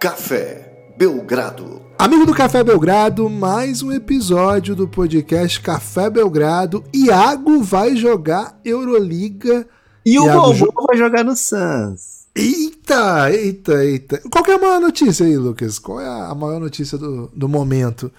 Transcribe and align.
Café 0.00 0.94
Belgrado. 0.96 1.82
Amigo 1.98 2.24
do 2.24 2.32
Café 2.34 2.64
Belgrado, 2.64 3.28
mais 3.28 3.82
um 3.82 3.92
episódio 3.92 4.74
do 4.74 4.88
podcast 4.88 5.60
Café 5.60 6.08
Belgrado. 6.08 6.82
Iago 6.94 7.62
vai 7.62 7.94
jogar 7.96 8.58
Euroliga. 8.64 9.68
E 10.04 10.18
o 10.18 10.24
Iago 10.24 10.40
Bobo 10.40 10.54
jo- 10.54 10.72
vai 10.88 10.96
jogar 10.96 11.22
no 11.22 11.36
Suns. 11.36 12.26
Eita, 12.34 13.30
eita, 13.30 13.84
eita. 13.84 14.22
Qual 14.30 14.42
que 14.42 14.50
é 14.50 14.54
a 14.54 14.58
maior 14.58 14.80
notícia 14.80 15.26
aí, 15.26 15.36
Lucas? 15.36 15.78
Qual 15.78 16.00
é 16.00 16.08
a 16.08 16.34
maior 16.34 16.60
notícia 16.60 16.96
do, 16.96 17.26
do 17.36 17.46
momento? 17.46 18.10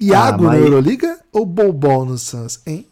Iago 0.00 0.44
Ah, 0.44 0.48
mas- 0.48 0.60
na 0.60 0.64
Euroliga 0.66 1.18
ou 1.30 1.44
Bobol 1.44 2.06
no 2.06 2.16
Suns, 2.16 2.62
hein? 2.66 2.86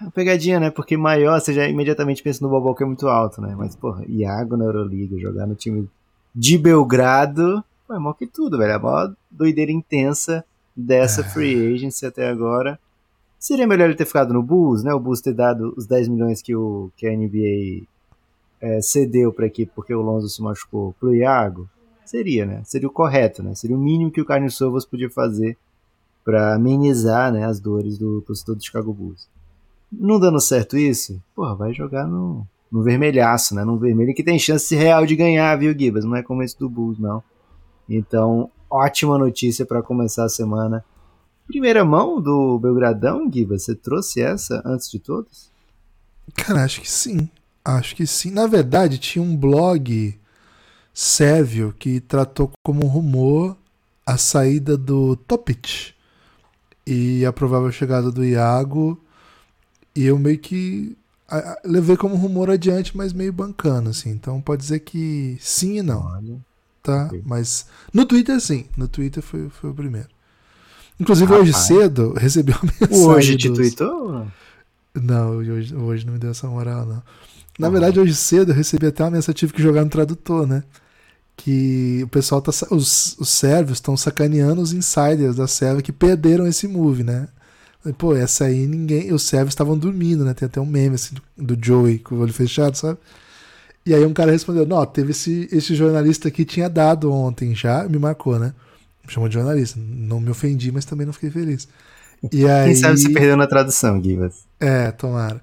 Uma 0.00 0.10
pegadinha, 0.10 0.58
né? 0.58 0.70
Porque 0.70 0.96
maior, 0.96 1.38
você 1.38 1.52
já 1.52 1.68
imediatamente 1.68 2.22
pensa 2.22 2.42
no 2.42 2.48
Bobo 2.48 2.74
que 2.74 2.82
é 2.82 2.86
muito 2.86 3.06
alto, 3.08 3.42
né? 3.42 3.54
Mas, 3.58 3.76
porra, 3.76 4.02
Iago 4.08 4.56
na 4.56 4.64
Euroliga, 4.64 5.18
jogar 5.20 5.46
no 5.46 5.54
time 5.54 5.86
de 6.34 6.56
Belgrado, 6.58 7.64
pô, 7.86 7.94
é 7.94 7.98
maior 7.98 8.14
que 8.14 8.26
tudo, 8.26 8.58
velho. 8.58 8.72
É 8.72 8.74
a 8.74 8.78
maior 8.78 9.14
doideira 9.30 9.72
intensa 9.72 10.44
dessa 10.76 11.22
free 11.24 11.74
agency 11.74 12.06
até 12.06 12.28
agora. 12.28 12.78
Seria 13.38 13.66
melhor 13.66 13.86
ele 13.86 13.96
ter 13.96 14.04
ficado 14.04 14.32
no 14.32 14.42
Bulls, 14.42 14.82
né? 14.82 14.92
O 14.92 15.00
Bulls 15.00 15.20
ter 15.20 15.32
dado 15.32 15.72
os 15.76 15.86
10 15.86 16.08
milhões 16.08 16.42
que, 16.42 16.54
o, 16.54 16.90
que 16.96 17.06
a 17.06 17.16
NBA 17.16 17.86
é, 18.60 18.82
cedeu 18.82 19.32
pra 19.32 19.46
equipe 19.46 19.72
porque 19.74 19.94
o 19.94 20.02
Lonzo 20.02 20.28
se 20.28 20.42
machucou 20.42 20.94
pro 21.00 21.14
Iago. 21.14 21.68
Seria, 22.04 22.44
né? 22.44 22.62
Seria 22.64 22.88
o 22.88 22.92
correto, 22.92 23.42
né? 23.42 23.54
Seria 23.54 23.76
o 23.76 23.80
mínimo 23.80 24.10
que 24.10 24.20
o 24.20 24.24
Carlos 24.24 24.56
Sovas 24.56 24.84
podia 24.84 25.08
fazer 25.08 25.56
pra 26.24 26.54
amenizar 26.54 27.32
né, 27.32 27.44
as 27.44 27.60
dores 27.60 27.96
do 27.96 28.20
torcedor 28.22 28.56
do 28.56 28.64
Chicago 28.64 28.92
Bulls. 28.92 29.28
Não 29.90 30.20
dando 30.20 30.40
certo 30.40 30.76
isso, 30.76 31.20
porra, 31.34 31.54
vai 31.54 31.72
jogar 31.72 32.06
no, 32.06 32.46
no 32.70 32.82
vermelhaço, 32.82 33.54
né? 33.54 33.64
No 33.64 33.78
vermelho 33.78 34.14
que 34.14 34.22
tem 34.22 34.38
chance 34.38 34.74
real 34.74 35.04
de 35.04 35.16
ganhar, 35.16 35.56
viu, 35.56 35.76
Gibas? 35.76 36.04
Não 36.04 36.16
é 36.16 36.22
como 36.22 36.42
esse 36.42 36.58
do 36.58 36.68
Bulls, 36.68 36.98
não. 36.98 37.22
Então, 37.88 38.50
ótima 38.70 39.18
notícia 39.18 39.66
para 39.66 39.82
começar 39.82 40.24
a 40.24 40.28
semana. 40.28 40.84
Primeira 41.46 41.84
mão 41.84 42.20
do 42.20 42.58
Belgradão, 42.58 43.30
Gibas? 43.32 43.64
Você 43.64 43.74
trouxe 43.74 44.20
essa 44.20 44.62
antes 44.64 44.88
de 44.88 45.00
todos? 45.00 45.50
Cara, 46.34 46.64
acho 46.64 46.80
que 46.80 46.90
sim. 46.90 47.28
Acho 47.64 47.96
que 47.96 48.06
sim. 48.06 48.30
Na 48.30 48.46
verdade, 48.46 48.98
tinha 48.98 49.22
um 49.22 49.36
blog 49.36 50.18
sérvio 50.94 51.74
que 51.78 52.00
tratou 52.00 52.50
como 52.62 52.86
rumor 52.86 53.56
a 54.06 54.16
saída 54.16 54.76
do 54.76 55.16
Topic 55.16 55.92
e 56.86 57.24
a 57.24 57.32
provável 57.32 57.70
chegada 57.72 58.10
do 58.10 58.24
Iago. 58.24 59.00
E 59.94 60.06
eu 60.06 60.18
meio 60.18 60.38
que 60.38 60.96
a- 61.30 61.58
levei 61.64 61.96
como 61.96 62.16
rumor 62.16 62.50
adiante, 62.50 62.96
mas 62.96 63.12
meio 63.12 63.32
bancando, 63.32 63.90
assim. 63.90 64.10
Então 64.10 64.40
pode 64.40 64.62
dizer 64.62 64.80
que 64.80 65.36
sim 65.40 65.78
e 65.78 65.82
não, 65.82 66.02
Olha. 66.06 66.36
tá? 66.82 67.10
Mas 67.24 67.66
no 67.92 68.04
Twitter, 68.04 68.40
sim. 68.40 68.66
No 68.76 68.88
Twitter 68.88 69.22
foi, 69.22 69.48
foi 69.48 69.70
o 69.70 69.74
primeiro. 69.74 70.08
Inclusive, 70.98 71.32
hoje 71.32 71.50
Rapaz. 71.52 71.66
cedo, 71.66 72.02
eu 72.02 72.12
recebi 72.20 72.52
uma 72.52 72.60
mensagem. 72.80 73.06
Hoje 73.08 73.36
te 73.36 73.48
dos- 73.48 73.58
tweetou? 73.58 74.26
não, 74.94 75.30
hoje, 75.36 75.74
hoje 75.74 76.04
não 76.06 76.12
me 76.14 76.18
deu 76.18 76.30
essa 76.30 76.46
moral, 76.48 76.84
não. 76.84 77.02
Na 77.58 77.68
verdade, 77.68 78.00
hoje 78.00 78.14
cedo 78.14 78.52
eu 78.52 78.56
recebi 78.56 78.86
até 78.86 79.04
uma 79.04 79.10
mensagem, 79.12 79.34
tive 79.38 79.52
que 79.52 79.62
jogar 79.62 79.84
no 79.84 79.90
tradutor, 79.90 80.46
né? 80.46 80.62
Que 81.36 82.00
o 82.04 82.08
pessoal 82.08 82.42
tá. 82.42 82.50
Os, 82.70 83.16
os 83.18 83.28
sérvios 83.30 83.78
estão 83.78 83.96
sacaneando 83.96 84.60
os 84.60 84.72
insiders 84.74 85.36
da 85.36 85.46
Sérvia 85.46 85.82
que 85.82 85.92
perderam 85.92 86.46
esse 86.46 86.68
move, 86.68 87.02
né? 87.02 87.28
Pô, 87.96 88.14
essa 88.14 88.44
aí 88.44 88.66
ninguém. 88.66 89.12
Os 89.12 89.22
sérvios 89.22 89.52
estavam 89.52 89.76
dormindo, 89.76 90.24
né? 90.24 90.34
Tem 90.34 90.46
até 90.46 90.60
um 90.60 90.66
meme 90.66 90.96
assim 90.96 91.14
do, 91.36 91.58
Joey 91.60 91.98
com 91.98 92.14
o 92.14 92.20
olho 92.20 92.32
fechado, 92.32 92.76
sabe? 92.76 92.98
E 93.86 93.94
aí 93.94 94.04
um 94.04 94.12
cara 94.12 94.30
respondeu: 94.30 94.66
Não, 94.66 94.84
teve 94.84 95.12
esse, 95.12 95.48
esse 95.50 95.74
jornalista 95.74 96.28
aqui, 96.28 96.44
tinha 96.44 96.68
dado 96.68 97.10
ontem 97.10 97.54
já, 97.54 97.88
me 97.88 97.98
marcou, 97.98 98.38
né? 98.38 98.52
Me 99.06 99.12
chamou 99.12 99.28
de 99.28 99.34
jornalista. 99.34 99.80
Não 99.80 100.20
me 100.20 100.30
ofendi, 100.30 100.70
mas 100.70 100.84
também 100.84 101.06
não 101.06 101.12
fiquei 101.12 101.30
feliz. 101.30 101.66
E 102.30 102.46
aí... 102.46 102.66
Quem 102.68 102.76
sabe 102.76 102.98
você 102.98 103.08
perdeu 103.08 103.36
na 103.36 103.46
tradução, 103.46 104.02
Gibas? 104.02 104.44
É, 104.60 104.90
tomara. 104.90 105.40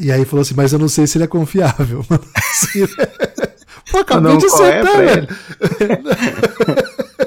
E 0.00 0.10
aí 0.10 0.24
falou 0.24 0.42
assim, 0.42 0.54
mas 0.54 0.72
eu 0.72 0.78
não 0.78 0.88
sei 0.88 1.06
se 1.06 1.18
ele 1.18 1.24
é 1.24 1.28
confiável. 1.28 2.04
Assim, 2.34 2.86
Pô, 3.90 3.98
acabei 3.98 4.32
Não, 4.32 4.38
de 4.38 4.46
é 4.46 4.48
acertar, 4.48 4.92
pra 4.92 5.00
velho. 5.00 5.28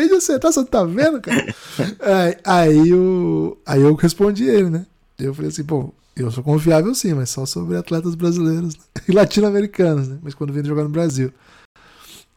Acabei 0.00 0.08
de 0.08 0.14
acertar, 0.14 0.52
você 0.52 0.60
não 0.60 0.66
tá 0.66 0.84
vendo, 0.84 1.20
cara? 1.20 1.54
Aí, 2.00 2.36
aí, 2.44 2.94
o, 2.94 3.56
aí 3.66 3.82
eu 3.82 3.94
respondi 3.94 4.44
ele, 4.44 4.70
né? 4.70 4.86
Eu 5.18 5.34
falei 5.34 5.50
assim, 5.50 5.64
pô, 5.64 5.92
eu 6.16 6.30
sou 6.30 6.42
confiável 6.42 6.94
sim, 6.94 7.12
mas 7.14 7.30
só 7.30 7.44
sobre 7.44 7.76
atletas 7.76 8.14
brasileiros 8.14 8.74
né? 8.74 8.80
e 9.08 9.12
latino-americanos, 9.12 10.08
né? 10.08 10.18
Mas 10.22 10.34
quando 10.34 10.52
vem 10.52 10.64
jogar 10.64 10.82
no 10.84 10.88
Brasil. 10.88 11.32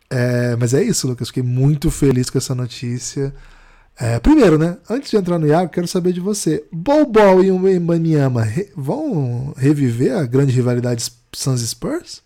É, 0.10 0.56
mas 0.58 0.74
é 0.74 0.84
isso, 0.84 1.08
Lucas. 1.08 1.30
Fiquei 1.30 1.44
muito 1.44 1.90
feliz 1.90 2.30
com 2.30 2.38
essa 2.38 2.54
notícia. 2.54 3.34
É, 3.98 4.20
primeiro, 4.20 4.58
né? 4.58 4.78
Antes 4.90 5.10
de 5.12 5.18
entrar 5.18 5.40
no 5.40 5.48
Iago, 5.48 5.72
quero 5.72 5.88
saber 5.88 6.14
de 6.14 6.20
você. 6.20 6.66
Bobol 6.72 7.44
e 7.44 7.52
o 7.52 7.70
Embanyama 7.70 8.42
re- 8.44 8.72
vão 8.76 9.54
reviver 9.58 10.16
a 10.18 10.26
grande 10.26 10.52
rivalidade 10.52 11.12
Suns 11.34 11.62
e 11.62 11.68
Spurs? 11.68 12.22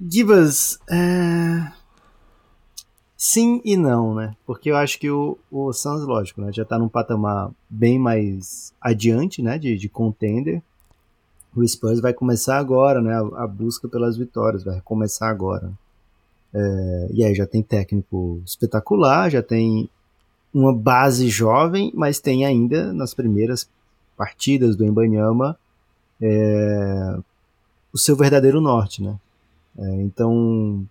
Gibas, 0.00 0.78
é... 0.90 1.72
sim 3.22 3.62
e 3.64 3.76
não, 3.76 4.16
né? 4.16 4.34
Porque 4.44 4.68
eu 4.68 4.76
acho 4.76 4.98
que 4.98 5.08
o, 5.08 5.38
o 5.48 5.72
Suns, 5.72 6.04
lógico, 6.04 6.40
né, 6.40 6.52
já 6.52 6.64
tá 6.64 6.76
num 6.76 6.88
patamar 6.88 7.52
bem 7.70 7.96
mais 7.96 8.74
adiante, 8.80 9.40
né, 9.40 9.56
de, 9.58 9.78
de 9.78 9.88
contender. 9.88 10.60
O 11.54 11.64
Spurs 11.64 12.00
vai 12.00 12.12
começar 12.12 12.58
agora, 12.58 13.00
né, 13.00 13.14
a, 13.14 13.44
a 13.44 13.46
busca 13.46 13.86
pelas 13.86 14.16
vitórias, 14.16 14.64
vai 14.64 14.80
começar 14.80 15.28
agora. 15.28 15.70
É, 16.52 17.08
e 17.12 17.24
aí 17.24 17.32
já 17.32 17.46
tem 17.46 17.62
técnico 17.62 18.42
espetacular, 18.44 19.30
já 19.30 19.40
tem 19.40 19.88
uma 20.52 20.74
base 20.74 21.28
jovem, 21.28 21.92
mas 21.94 22.18
tem 22.18 22.44
ainda 22.44 22.92
nas 22.92 23.14
primeiras 23.14 23.70
partidas 24.16 24.74
do 24.74 24.84
Embanyama 24.84 25.56
é, 26.20 27.18
o 27.92 27.98
seu 27.98 28.16
verdadeiro 28.16 28.60
norte, 28.60 29.00
né? 29.00 29.16
É, 29.78 30.02
então, 30.02 30.84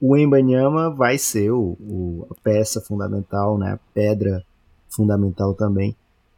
o 0.00 0.16
Embanyama 0.16 0.90
vai 0.90 1.18
ser 1.18 1.50
o, 1.50 1.76
o- 1.80 2.26
a 2.30 2.34
peça 2.42 2.80
fundamental, 2.80 3.58
né, 3.58 3.72
a 3.72 3.78
pedra 3.92 4.44
fundamental 4.88 5.54
também 5.54 5.94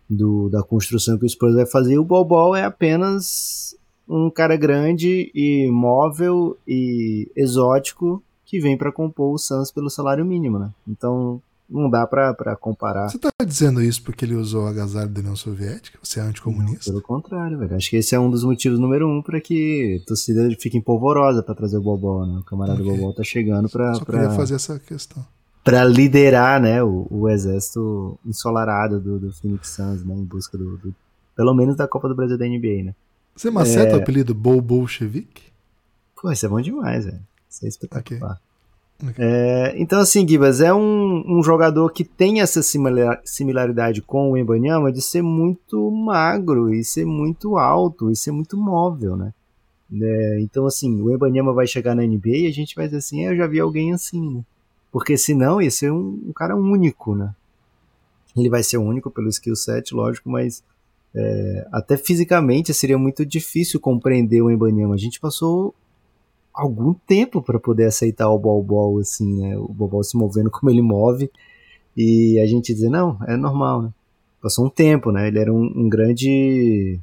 do, 0.08 0.48
da 0.48 0.62
construção 0.62 1.18
que 1.18 1.24
o 1.24 1.28
Spurs 1.28 1.54
vai 1.54 1.66
fazer. 1.66 1.98
O 1.98 2.04
Bobol 2.04 2.54
é 2.56 2.64
apenas 2.64 3.76
um 4.08 4.28
cara 4.30 4.56
grande 4.56 5.30
e 5.34 5.70
móvel 5.70 6.56
e 6.66 7.30
exótico 7.36 8.22
que 8.44 8.58
vem 8.58 8.76
para 8.76 8.90
compor 8.90 9.32
o 9.34 9.38
Suns 9.38 9.70
pelo 9.70 9.88
salário 9.88 10.24
mínimo, 10.24 10.58
né? 10.58 10.70
Então, 10.88 11.40
não 11.70 11.88
dá 11.88 12.06
pra 12.06 12.34
pra 12.34 12.56
comparar. 12.56 13.08
Você 13.08 13.18
tá 13.18 13.30
dizendo 13.46 13.82
isso 13.82 14.02
porque 14.02 14.24
ele 14.24 14.34
usou 14.34 14.64
o 14.64 14.66
agasalho 14.66 15.08
da 15.08 15.20
União 15.20 15.36
Soviética? 15.36 15.98
Você 16.02 16.18
é 16.18 16.22
anticomunista? 16.22 16.90
Pelo 16.90 17.00
contrário, 17.02 17.56
velho. 17.58 17.76
Acho 17.76 17.90
que 17.90 17.96
esse 17.96 18.14
é 18.14 18.18
um 18.20 18.30
dos 18.30 18.42
motivos 18.44 18.78
número 18.78 19.08
um 19.08 19.22
para 19.22 19.40
que 19.40 20.00
a 20.02 20.06
torcida 20.06 20.48
fique 20.58 20.76
empolvorosa 20.76 21.42
para 21.42 21.54
trazer 21.54 21.76
o 21.78 21.82
Bobol, 21.82 22.26
né? 22.26 22.38
O 22.38 22.42
camarada 22.44 22.80
Ok. 22.82 22.92
Bobol 22.92 23.14
tá 23.14 23.22
chegando 23.22 23.68
pra, 23.68 23.94
Só 23.94 24.04
queria 24.04 24.22
pra, 24.22 24.30
fazer 24.30 24.54
essa 24.56 24.78
questão. 24.78 25.24
pra 25.62 25.84
liderar, 25.84 26.60
né, 26.60 26.82
o, 26.82 27.06
o 27.10 27.28
exército 27.28 28.18
ensolarado 28.26 28.98
do, 29.00 29.18
do 29.18 29.32
Phoenix 29.32 29.68
Suns, 29.68 30.04
né? 30.04 30.14
Em 30.14 30.24
busca 30.24 30.58
do, 30.58 30.76
do- 30.78 30.94
pelo 31.36 31.54
menos 31.54 31.76
da 31.76 31.86
Copa 31.86 32.08
do 32.08 32.14
Brasil 32.14 32.36
da 32.36 32.46
NBA, 32.46 32.82
né? 32.84 32.94
Você 33.36 33.50
maceta 33.50 33.92
É. 33.92 33.96
o 33.96 34.00
apelido 34.02 34.34
Bol 34.34 34.60
Bolshevik? 34.60 35.42
Pô, 36.20 36.30
isso 36.30 36.44
é 36.44 36.48
bom 36.48 36.60
demais, 36.60 37.04
velho. 37.06 37.20
Isso 37.48 37.64
é 37.64 37.68
espetacular. 37.68 38.32
Ok. 38.32 38.40
É, 39.18 39.74
então, 39.76 39.98
assim, 39.98 40.26
Gibas, 40.26 40.60
é 40.60 40.72
um, 40.72 41.38
um 41.38 41.42
jogador 41.42 41.90
que 41.90 42.04
tem 42.04 42.40
essa 42.40 42.62
similar- 42.62 43.20
similaridade 43.24 44.02
com 44.02 44.30
o 44.30 44.36
Embanyama 44.36 44.92
de 44.92 45.00
ser 45.00 45.22
muito 45.22 45.90
magro 45.90 46.72
e 46.72 46.84
ser 46.84 47.06
muito 47.06 47.56
alto 47.56 48.10
e 48.10 48.16
ser 48.16 48.30
muito 48.30 48.56
móvel, 48.56 49.16
né? 49.16 49.32
É, 49.92 50.40
então, 50.40 50.66
assim, 50.66 51.00
o 51.00 51.10
Embanyama 51.10 51.52
vai 51.52 51.66
chegar 51.66 51.94
na 51.94 52.04
NBA 52.04 52.36
e 52.36 52.46
a 52.46 52.52
gente 52.52 52.74
vai 52.74 52.86
dizer 52.86 52.98
assim, 52.98 53.24
é, 53.24 53.32
eu 53.32 53.36
já 53.36 53.46
vi 53.46 53.58
alguém 53.58 53.92
assim, 53.92 54.36
né? 54.36 54.44
Porque 54.92 55.16
senão 55.16 55.62
ia 55.62 55.70
ser 55.70 55.90
um, 55.90 56.20
um 56.28 56.32
cara 56.32 56.54
único, 56.56 57.14
né? 57.14 57.34
Ele 58.36 58.48
vai 58.48 58.62
ser 58.62 58.76
único 58.76 59.10
pelo 59.10 59.28
skill 59.28 59.56
set, 59.56 59.94
lógico, 59.94 60.28
mas 60.30 60.62
é, 61.14 61.66
até 61.72 61.96
fisicamente 61.96 62.72
seria 62.72 62.98
muito 62.98 63.24
difícil 63.26 63.80
compreender 63.80 64.42
o 64.42 64.50
Embanyama. 64.50 64.94
A 64.94 64.98
gente 64.98 65.18
passou 65.18 65.74
algum 66.54 66.94
tempo 66.94 67.42
para 67.42 67.58
poder 67.58 67.86
aceitar 67.86 68.30
o 68.30 68.38
Bobol 68.38 68.98
assim, 68.98 69.40
né? 69.40 69.56
O 69.56 69.68
Bobol 69.68 70.02
se 70.02 70.16
movendo 70.16 70.50
como 70.52 70.70
ele 70.70 70.82
move 70.82 71.30
e 71.96 72.38
a 72.40 72.46
gente 72.46 72.72
dizer 72.72 72.88
não, 72.88 73.18
é 73.26 73.36
normal, 73.36 73.82
né? 73.82 73.90
Passou 74.42 74.66
um 74.66 74.70
tempo, 74.70 75.12
né? 75.12 75.28
Ele 75.28 75.38
era 75.38 75.52
um, 75.52 75.64
um 75.76 75.88
grande 75.88 76.98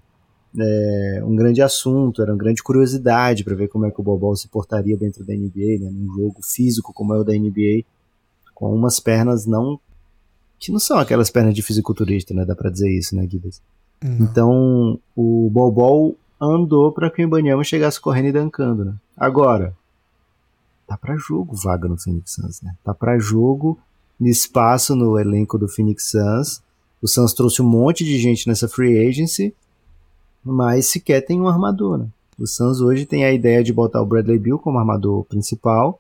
é, 0.58 1.22
um 1.24 1.36
grande 1.36 1.62
assunto, 1.62 2.22
era 2.22 2.32
uma 2.32 2.38
grande 2.38 2.64
curiosidade 2.64 3.44
para 3.44 3.56
ver 3.56 3.68
como 3.68 3.86
é 3.86 3.92
que 3.92 4.00
o 4.00 4.04
Bobol 4.04 4.36
se 4.36 4.48
portaria 4.48 4.98
dentro 4.98 5.24
da 5.26 5.34
NBA, 5.34 5.80
né? 5.80 5.90
Num 5.92 6.14
jogo 6.16 6.42
físico 6.44 6.94
como 6.94 7.14
é 7.14 7.20
o 7.20 7.24
da 7.24 7.34
NBA, 7.34 7.84
com 8.56 8.74
umas 8.74 9.00
pernas 9.00 9.46
não 9.46 9.80
que 10.60 10.72
não 10.72 10.80
são 10.80 10.98
aquelas 10.98 11.30
pernas 11.30 11.54
de 11.54 11.62
fisiculturista, 11.62 12.34
né? 12.34 12.44
Dá 12.44 12.56
para 12.56 12.72
dizer 12.72 12.90
isso, 12.90 13.16
né, 13.16 13.28
Gibbs? 13.30 13.62
Então, 14.04 15.00
o 15.16 15.50
Bobol 15.52 16.18
andou 16.40 16.92
para 16.92 17.10
que 17.10 17.22
o 17.22 17.26
Ibanyama 17.26 17.64
chegasse 17.64 18.00
correndo 18.00 18.28
e 18.28 18.32
dancando, 18.32 18.86
né? 18.86 18.96
Agora, 19.18 19.76
tá 20.86 20.96
para 20.96 21.18
jogo 21.18 21.56
vaga 21.56 21.88
no 21.88 21.98
Phoenix 21.98 22.34
Suns, 22.34 22.62
né? 22.62 22.76
Tá 22.84 22.94
para 22.94 23.18
jogo 23.18 23.80
espaço 24.22 24.96
no 24.96 25.20
elenco 25.20 25.58
do 25.58 25.68
Phoenix 25.68 26.12
Suns. 26.12 26.62
O 27.02 27.08
Suns 27.08 27.34
trouxe 27.34 27.62
um 27.62 27.68
monte 27.68 28.04
de 28.04 28.18
gente 28.18 28.48
nessa 28.48 28.68
free 28.68 29.08
agency, 29.08 29.54
mas 30.44 30.88
sequer 30.88 31.22
tem 31.22 31.42
um 31.42 31.48
armador, 31.48 31.98
né? 31.98 32.08
O 32.40 32.46
Suns 32.46 32.80
hoje 32.80 33.06
tem 33.06 33.26
a 33.26 33.34
ideia 33.34 33.64
de 33.64 33.74
botar 33.74 34.02
o 34.02 34.06
Bradley 34.06 34.38
Bill 34.38 34.60
como 34.60 34.78
armador 34.78 35.24
principal 35.26 36.00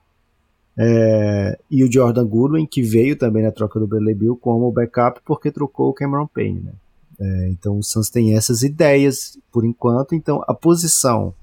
é, 0.77 1.57
e 1.71 1.83
o 1.83 1.91
Jordan 1.91 2.25
Goodwin, 2.25 2.67
que 2.67 2.83
veio 2.83 3.17
também 3.17 3.41
na 3.41 3.51
troca 3.51 3.79
do 3.79 3.87
Bradley 3.87 4.13
Bill 4.13 4.37
como 4.37 4.71
backup 4.71 5.19
porque 5.25 5.51
trocou 5.51 5.89
o 5.89 5.93
Cameron 5.93 6.27
Payne, 6.27 6.59
né? 6.59 6.73
É, 7.19 7.49
então 7.49 7.79
o 7.79 7.83
Suns 7.83 8.11
tem 8.11 8.35
essas 8.35 8.61
ideias 8.61 9.39
por 9.51 9.65
enquanto. 9.65 10.13
Então 10.13 10.43
a 10.47 10.53
posição 10.53 11.33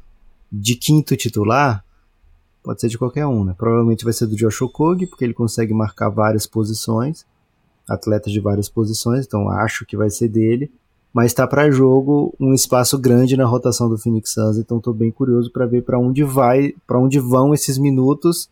de 0.61 0.77
quinto 0.77 1.17
titular 1.17 1.85
pode 2.62 2.81
ser 2.81 2.89
de 2.89 2.97
qualquer 2.97 3.27
um, 3.27 3.45
né? 3.45 3.55
Provavelmente 3.56 4.05
vai 4.05 4.12
ser 4.12 4.27
do 4.27 4.37
Josh 4.37 4.62
Okogie, 4.62 5.06
porque 5.06 5.25
ele 5.25 5.35
consegue 5.35 5.75
marcar 5.75 6.09
várias 6.09 6.47
posições, 6.47 7.27
atletas 7.87 8.33
de 8.33 8.41
várias 8.41 8.69
posições, 8.69 9.27
então 9.27 9.51
acho 9.51 9.85
que 9.85 9.97
vai 9.97 10.09
ser 10.09 10.29
dele. 10.29 10.73
Mas 11.12 11.27
está 11.27 11.47
para 11.47 11.71
jogo 11.71 12.35
um 12.41 12.55
espaço 12.55 12.99
grande 12.99 13.37
na 13.37 13.45
rotação 13.45 13.89
do 13.89 13.99
Phoenix 13.99 14.33
Suns, 14.33 14.56
então 14.56 14.79
estou 14.79 14.95
bem 14.95 15.11
curioso 15.11 15.53
para 15.53 15.67
ver 15.67 15.83
para 15.83 15.99
onde 15.99 16.25
vai, 16.25 16.75
para 16.87 16.99
onde 16.99 17.21
vão 17.21 17.53
esses 17.53 17.77
minutos. 17.77 18.49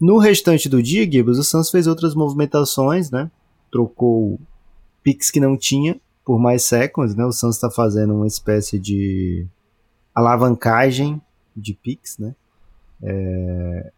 No 0.00 0.18
restante 0.18 0.68
do 0.68 0.82
dia, 0.82 1.10
Gibbs, 1.10 1.38
o 1.38 1.42
Suns 1.42 1.70
fez 1.70 1.86
outras 1.86 2.14
movimentações, 2.14 3.10
né? 3.10 3.30
Trocou 3.72 4.38
picks 5.02 5.30
que 5.30 5.40
não 5.40 5.56
tinha 5.56 5.98
por 6.24 6.38
mais 6.38 6.62
seconds, 6.64 7.14
né? 7.14 7.24
O 7.24 7.32
Suns 7.32 7.56
está 7.56 7.70
fazendo 7.70 8.14
uma 8.14 8.26
espécie 8.26 8.78
de 8.78 9.46
alavancagem 10.14 11.20
de 11.56 11.74
picks, 11.74 12.18
né? 12.18 12.34
É... 13.02 13.92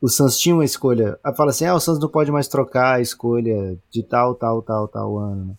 O 0.00 0.08
Suns 0.08 0.36
tinha 0.38 0.54
uma 0.54 0.64
escolha. 0.64 1.18
Fala 1.36 1.50
assim: 1.50 1.64
ah, 1.64 1.74
o 1.74 1.80
Suns 1.80 1.98
não 1.98 2.08
pode 2.08 2.30
mais 2.30 2.48
trocar 2.48 2.96
a 2.96 3.00
escolha 3.00 3.78
de 3.90 4.02
tal, 4.02 4.34
tal, 4.34 4.62
tal, 4.62 4.88
tal 4.88 5.18
ano. 5.18 5.46
Né? 5.46 5.54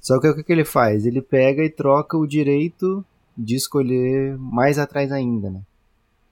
Só 0.00 0.18
que 0.18 0.28
o 0.28 0.34
que, 0.34 0.42
que 0.42 0.52
ele 0.52 0.64
faz? 0.64 1.06
Ele 1.06 1.22
pega 1.22 1.62
e 1.62 1.70
troca 1.70 2.16
o 2.16 2.26
direito 2.26 3.04
de 3.36 3.54
escolher 3.54 4.36
mais 4.38 4.78
atrás 4.78 5.12
ainda, 5.12 5.50
né? 5.50 5.62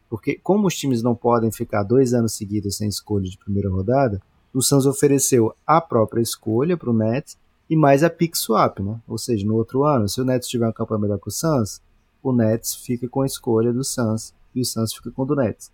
Porque, 0.09 0.41
como 0.43 0.67
os 0.67 0.77
times 0.77 1.03
não 1.03 1.15
podem 1.15 1.53
ficar 1.53 1.85
dois 1.85 2.13
anos 2.13 2.35
seguidos 2.35 2.77
sem 2.77 2.89
escolha 2.89 3.31
de 3.31 3.39
primeira 3.39 3.71
rodada, 3.71 4.21
o 4.53 4.61
Suns 4.61 4.87
ofereceu 4.87 5.55
a 5.65 5.81
própria 5.81 6.21
escolha 6.21 6.77
para 6.77 6.91
o 6.91 6.93
Nets 6.93 7.39
e 7.69 7.77
mais 7.77 8.03
a 8.03 8.11
pick 8.11 8.35
swap, 8.35 8.81
né? 8.81 9.01
Ou 9.07 9.17
seja, 9.17 9.47
no 9.47 9.55
outro 9.55 9.85
ano, 9.85 10.09
se 10.09 10.21
o 10.21 10.25
Nets 10.25 10.49
tiver 10.49 10.67
uma 10.67 10.73
campanha 10.73 11.03
melhor 11.03 11.21
que 11.21 11.29
o 11.29 11.31
Suns, 11.31 11.81
o 12.23 12.33
Nets 12.33 12.75
fica 12.75 13.09
com 13.09 13.23
a 13.23 13.27
escolha 13.27 13.73
do 13.73 13.85
Suns 13.85 14.35
e 14.55 14.61
o 14.61 14.65
Suns 14.65 14.95
fica 14.95 15.11
com 15.11 15.23
o 15.23 15.27
do 15.27 15.37
Nets. 15.37 15.71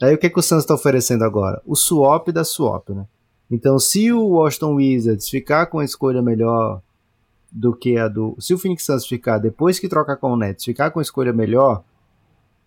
Aí 0.00 0.14
o 0.14 0.18
que, 0.18 0.30
que 0.30 0.38
o 0.38 0.42
Suns 0.42 0.62
está 0.62 0.74
oferecendo 0.74 1.24
agora? 1.24 1.62
O 1.66 1.76
swap 1.76 2.28
da 2.28 2.44
swap, 2.44 2.90
né? 2.90 3.06
Então, 3.50 3.78
se 3.78 4.10
o 4.12 4.28
Washington 4.28 4.74
Wizards 4.74 5.28
ficar 5.28 5.66
com 5.66 5.78
a 5.78 5.84
escolha 5.84 6.22
melhor 6.22 6.80
do 7.52 7.76
que 7.76 7.98
a 7.98 8.08
do. 8.08 8.34
Se 8.40 8.54
o 8.54 8.58
Phoenix 8.58 8.84
Suns 8.84 9.06
ficar, 9.06 9.38
depois 9.38 9.78
que 9.78 9.88
trocar 9.88 10.16
com 10.16 10.32
o 10.32 10.36
Nets, 10.36 10.64
ficar 10.64 10.90
com 10.90 10.98
a 10.98 11.02
escolha 11.02 11.32
melhor, 11.32 11.84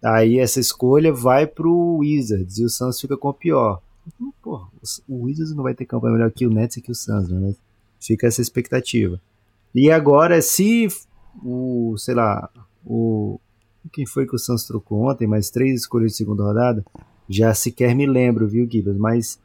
aí 0.04 0.38
essa 0.38 0.60
escolha 0.60 1.12
vai 1.12 1.48
pro 1.48 1.98
Wizards 1.98 2.60
e 2.60 2.64
o 2.64 2.70
Suns 2.70 3.02
fica 3.02 3.18
com 3.18 3.30
a 3.30 3.34
pior. 3.34 3.82
Então, 4.06 4.32
porra, 4.44 4.68
o 5.10 5.24
Wizards 5.24 5.56
não 5.56 5.64
vai 5.64 5.74
ter 5.74 5.86
campanha 5.86 6.14
melhor 6.14 6.32
que 6.32 6.46
o 6.46 6.52
Nets 6.52 6.78
e 6.78 6.82
que 6.82 6.92
o 6.92 6.96
Suns, 6.96 7.30
né? 7.30 7.56
Fica 8.00 8.28
essa 8.28 8.42
expectativa. 8.42 9.20
E 9.74 9.90
agora, 9.90 10.40
se 10.42 10.88
o, 11.44 11.96
sei 11.98 12.14
lá, 12.14 12.50
o. 12.86 13.40
Quem 13.92 14.06
foi 14.06 14.26
que 14.26 14.36
o 14.36 14.40
Santos 14.40 14.66
trocou 14.66 15.10
ontem? 15.10 15.28
Mais 15.28 15.50
três 15.50 15.82
escolhas 15.82 16.12
de 16.12 16.18
segunda 16.18 16.44
rodada? 16.44 16.84
Já 17.30 17.54
sequer 17.54 17.96
me 17.96 18.06
lembro, 18.06 18.48
viu, 18.48 18.68
Gibbs? 18.70 18.98
Mas 18.98 19.40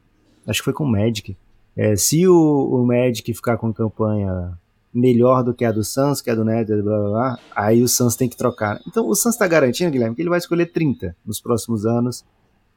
acho 0.47 0.59
que 0.59 0.65
foi 0.65 0.73
com 0.73 0.83
o 0.83 0.91
Magic. 0.91 1.37
É, 1.75 1.95
se 1.95 2.27
o, 2.27 2.33
o 2.35 2.85
Magic 2.85 3.33
ficar 3.33 3.57
com 3.57 3.73
campanha 3.73 4.57
melhor 4.93 5.43
do 5.43 5.53
que 5.53 5.63
a 5.63 5.71
do 5.71 5.83
Suns, 5.83 6.21
que 6.21 6.29
a 6.29 6.35
do 6.35 6.43
Nether, 6.43 6.83
blá, 6.83 6.99
blá, 6.99 7.09
blá, 7.09 7.39
aí 7.55 7.81
o 7.81 7.87
Suns 7.87 8.15
tem 8.15 8.27
que 8.27 8.35
trocar. 8.35 8.81
Então 8.87 9.07
o 9.07 9.15
Suns 9.15 9.35
está 9.35 9.47
garantindo, 9.47 9.91
Guilherme, 9.91 10.15
que 10.15 10.21
ele 10.21 10.29
vai 10.29 10.39
escolher 10.39 10.71
30 10.71 11.15
nos 11.25 11.39
próximos 11.39 11.85
anos, 11.85 12.25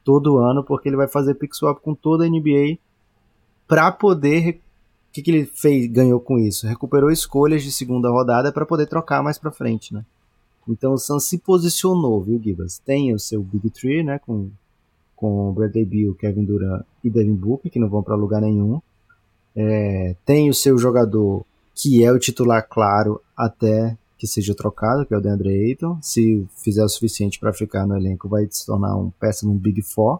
todo 0.03 0.37
ano, 0.37 0.63
porque 0.63 0.87
ele 0.87 0.95
vai 0.95 1.07
fazer 1.07 1.35
pick 1.35 1.53
swap 1.53 1.79
com 1.81 1.93
toda 1.93 2.25
a 2.25 2.29
NBA 2.29 2.77
para 3.67 3.91
poder 3.91 4.61
que, 5.15 5.21
que 5.21 5.31
ele 5.31 5.45
fez, 5.45 5.89
ganhou 5.89 6.19
com 6.19 6.37
isso? 6.37 6.67
Recuperou 6.67 7.09
escolhas 7.09 7.63
de 7.63 7.71
segunda 7.71 8.09
rodada 8.09 8.51
para 8.51 8.65
poder 8.65 8.85
trocar 8.85 9.23
mais 9.23 9.37
para 9.37 9.49
frente, 9.49 9.93
né? 9.93 10.03
Então 10.67 10.93
o 10.93 10.97
Suns 10.97 11.27
se 11.27 11.37
posicionou, 11.37 12.21
viu, 12.21 12.41
Gibas? 12.41 12.79
Tem 12.79 13.13
o 13.13 13.19
seu 13.19 13.41
Big 13.43 13.69
Three, 13.69 14.03
né, 14.03 14.19
com, 14.19 14.49
com 15.15 15.53
Bradley 15.53 15.85
Beal, 15.85 16.13
Kevin 16.15 16.45
Durant 16.45 16.83
e 17.03 17.09
Devin 17.09 17.35
Booker, 17.35 17.71
que 17.71 17.79
não 17.79 17.89
vão 17.89 18.03
para 18.03 18.15
lugar 18.15 18.41
nenhum. 18.41 18.81
É, 19.55 20.15
tem 20.25 20.49
o 20.49 20.53
seu 20.53 20.77
jogador 20.77 21.45
que 21.73 22.03
é 22.03 22.11
o 22.11 22.19
titular 22.19 22.67
claro 22.67 23.21
até 23.35 23.97
que 24.17 24.25
seja 24.25 24.55
trocado, 24.55 25.05
que 25.05 25.13
é 25.13 25.17
o 25.17 25.21
DeAndre 25.21 25.49
Ayton. 25.49 25.99
Se 26.01 26.47
fizer 26.63 26.83
o 26.83 26.89
suficiente 26.89 27.39
para 27.39 27.53
ficar 27.53 27.85
no 27.85 27.95
elenco, 27.95 28.29
vai 28.29 28.47
se 28.49 28.65
tornar 28.65 28.95
um 28.95 29.09
péssimo 29.11 29.53
Big 29.53 29.81
Four. 29.81 30.19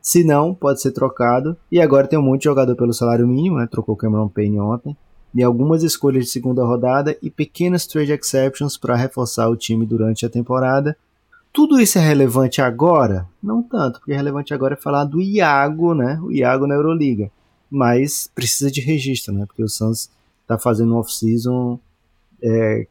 Se 0.00 0.22
não, 0.22 0.54
pode 0.54 0.82
ser 0.82 0.92
trocado. 0.92 1.56
E 1.72 1.80
agora 1.80 2.06
tem 2.06 2.18
um 2.18 2.22
monte 2.22 2.40
de 2.40 2.44
jogador 2.44 2.76
pelo 2.76 2.92
salário 2.92 3.26
mínimo, 3.26 3.56
né? 3.56 3.66
Trocou 3.66 3.94
o 3.94 3.98
Cameron 3.98 4.28
Payne 4.28 4.60
ontem. 4.60 4.94
E 5.34 5.42
algumas 5.42 5.82
escolhas 5.82 6.26
de 6.26 6.30
segunda 6.30 6.64
rodada 6.64 7.16
e 7.20 7.30
pequenas 7.30 7.86
trade 7.86 8.12
exceptions 8.12 8.76
para 8.76 8.94
reforçar 8.94 9.48
o 9.48 9.56
time 9.56 9.84
durante 9.84 10.24
a 10.24 10.30
temporada. 10.30 10.96
Tudo 11.52 11.80
isso 11.80 11.98
é 11.98 12.00
relevante 12.00 12.62
agora? 12.62 13.26
Não 13.42 13.62
tanto, 13.62 13.98
porque 13.98 14.14
relevante 14.14 14.54
agora 14.54 14.74
é 14.74 14.76
falar 14.76 15.04
do 15.04 15.20
Iago, 15.20 15.94
né? 15.94 16.20
O 16.22 16.30
Iago 16.30 16.66
na 16.66 16.74
Euroliga. 16.74 17.30
Mas 17.68 18.30
precisa 18.34 18.70
de 18.70 18.80
registro, 18.80 19.34
né? 19.34 19.44
Porque 19.46 19.62
o 19.62 19.68
Suns 19.68 20.08
está 20.42 20.56
fazendo 20.58 20.94
um 20.94 20.98
off-season 20.98 21.80
é, 22.42 22.86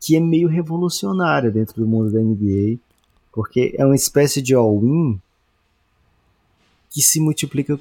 que 0.00 0.16
é 0.16 0.20
meio 0.20 0.48
revolucionária 0.48 1.50
dentro 1.50 1.80
do 1.80 1.86
mundo 1.86 2.10
da 2.10 2.20
NBA, 2.20 2.78
porque 3.32 3.74
é 3.76 3.84
uma 3.84 3.96
espécie 3.96 4.40
de 4.40 4.54
all-in 4.54 5.20
que 6.90 7.02
se 7.02 7.20
multiplica 7.20 7.78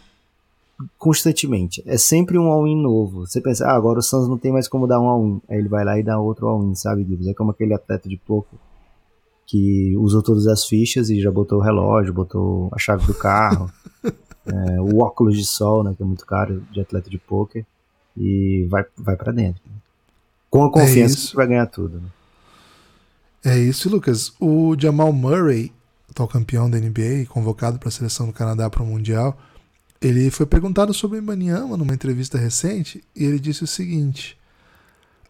constantemente. 0.97 1.83
É 1.85 1.97
sempre 1.97 2.37
um 2.37 2.51
all-in 2.51 2.81
novo. 2.81 3.25
Você 3.25 3.41
pensa, 3.41 3.65
ah, 3.67 3.75
agora 3.75 3.99
o 3.99 4.01
Suns 4.01 4.27
não 4.27 4.37
tem 4.37 4.51
mais 4.51 4.67
como 4.67 4.87
dar 4.87 4.99
um 4.99 5.07
all-in. 5.07 5.41
Aí 5.49 5.57
ele 5.57 5.69
vai 5.69 5.83
lá 5.83 5.99
e 5.99 6.03
dá 6.03 6.19
outro 6.19 6.47
all-in, 6.47 6.75
sabe, 6.75 7.03
Gibbs? 7.03 7.27
É 7.27 7.33
como 7.33 7.51
aquele 7.51 7.73
atleta 7.73 8.07
de 8.09 8.17
pouco 8.17 8.59
que 9.45 9.95
usou 9.97 10.23
todas 10.23 10.47
as 10.47 10.65
fichas 10.65 11.09
e 11.09 11.21
já 11.21 11.31
botou 11.31 11.59
o 11.59 11.61
relógio, 11.61 12.13
botou 12.13 12.69
a 12.71 12.79
chave 12.79 13.05
do 13.05 13.13
carro, 13.13 13.69
é, 14.03 14.81
o 14.81 15.03
óculos 15.03 15.37
de 15.37 15.45
sol, 15.45 15.83
né, 15.83 15.93
que 15.95 16.01
é 16.01 16.05
muito 16.05 16.25
caro 16.25 16.63
de 16.71 16.79
atleta 16.79 17.09
de 17.09 17.17
poker, 17.17 17.65
e 18.17 18.65
vai, 18.69 18.85
vai 18.97 19.15
para 19.15 19.31
dentro. 19.31 19.61
Com 20.49 20.63
a 20.63 20.71
confiança 20.71 21.27
é 21.27 21.29
que 21.29 21.35
vai 21.35 21.47
ganhar 21.47 21.67
tudo. 21.67 21.99
Né? 21.99 22.07
É 23.45 23.59
isso, 23.59 23.89
Lucas. 23.89 24.33
O 24.39 24.75
Jamal 24.79 25.11
Murray 25.11 25.71
atual 26.13 26.27
campeão 26.27 26.69
da 26.69 26.79
NBA, 26.79 27.25
convocado 27.27 27.79
para 27.79 27.89
a 27.89 27.91
seleção 27.91 28.27
do 28.27 28.33
Canadá 28.33 28.69
para 28.69 28.83
o 28.83 28.85
Mundial, 28.85 29.37
ele 30.03 30.29
foi 30.29 30.45
perguntado 30.45 30.93
sobre 30.93 31.17
o 31.17 31.21
Ibaniama 31.21 31.77
numa 31.77 31.93
entrevista 31.93 32.37
recente 32.37 33.01
e 33.15 33.23
ele 33.23 33.39
disse 33.39 33.63
o 33.63 33.67
seguinte: 33.67 34.37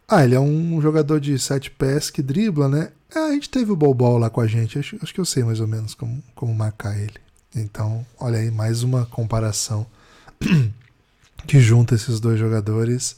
Ah, 0.08 0.24
ele 0.24 0.34
é 0.34 0.40
um 0.40 0.80
jogador 0.82 1.20
de 1.20 1.38
sete 1.38 1.70
pés 1.70 2.10
que 2.10 2.20
dribla, 2.20 2.68
né? 2.68 2.90
É, 3.14 3.20
a 3.20 3.32
gente 3.32 3.48
teve 3.48 3.70
o 3.70 3.76
Bol 3.76 4.18
lá 4.18 4.28
com 4.28 4.40
a 4.40 4.46
gente, 4.46 4.78
acho, 4.78 4.98
acho 5.00 5.14
que 5.14 5.20
eu 5.20 5.24
sei 5.24 5.44
mais 5.44 5.60
ou 5.60 5.68
menos 5.68 5.94
como, 5.94 6.20
como 6.34 6.52
marcar 6.52 6.98
ele. 6.98 7.14
Então, 7.54 8.04
olha 8.18 8.40
aí, 8.40 8.50
mais 8.50 8.82
uma 8.82 9.06
comparação 9.06 9.86
que 11.46 11.60
junta 11.60 11.94
esses 11.94 12.18
dois 12.18 12.38
jogadores. 12.38 13.16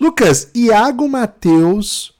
Lucas, 0.00 0.48
Iago 0.54 1.06
Matheus 1.06 2.14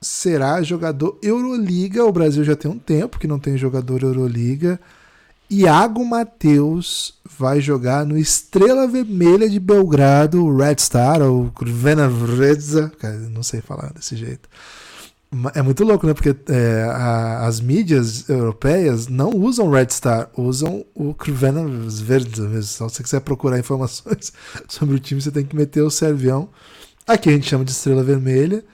será 0.00 0.62
jogador 0.62 1.18
Euroliga. 1.20 2.04
O 2.04 2.12
Brasil 2.12 2.44
já 2.44 2.54
tem 2.54 2.70
um 2.70 2.78
tempo 2.78 3.18
que 3.18 3.26
não 3.26 3.40
tem 3.40 3.58
jogador 3.58 4.04
Euroliga. 4.04 4.80
Iago 5.48 6.04
Matheus 6.04 7.14
vai 7.38 7.60
jogar 7.60 8.04
no 8.04 8.18
Estrela 8.18 8.86
Vermelha 8.88 9.48
de 9.48 9.60
Belgrado, 9.60 10.56
Red 10.56 10.76
Star, 10.78 11.22
ou 11.22 11.50
Crvena 11.52 12.08
Zvezda, 12.10 12.92
não 13.30 13.42
sei 13.42 13.60
falar 13.60 13.92
desse 13.92 14.16
jeito. 14.16 14.48
É 15.54 15.62
muito 15.62 15.84
louco, 15.84 16.06
né? 16.06 16.14
Porque 16.14 16.34
é, 16.48 16.84
a, 16.84 17.46
as 17.46 17.60
mídias 17.60 18.28
europeias 18.28 19.06
não 19.06 19.30
usam 19.30 19.70
Red 19.70 19.88
Star, 19.90 20.30
usam 20.36 20.84
o 20.94 21.12
Crvena 21.14 21.62
Zvezda 21.90 22.42
mesmo. 22.48 22.72
Então, 22.74 22.88
se 22.88 22.96
você 22.96 23.02
quiser 23.02 23.20
procurar 23.20 23.58
informações 23.58 24.32
sobre 24.68 24.96
o 24.96 24.98
time, 24.98 25.20
você 25.20 25.30
tem 25.30 25.44
que 25.44 25.54
meter 25.54 25.82
o 25.82 25.90
servião. 25.90 26.48
Aqui 27.06 27.28
a 27.28 27.32
gente 27.32 27.48
chama 27.48 27.64
de 27.64 27.70
Estrela 27.70 28.02
Vermelha. 28.02 28.64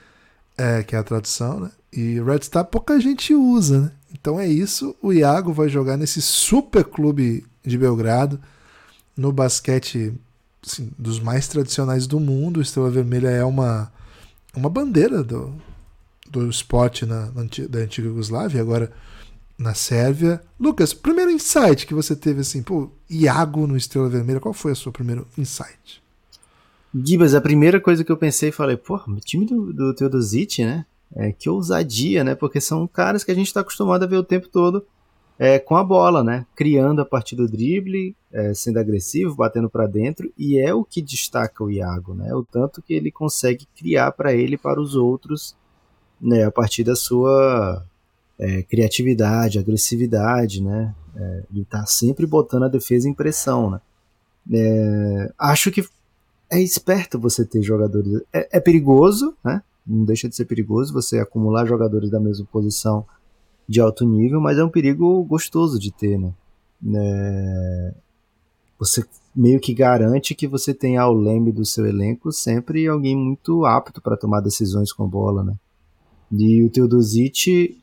É, 0.55 0.83
que 0.83 0.95
é 0.95 0.99
a 0.99 1.03
tradução, 1.03 1.59
né? 1.59 1.71
E 1.91 2.21
Red 2.21 2.43
Star 2.43 2.65
pouca 2.65 2.99
gente 2.99 3.33
usa, 3.33 3.81
né? 3.81 3.91
Então 4.13 4.39
é 4.39 4.47
isso. 4.47 4.95
O 5.01 5.11
Iago 5.11 5.51
vai 5.51 5.67
jogar 5.67 5.97
nesse 5.97 6.21
super 6.21 6.83
clube 6.83 7.45
de 7.65 7.77
Belgrado, 7.77 8.39
no 9.17 9.31
basquete 9.31 10.13
assim, 10.65 10.91
dos 10.97 11.19
mais 11.19 11.47
tradicionais 11.47 12.07
do 12.07 12.19
mundo. 12.19 12.61
Estrela 12.61 12.89
Vermelha 12.89 13.29
é 13.29 13.43
uma, 13.43 13.91
uma 14.55 14.69
bandeira 14.69 15.23
do, 15.23 15.53
do 16.29 16.49
esporte 16.49 17.05
na, 17.05 17.31
na, 17.31 17.43
da 17.69 17.79
antiga 17.79 18.07
Yugoslávia, 18.07 18.61
agora 18.61 18.91
na 19.57 19.73
Sérvia. 19.73 20.41
Lucas, 20.59 20.93
primeiro 20.93 21.31
insight 21.31 21.85
que 21.85 21.93
você 21.93 22.15
teve 22.15 22.41
assim, 22.41 22.61
pô, 22.61 22.91
Iago 23.09 23.67
no 23.67 23.77
Estrela 23.77 24.09
Vermelha, 24.09 24.39
qual 24.39 24.53
foi 24.53 24.71
o 24.71 24.75
seu 24.75 24.91
primeiro 24.91 25.27
insight? 25.37 26.01
Gibas, 26.93 27.33
a 27.33 27.41
primeira 27.41 27.79
coisa 27.79 28.03
que 28.03 28.11
eu 28.11 28.17
pensei, 28.17 28.51
falei, 28.51 28.77
pô, 28.77 28.95
o 29.07 29.19
time 29.19 29.45
do, 29.45 29.73
do 29.73 29.95
Teodosic, 29.95 30.63
né? 30.63 30.85
É, 31.15 31.31
que 31.31 31.49
ousadia, 31.49 32.23
né? 32.23 32.35
Porque 32.35 32.59
são 32.59 32.87
caras 32.87 33.23
que 33.23 33.31
a 33.31 33.35
gente 33.35 33.47
está 33.47 33.61
acostumado 33.61 34.03
a 34.03 34.07
ver 34.07 34.17
o 34.17 34.23
tempo 34.23 34.47
todo 34.47 34.85
é, 35.37 35.59
com 35.59 35.75
a 35.75 35.83
bola, 35.83 36.23
né? 36.23 36.45
Criando 36.55 37.01
a 37.01 37.05
partir 37.05 37.35
do 37.35 37.47
drible, 37.47 38.15
é, 38.31 38.53
sendo 38.53 38.79
agressivo, 38.79 39.35
batendo 39.35 39.69
para 39.69 39.87
dentro, 39.87 40.31
e 40.37 40.59
é 40.59 40.73
o 40.73 40.83
que 40.83 41.01
destaca 41.01 41.63
o 41.63 41.71
Iago, 41.71 42.13
né? 42.13 42.33
O 42.33 42.43
tanto 42.43 42.81
que 42.81 42.93
ele 42.93 43.11
consegue 43.11 43.67
criar 43.75 44.11
para 44.11 44.33
ele 44.33 44.55
e 44.55 44.57
para 44.57 44.81
os 44.81 44.95
outros, 44.95 45.55
né? 46.19 46.45
A 46.45 46.51
partir 46.51 46.83
da 46.83 46.95
sua 46.95 47.83
é, 48.39 48.63
criatividade, 48.63 49.59
agressividade, 49.59 50.61
né? 50.61 50.93
É, 51.15 51.43
ele 51.53 51.65
tá 51.65 51.85
sempre 51.85 52.25
botando 52.25 52.63
a 52.63 52.69
defesa 52.69 53.07
em 53.07 53.13
pressão, 53.13 53.69
né? 53.69 53.81
É, 54.51 55.31
acho 55.37 55.71
que 55.71 55.85
é 56.49 56.61
esperto 56.61 57.19
você 57.19 57.45
ter 57.45 57.61
jogadores. 57.61 58.21
É, 58.31 58.57
é, 58.57 58.59
perigoso, 58.59 59.35
né? 59.43 59.61
Não 59.85 60.05
deixa 60.05 60.29
de 60.29 60.35
ser 60.35 60.45
perigoso 60.45 60.93
você 60.93 61.19
acumular 61.19 61.65
jogadores 61.65 62.09
da 62.09 62.19
mesma 62.19 62.45
posição 62.45 63.05
de 63.67 63.79
alto 63.79 64.05
nível, 64.05 64.39
mas 64.39 64.57
é 64.57 64.63
um 64.63 64.69
perigo 64.69 65.23
gostoso 65.23 65.79
de 65.79 65.91
ter, 65.91 66.17
né? 66.17 66.33
É, 66.95 67.93
você 68.77 69.05
meio 69.35 69.59
que 69.59 69.73
garante 69.73 70.35
que 70.35 70.47
você 70.47 70.73
tem 70.73 70.97
ao 70.97 71.13
leme 71.13 71.51
do 71.51 71.65
seu 71.65 71.85
elenco 71.85 72.31
sempre 72.31 72.85
alguém 72.87 73.15
muito 73.15 73.65
apto 73.65 74.01
para 74.01 74.17
tomar 74.17 74.41
decisões 74.41 74.91
com 74.91 75.07
bola, 75.07 75.43
né? 75.43 75.55
E 76.31 76.63
o 76.63 76.69
Teodosic, 76.69 77.77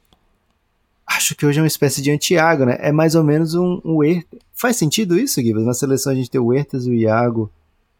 acho 1.07 1.35
que 1.35 1.47
hoje 1.47 1.59
é 1.59 1.63
uma 1.63 1.69
espécie 1.69 2.03
de 2.03 2.11
anti-Iago, 2.11 2.67
né? 2.67 2.77
É 2.81 2.93
mais 2.93 3.15
ou 3.15 3.25
menos 3.25 3.55
um, 3.55 3.81
um 3.85 4.01
Faz 4.53 4.77
sentido 4.77 5.19
isso, 5.19 5.41
Guilherme? 5.41 5.65
Na 5.65 5.75
seleção 5.75 6.13
a 6.13 6.15
gente 6.15 6.31
tem 6.31 6.41
o 6.41 6.53
Hertas 6.53 6.87
e 6.87 6.91
o 6.91 6.95
Iago 6.95 7.51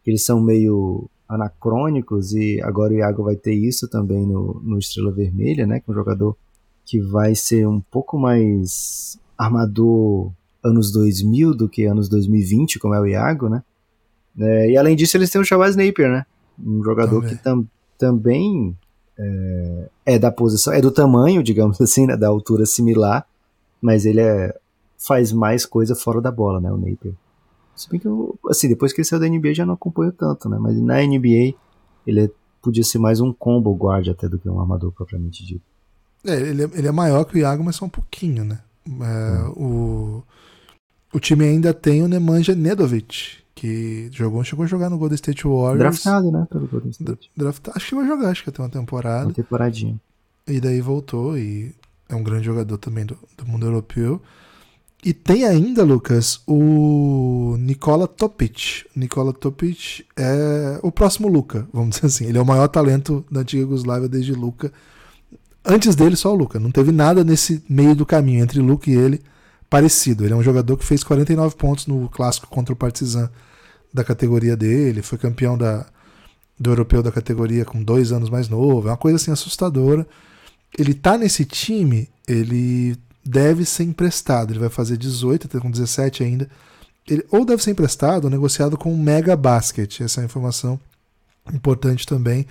que 0.03 0.11
eles 0.11 0.25
são 0.25 0.41
meio 0.41 1.09
anacrônicos 1.31 2.33
e 2.33 2.61
agora 2.61 2.93
o 2.93 2.97
Iago 2.97 3.23
vai 3.23 3.37
ter 3.37 3.55
isso 3.55 3.89
também 3.89 4.27
no, 4.27 4.61
no 4.65 4.79
Estrela 4.79 5.13
Vermelha, 5.13 5.65
né? 5.67 5.79
Que 5.79 5.89
é 5.89 5.93
um 5.93 5.95
jogador 5.95 6.37
que 6.85 7.01
vai 7.01 7.37
ser 7.37 7.69
um 7.69 7.81
pouco 7.81 8.19
mais 8.19 9.19
armador 9.39 10.33
anos 10.63 10.93
2000 10.93 11.55
do 11.55 11.69
que 11.69 11.87
anos 11.87 12.09
2020, 12.09 12.81
como 12.81 12.95
é 12.95 13.01
o 13.01 13.07
Iago, 13.07 13.49
né? 13.49 13.63
É, 14.39 14.71
e 14.73 14.77
além 14.77 14.97
disso, 14.97 15.17
eles 15.17 15.31
têm 15.31 15.41
o 15.41 15.45
Shabazz 15.45 15.77
Napier, 15.77 16.11
né? 16.11 16.27
Um 16.59 16.83
jogador 16.83 17.21
também. 17.21 17.37
que 17.37 17.43
tam, 17.43 17.69
também 17.97 18.77
é, 19.17 19.89
é, 20.07 20.19
da 20.19 20.33
posição, 20.33 20.73
é 20.73 20.81
do 20.81 20.91
tamanho, 20.91 21.43
digamos 21.43 21.81
assim, 21.81 22.07
né? 22.07 22.17
Da 22.17 22.27
altura 22.27 22.67
similar, 22.67 23.25
mas 23.81 24.05
ele 24.05 24.21
é, 24.21 24.53
faz 24.99 25.33
mais 25.33 25.65
coisa 25.65 25.95
fora 25.95 26.21
da 26.21 26.33
bola, 26.33 26.61
né? 26.61 26.73
O 26.73 26.77
Napier. 26.77 27.15
Se 27.81 27.89
bem 27.89 27.99
que 27.99 28.07
eu, 28.07 28.39
assim, 28.49 28.69
depois 28.69 28.93
que 28.93 29.01
ele 29.01 29.09
saiu 29.09 29.21
da 29.21 29.27
NBA 29.27 29.55
já 29.55 29.65
não 29.65 29.73
acompanho 29.73 30.13
tanto, 30.13 30.51
né? 30.51 30.59
Mas 30.59 30.79
na 30.79 30.97
NBA 30.97 31.55
ele 32.07 32.25
é, 32.25 32.31
podia 32.61 32.85
ser 32.85 32.99
mais 32.99 33.21
um 33.21 33.33
combo 33.33 33.75
guard 33.75 34.09
até 34.09 34.29
do 34.29 34.39
que 34.39 34.49
um 34.51 34.61
armador 34.61 34.93
propriamente 34.93 35.47
dito. 35.47 35.63
É, 36.27 36.39
ele 36.39 36.65
é, 36.65 36.71
ele 36.75 36.89
é 36.89 36.93
maior 36.93 37.25
que 37.25 37.37
o 37.37 37.39
Iago, 37.39 37.65
mas 37.65 37.77
só 37.77 37.87
um 37.87 37.91
pouquinho, 37.91 38.45
né? 38.45 38.59
É, 38.87 39.49
hum. 39.49 39.53
o, 39.57 41.17
o 41.17 41.21
time 41.21 41.47
ainda 41.47 41.73
tem 41.73 42.03
o 42.03 42.09
Nemanja 42.09 42.55
Nedovic, 42.55 43.39
que 43.55 44.11
jogou, 44.13 44.45
chegou 44.45 44.67
a 44.67 44.69
jogar 44.69 44.91
no 44.91 44.99
Golden 44.99 45.15
State 45.15 45.45
Warriors. 45.45 45.79
Draftado, 45.79 46.31
né? 46.31 46.47
Pelo 46.51 46.69
Golden 46.69 46.91
State. 46.91 47.31
Draftado, 47.35 47.79
acho 47.79 47.89
que 47.89 47.95
a 47.97 48.07
jogar, 48.07 48.29
acho 48.29 48.45
que 48.45 48.51
até 48.51 48.63
uma 48.63 48.69
temporada. 48.69 49.25
Uma 49.25 49.33
temporadinha. 49.33 49.99
E 50.47 50.61
daí 50.61 50.83
voltou 50.83 51.39
e 51.39 51.75
é 52.11 52.15
um 52.15 52.23
grande 52.23 52.45
jogador 52.45 52.77
também 52.77 53.07
do, 53.07 53.17
do 53.39 53.47
mundo 53.47 53.65
europeu. 53.65 54.21
E 55.03 55.15
tem 55.15 55.47
ainda, 55.47 55.83
Lucas, 55.83 56.43
o 56.47 57.57
Nikola 57.59 58.07
Topic. 58.07 58.85
Nikola 58.95 59.33
Topic 59.33 60.05
é 60.15 60.79
o 60.83 60.93
próximo 60.93 61.27
Luca, 61.27 61.67
vamos 61.73 61.97
dizer 61.97 62.07
assim. 62.07 62.27
Ele 62.27 62.37
é 62.37 62.41
o 62.41 62.47
maior 62.47 62.69
talento 62.69 63.25
da 63.31 63.41
antiga 63.41 63.63
Yugoslávia 63.63 64.09
desde 64.09 64.33
Luca. 64.33 64.71
Antes 65.65 65.95
dele, 65.95 66.17
só 66.17 66.33
o 66.33 66.37
Luca. 66.37 66.61
Não 66.61 66.71
teve 66.71 66.93
nada 66.93 67.25
nesse 67.25 67.65
meio 67.69 67.95
do 67.95 68.05
caminho 68.05 68.43
entre 68.43 68.61
Luca 68.61 68.91
e 68.91 68.95
ele 68.95 69.23
parecido. 69.71 70.25
Ele 70.25 70.35
é 70.35 70.37
um 70.37 70.43
jogador 70.43 70.77
que 70.77 70.85
fez 70.85 71.03
49 71.03 71.57
pontos 71.57 71.87
no 71.87 72.09
clássico 72.11 72.49
contra 72.49 72.75
o 72.75 72.77
Partizan 72.77 73.31
da 73.95 74.05
categoria 74.05 74.55
dele. 74.55 75.01
Foi 75.01 75.17
campeão 75.17 75.57
da, 75.57 75.87
do 76.59 76.71
europeu 76.71 77.03
da 77.03 77.11
categoria 77.11 77.65
com 77.65 77.83
dois 77.83 78.13
anos 78.13 78.29
mais 78.29 78.51
novo. 78.51 78.89
É 78.89 78.91
uma 78.91 78.99
coisa 78.99 79.17
assim 79.17 79.31
assustadora. 79.31 80.07
Ele 80.79 80.93
tá 80.93 81.17
nesse 81.17 81.47
time, 81.47 82.09
ele 82.29 82.99
deve 83.25 83.65
ser 83.65 83.85
emprestado. 83.85 84.53
Ele 84.53 84.61
vai 84.61 84.69
fazer 84.69 84.97
18, 84.97 85.49
tá 85.49 85.61
com 85.61 85.71
17 85.71 86.23
ainda. 86.23 86.49
Ele 87.09 87.25
ou 87.31 87.45
deve 87.45 87.63
ser 87.63 87.71
emprestado 87.71 88.25
ou 88.25 88.31
negociado 88.31 88.77
com 88.77 88.93
o 88.93 88.99
Mega 88.99 89.37
Basket. 89.37 90.01
Essa 90.01 90.21
é 90.21 90.23
uma 90.23 90.27
informação 90.27 90.81
importante 91.53 92.07
também 92.07 92.47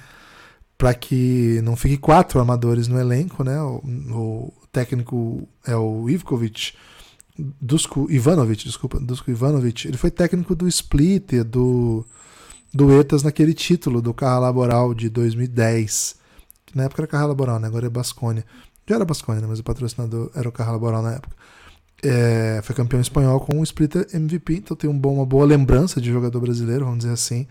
para 0.77 0.93
que 0.93 1.61
não 1.63 1.75
fique 1.75 1.97
quatro 1.97 2.39
armadores 2.39 2.87
no 2.87 2.99
elenco, 2.99 3.43
né? 3.43 3.61
O, 3.61 3.81
o 3.83 4.53
técnico 4.71 5.47
é 5.65 5.75
o 5.75 6.09
Ivkovic, 6.09 6.73
Dusko 7.37 8.07
Ivanovic, 8.09 8.63
desculpa, 8.63 8.99
Dusko 8.99 9.29
Ivanovic. 9.29 9.87
Ele 9.87 9.97
foi 9.97 10.09
técnico 10.09 10.55
do 10.55 10.67
Splitter, 10.67 11.43
do 11.43 12.05
do 12.73 12.91
Etas 12.99 13.23
naquele 13.23 13.53
título 13.53 14.01
do 14.01 14.13
Carro 14.13 14.41
Laboral 14.41 14.93
de 14.93 15.09
2010. 15.09 16.15
Na 16.75 16.83
época 16.83 17.01
era 17.01 17.07
Carro 17.07 17.27
Laboral, 17.27 17.59
né? 17.59 17.67
Agora 17.67 17.87
é 17.87 17.89
Basconia. 17.89 18.45
Já 18.89 18.95
era 18.95 19.05
Basconia, 19.05 19.39
né? 19.39 19.47
mas 19.47 19.59
o 19.59 19.63
patrocinador 19.63 20.31
era 20.33 20.49
o 20.49 20.51
Carro 20.51 20.71
Laboral 20.71 21.03
na 21.03 21.13
época. 21.13 21.35
É, 22.01 22.59
foi 22.63 22.75
campeão 22.75 22.99
espanhol 22.99 23.39
com 23.39 23.59
o 23.59 23.63
Splitter 23.63 24.07
MVP, 24.11 24.55
então 24.55 24.75
tem 24.75 24.89
um 24.89 24.97
bom, 24.97 25.13
uma 25.13 25.27
boa 25.27 25.45
lembrança 25.45 26.01
de 26.01 26.09
jogador 26.11 26.41
brasileiro, 26.41 26.85
vamos 26.85 27.01
dizer 27.01 27.13
assim. 27.13 27.45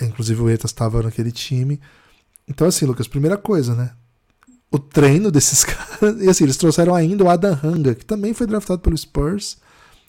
Inclusive 0.00 0.40
o 0.40 0.48
Etas 0.48 0.70
estava 0.70 1.02
naquele 1.02 1.32
time. 1.32 1.80
Então, 2.46 2.68
assim, 2.68 2.86
Lucas, 2.86 3.08
primeira 3.08 3.36
coisa, 3.36 3.74
né? 3.74 3.90
O 4.70 4.78
treino 4.78 5.28
desses 5.32 5.64
caras. 5.66 6.22
E 6.22 6.28
assim, 6.28 6.44
eles 6.44 6.56
trouxeram 6.56 6.94
ainda 6.94 7.24
o 7.24 7.28
Adam 7.28 7.58
Hanga, 7.64 7.96
que 7.96 8.04
também 8.04 8.32
foi 8.32 8.46
draftado 8.46 8.80
pelo 8.80 8.96
Spurs. 8.96 9.56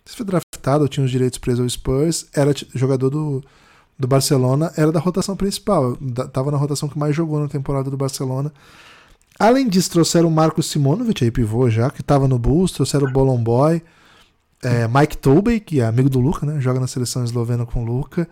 Se 0.06 0.16
foi 0.16 0.28
draftado, 0.28 0.88
tinha 0.88 1.04
os 1.04 1.10
direitos 1.10 1.40
presos 1.40 1.62
ao 1.62 1.70
Spurs, 1.70 2.28
era 2.36 2.54
jogador 2.76 3.10
do, 3.10 3.44
do 3.98 4.08
Barcelona, 4.08 4.72
era 4.78 4.92
da 4.92 5.00
rotação 5.00 5.36
principal. 5.36 5.98
Tava 6.32 6.52
na 6.52 6.58
rotação 6.58 6.88
que 6.88 7.00
mais 7.00 7.16
jogou 7.16 7.40
na 7.40 7.48
temporada 7.48 7.90
do 7.90 7.98
Barcelona. 7.98 8.54
Além 9.40 9.68
disso, 9.68 9.92
trouxeram 9.92 10.30
o 10.30 10.32
Marco 10.32 10.64
Simonovic, 10.64 11.24
aí 11.24 11.32
pivô 11.32 11.70
já, 11.70 11.90
que 11.90 12.02
estava 12.02 12.28
no 12.28 12.40
Bulls, 12.40 12.72
trouxeram 12.72 13.08
o 13.08 13.12
Bolon 13.12 13.42
Boy, 13.44 13.82
é, 14.64 14.88
Mike 14.88 15.18
Tobey, 15.18 15.60
que 15.60 15.82
é 15.82 15.86
amigo 15.86 16.10
do 16.10 16.20
Luca, 16.20 16.46
né? 16.46 16.60
Joga 16.60 16.80
na 16.80 16.88
seleção 16.88 17.24
eslovena 17.24 17.66
com 17.66 17.84
o 17.84 17.86
Luca. 17.86 18.28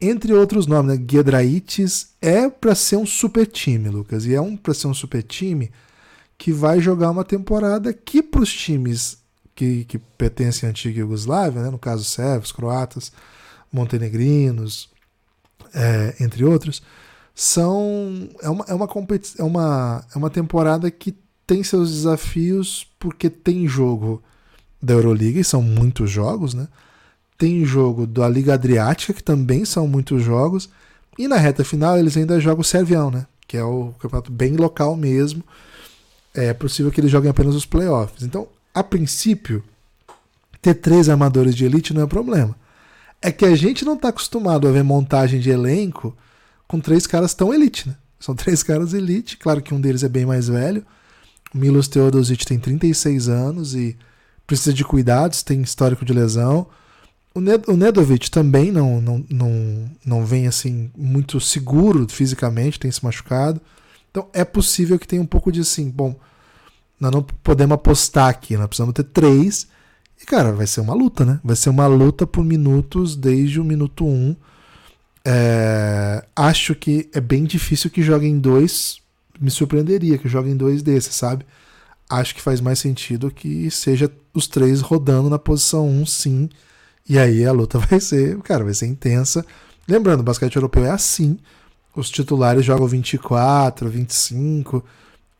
Entre 0.00 0.32
outros 0.32 0.66
nomes, 0.66 0.98
né? 0.98 1.04
Giedraitis 1.08 2.14
é 2.20 2.48
para 2.48 2.74
ser 2.74 2.96
um 2.96 3.06
super 3.06 3.46
time, 3.46 3.88
Lucas. 3.88 4.24
E 4.24 4.34
é 4.34 4.40
um 4.40 4.56
para 4.56 4.74
ser 4.74 4.86
um 4.86 4.94
super 4.94 5.22
time 5.22 5.70
que 6.36 6.52
vai 6.52 6.80
jogar 6.80 7.10
uma 7.10 7.24
temporada 7.24 7.92
que 7.92 8.22
para 8.22 8.40
os 8.40 8.52
times 8.52 9.18
que, 9.54 9.84
que 9.84 9.98
pertencem 9.98 10.68
à 10.68 10.70
antiga 10.70 11.00
Iugoslávia, 11.00 11.62
né? 11.62 11.70
no 11.70 11.78
caso 11.78 12.04
sérvios, 12.04 12.52
croatas, 12.52 13.12
montenegrinos, 13.72 14.88
é, 15.74 16.14
entre 16.20 16.44
outros, 16.44 16.80
são 17.40 18.28
é 18.42 18.48
uma, 18.48 18.64
é 18.66 18.74
uma, 18.74 18.88
é 19.38 19.42
uma, 19.44 20.04
é 20.12 20.18
uma 20.18 20.28
temporada 20.28 20.90
que 20.90 21.14
tem 21.46 21.62
seus 21.62 21.92
desafios 21.92 22.84
porque 22.98 23.30
tem 23.30 23.68
jogo 23.68 24.20
da 24.82 24.94
Euroliga, 24.94 25.38
e 25.38 25.44
são 25.44 25.62
muitos 25.62 26.10
jogos, 26.10 26.52
né? 26.52 26.66
Tem 27.38 27.64
jogo 27.64 28.08
da 28.08 28.28
Liga 28.28 28.54
Adriática, 28.54 29.12
que 29.12 29.22
também 29.22 29.64
são 29.64 29.86
muitos 29.86 30.20
jogos, 30.20 30.68
e 31.16 31.28
na 31.28 31.36
reta 31.36 31.64
final 31.64 31.96
eles 31.96 32.16
ainda 32.16 32.40
jogam 32.40 32.62
o 32.62 32.64
Servião, 32.64 33.08
né? 33.08 33.24
Que 33.46 33.56
é 33.56 33.62
o 33.62 33.94
campeonato 34.00 34.32
bem 34.32 34.56
local 34.56 34.96
mesmo. 34.96 35.44
É 36.34 36.52
possível 36.52 36.90
que 36.90 37.00
eles 37.00 37.10
joguem 37.10 37.30
apenas 37.30 37.54
os 37.54 37.64
playoffs. 37.64 38.24
Então, 38.24 38.48
a 38.74 38.82
princípio, 38.82 39.62
ter 40.60 40.74
três 40.74 41.08
armadores 41.08 41.54
de 41.54 41.64
elite 41.64 41.94
não 41.94 42.02
é 42.02 42.06
problema. 42.06 42.56
É 43.22 43.30
que 43.30 43.44
a 43.44 43.54
gente 43.54 43.84
não 43.84 43.94
está 43.94 44.08
acostumado 44.08 44.66
a 44.66 44.72
ver 44.72 44.82
montagem 44.82 45.38
de 45.38 45.50
elenco 45.50 46.16
com 46.68 46.78
três 46.78 47.06
caras 47.06 47.32
tão 47.32 47.52
elite, 47.52 47.88
né? 47.88 47.96
São 48.20 48.34
três 48.36 48.62
caras 48.62 48.92
elite, 48.92 49.38
claro 49.38 49.62
que 49.62 49.74
um 49.74 49.80
deles 49.80 50.04
é 50.04 50.08
bem 50.08 50.26
mais 50.26 50.46
velho. 50.48 50.84
O 51.52 51.58
Milos 51.58 51.88
Teodosic 51.88 52.44
tem 52.44 52.58
36 52.58 53.28
anos 53.28 53.74
e 53.74 53.96
precisa 54.46 54.72
de 54.72 54.84
cuidados, 54.84 55.42
tem 55.42 55.62
histórico 55.62 56.04
de 56.04 56.12
lesão. 56.12 56.68
O, 57.34 57.40
Ned 57.40 57.64
o 57.68 57.76
Nedovic 57.76 58.30
também 58.30 58.70
não, 58.70 59.00
não, 59.00 59.24
não, 59.30 59.90
não 60.04 60.26
vem 60.26 60.46
assim 60.46 60.90
muito 60.96 61.40
seguro 61.40 62.06
fisicamente, 62.08 62.78
tem 62.78 62.90
se 62.90 63.02
machucado. 63.02 63.60
Então 64.10 64.28
é 64.32 64.44
possível 64.44 64.98
que 64.98 65.08
tenha 65.08 65.22
um 65.22 65.26
pouco 65.26 65.50
de 65.50 65.60
assim, 65.60 65.88
bom, 65.88 66.18
nós 67.00 67.12
não 67.12 67.22
podemos 67.22 67.74
apostar 67.74 68.28
aqui, 68.28 68.56
nós 68.56 68.66
precisamos 68.66 68.94
ter 68.94 69.04
três. 69.04 69.68
E 70.20 70.26
cara, 70.26 70.52
vai 70.52 70.66
ser 70.66 70.80
uma 70.80 70.94
luta, 70.94 71.24
né? 71.24 71.40
Vai 71.42 71.56
ser 71.56 71.70
uma 71.70 71.86
luta 71.86 72.26
por 72.26 72.44
minutos 72.44 73.16
desde 73.16 73.60
o 73.60 73.64
minuto 73.64 74.04
um 74.04 74.36
é, 75.30 76.24
acho 76.34 76.74
que 76.74 77.10
é 77.12 77.20
bem 77.20 77.44
difícil 77.44 77.90
que 77.90 78.02
joguem 78.02 78.38
dois. 78.38 79.00
Me 79.38 79.50
surpreenderia 79.50 80.16
que 80.18 80.28
joguem 80.28 80.56
dois 80.56 80.82
desses, 80.82 81.14
sabe? 81.14 81.44
acho 82.08 82.34
que 82.34 82.40
faz 82.42 82.60
mais 82.60 82.78
sentido 82.78 83.30
que 83.30 83.70
seja 83.70 84.10
os 84.32 84.46
três 84.46 84.80
rodando 84.80 85.28
na 85.28 85.38
posição 85.38 85.88
1, 85.88 86.06
sim. 86.06 86.48
E 87.08 87.18
aí 87.18 87.44
a 87.44 87.52
luta 87.52 87.78
vai 87.90 88.00
ser, 88.00 88.38
cara, 88.38 88.64
vai 88.64 88.74
ser 88.74 88.86
intensa. 88.86 89.44
Lembrando, 89.86 90.20
o 90.20 90.24
basquete 90.24 90.56
europeu 90.56 90.84
é 90.84 90.90
assim. 90.90 91.38
Os 91.94 92.10
titulares 92.10 92.64
jogam 92.64 92.86
24, 92.86 93.88
25. 93.88 94.84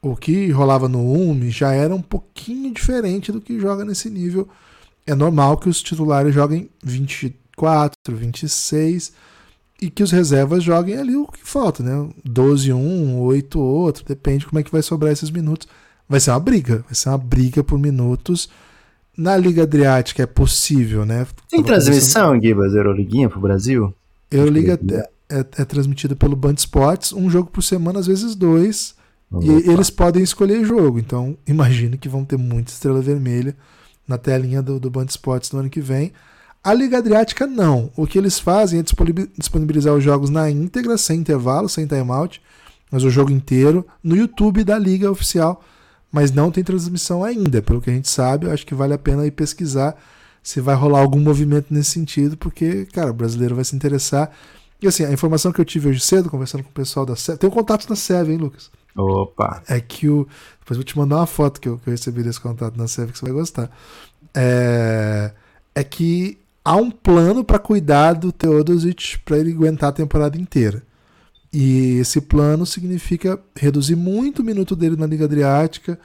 O 0.03 0.17
que 0.17 0.51
rolava 0.51 0.89
no 0.89 1.13
UME 1.13 1.51
já 1.51 1.73
era 1.73 1.95
um 1.95 2.03
pouquinho 2.03 2.73
diferente 2.73 3.33
do 3.33 3.41
que 3.41 3.59
joga 3.61 3.85
nesse 3.85 4.11
nível. 4.11 4.49
É 5.07 5.15
normal 5.15 5.57
que 5.57 5.69
os 5.69 5.83
titulares 5.83 6.35
joguem 6.35 6.69
24, 6.83 7.97
26 8.09 9.13
e 9.81 9.89
que 9.89 10.03
os 10.03 10.11
reservas 10.11 10.63
joguem 10.63 10.97
ali 10.97 11.17
o 11.17 11.27
que 11.27 11.41
falta, 11.43 11.83
né? 11.83 12.09
12 12.25 12.73
um, 12.73 13.21
8 13.21 13.61
outro, 13.61 14.05
depende 14.05 14.47
como 14.47 14.59
é 14.59 14.63
que 14.63 14.73
vai 14.73 14.83
sobrar 14.83 15.13
esses 15.13 15.31
minutos. 15.31 15.69
Vai 16.09 16.21
ser 16.21 16.31
uma 16.31 16.41
briga, 16.41 16.85
vai 16.85 16.95
ser 16.95 17.11
uma 17.11 17.19
briga 17.19 17.63
por 17.63 17.79
minutos. 17.79 18.49
Na 19.17 19.37
Liga 19.37 19.63
Adriática 19.63 20.23
é 20.23 20.27
possível, 20.27 21.05
né? 21.05 21.27
Tem 21.51 21.63
transmissão, 21.63 22.33
pensando... 22.33 22.43
Gibas, 22.43 22.75
Euroliguinha 22.75 23.29
pro 23.29 23.41
Brasil? 23.41 23.95
Euroliga 24.31 24.79
é, 24.91 25.11
é, 25.29 25.39
é 25.39 25.65
transmitida 25.65 26.17
pelo 26.17 26.37
Band 26.37 26.55
Sports, 26.55 27.13
um 27.13 27.29
jogo 27.29 27.51
por 27.51 27.63
semana, 27.63 27.99
às 27.99 28.07
vezes 28.07 28.35
dois. 28.35 28.95
Opa. 29.31 29.45
E 29.45 29.71
eles 29.71 29.91
podem 29.91 30.23
escolher 30.23 30.65
jogo. 30.65 30.99
Então, 30.99 31.37
imagino 31.47 31.99
que 31.99 32.09
vão 32.09 32.25
ter 32.25 32.37
muita 32.37 32.73
estrela 32.73 33.01
vermelha 33.01 33.57
na 34.07 34.17
telinha 34.17 34.63
do, 34.63 34.81
do 34.81 34.91
Band 34.91 35.07
Sports 35.07 35.53
no 35.53 35.61
ano 35.61 35.71
que 35.71 35.81
vem. 35.81 36.13
A 36.69 36.75
Liga 36.75 36.99
Adriática 36.99 37.47
não. 37.47 37.91
O 37.97 38.07
que 38.07 38.19
eles 38.19 38.39
fazem 38.39 38.81
é 38.81 38.83
disponibilizar 39.39 39.95
os 39.95 40.05
jogos 40.05 40.29
na 40.29 40.51
íntegra, 40.51 40.99
sem 40.99 41.21
intervalo, 41.21 41.67
sem 41.67 41.87
timeout, 41.87 42.43
mas 42.93 43.03
o 43.05 43.09
jogo 43.09 43.31
inteiro 43.31 43.87
no 44.05 44.15
YouTube 44.15 44.63
da 44.65 44.79
Liga 44.79 45.11
Oficial. 45.11 45.65
Mas 46.13 46.31
não 46.31 46.51
tem 46.51 46.63
transmissão 46.63 47.25
ainda, 47.25 47.63
pelo 47.63 47.81
que 47.81 47.89
a 47.89 47.93
gente 47.95 48.11
sabe. 48.11 48.45
Eu 48.45 48.53
acho 48.53 48.67
que 48.67 48.75
vale 48.75 48.93
a 48.93 48.99
pena 48.99 49.27
ir 49.27 49.31
pesquisar 49.31 49.97
se 50.43 50.61
vai 50.61 50.75
rolar 50.75 51.01
algum 51.01 51.19
movimento 51.19 51.73
nesse 51.73 51.93
sentido, 51.93 52.37
porque, 52.37 52.85
cara, 52.93 53.13
o 53.13 53.15
brasileiro 53.15 53.55
vai 53.55 53.65
se 53.65 53.75
interessar. 53.75 54.31
E 54.83 54.87
assim, 54.87 55.07
a 55.07 55.11
informação 55.11 55.51
que 55.51 55.63
eu 55.63 55.65
tive 55.65 55.89
hoje 55.89 56.01
cedo, 56.01 56.29
conversando 56.29 56.65
com 56.65 56.69
o 56.69 56.75
pessoal 56.75 57.07
da 57.07 57.17
SEV, 57.17 57.39
tem 57.39 57.49
um 57.49 57.53
contato 57.53 57.89
na 57.89 57.97
SEV, 57.97 58.31
hein, 58.31 58.37
Lucas? 58.37 58.71
Opa! 58.95 59.63
É 59.67 59.81
que 59.81 60.07
o. 60.07 60.29
Depois 60.61 60.77
vou 60.77 60.85
te 60.85 60.99
mandar 60.99 61.17
uma 61.17 61.27
foto 61.27 61.63
que 61.63 61.69
eu, 61.71 61.79
que 61.79 61.89
eu 61.89 61.93
recebi 61.93 62.23
desse 62.23 62.39
contato 62.39 62.77
na 62.77 62.87
SEV 62.87 63.11
que 63.13 63.19
você 63.19 63.25
vai 63.25 63.35
gostar. 63.35 63.71
É, 64.35 65.33
é 65.75 65.83
que 65.83 66.39
há 66.69 66.77
um 66.77 66.91
plano 66.91 67.43
para 67.43 67.59
cuidar 67.59 68.13
do 68.13 68.31
Teodosic 68.31 69.19
para 69.25 69.39
ele 69.39 69.53
aguentar 69.53 69.89
a 69.89 69.93
temporada 69.93 70.37
inteira. 70.37 70.83
E 71.51 71.97
esse 71.99 72.21
plano 72.21 72.67
significa 72.67 73.41
reduzir 73.57 73.97
muito 73.97 74.41
o 74.41 74.45
minuto 74.45 74.77
dele 74.77 74.95
na 74.95 75.07
Liga 75.07 75.25
Adriática, 75.25 75.99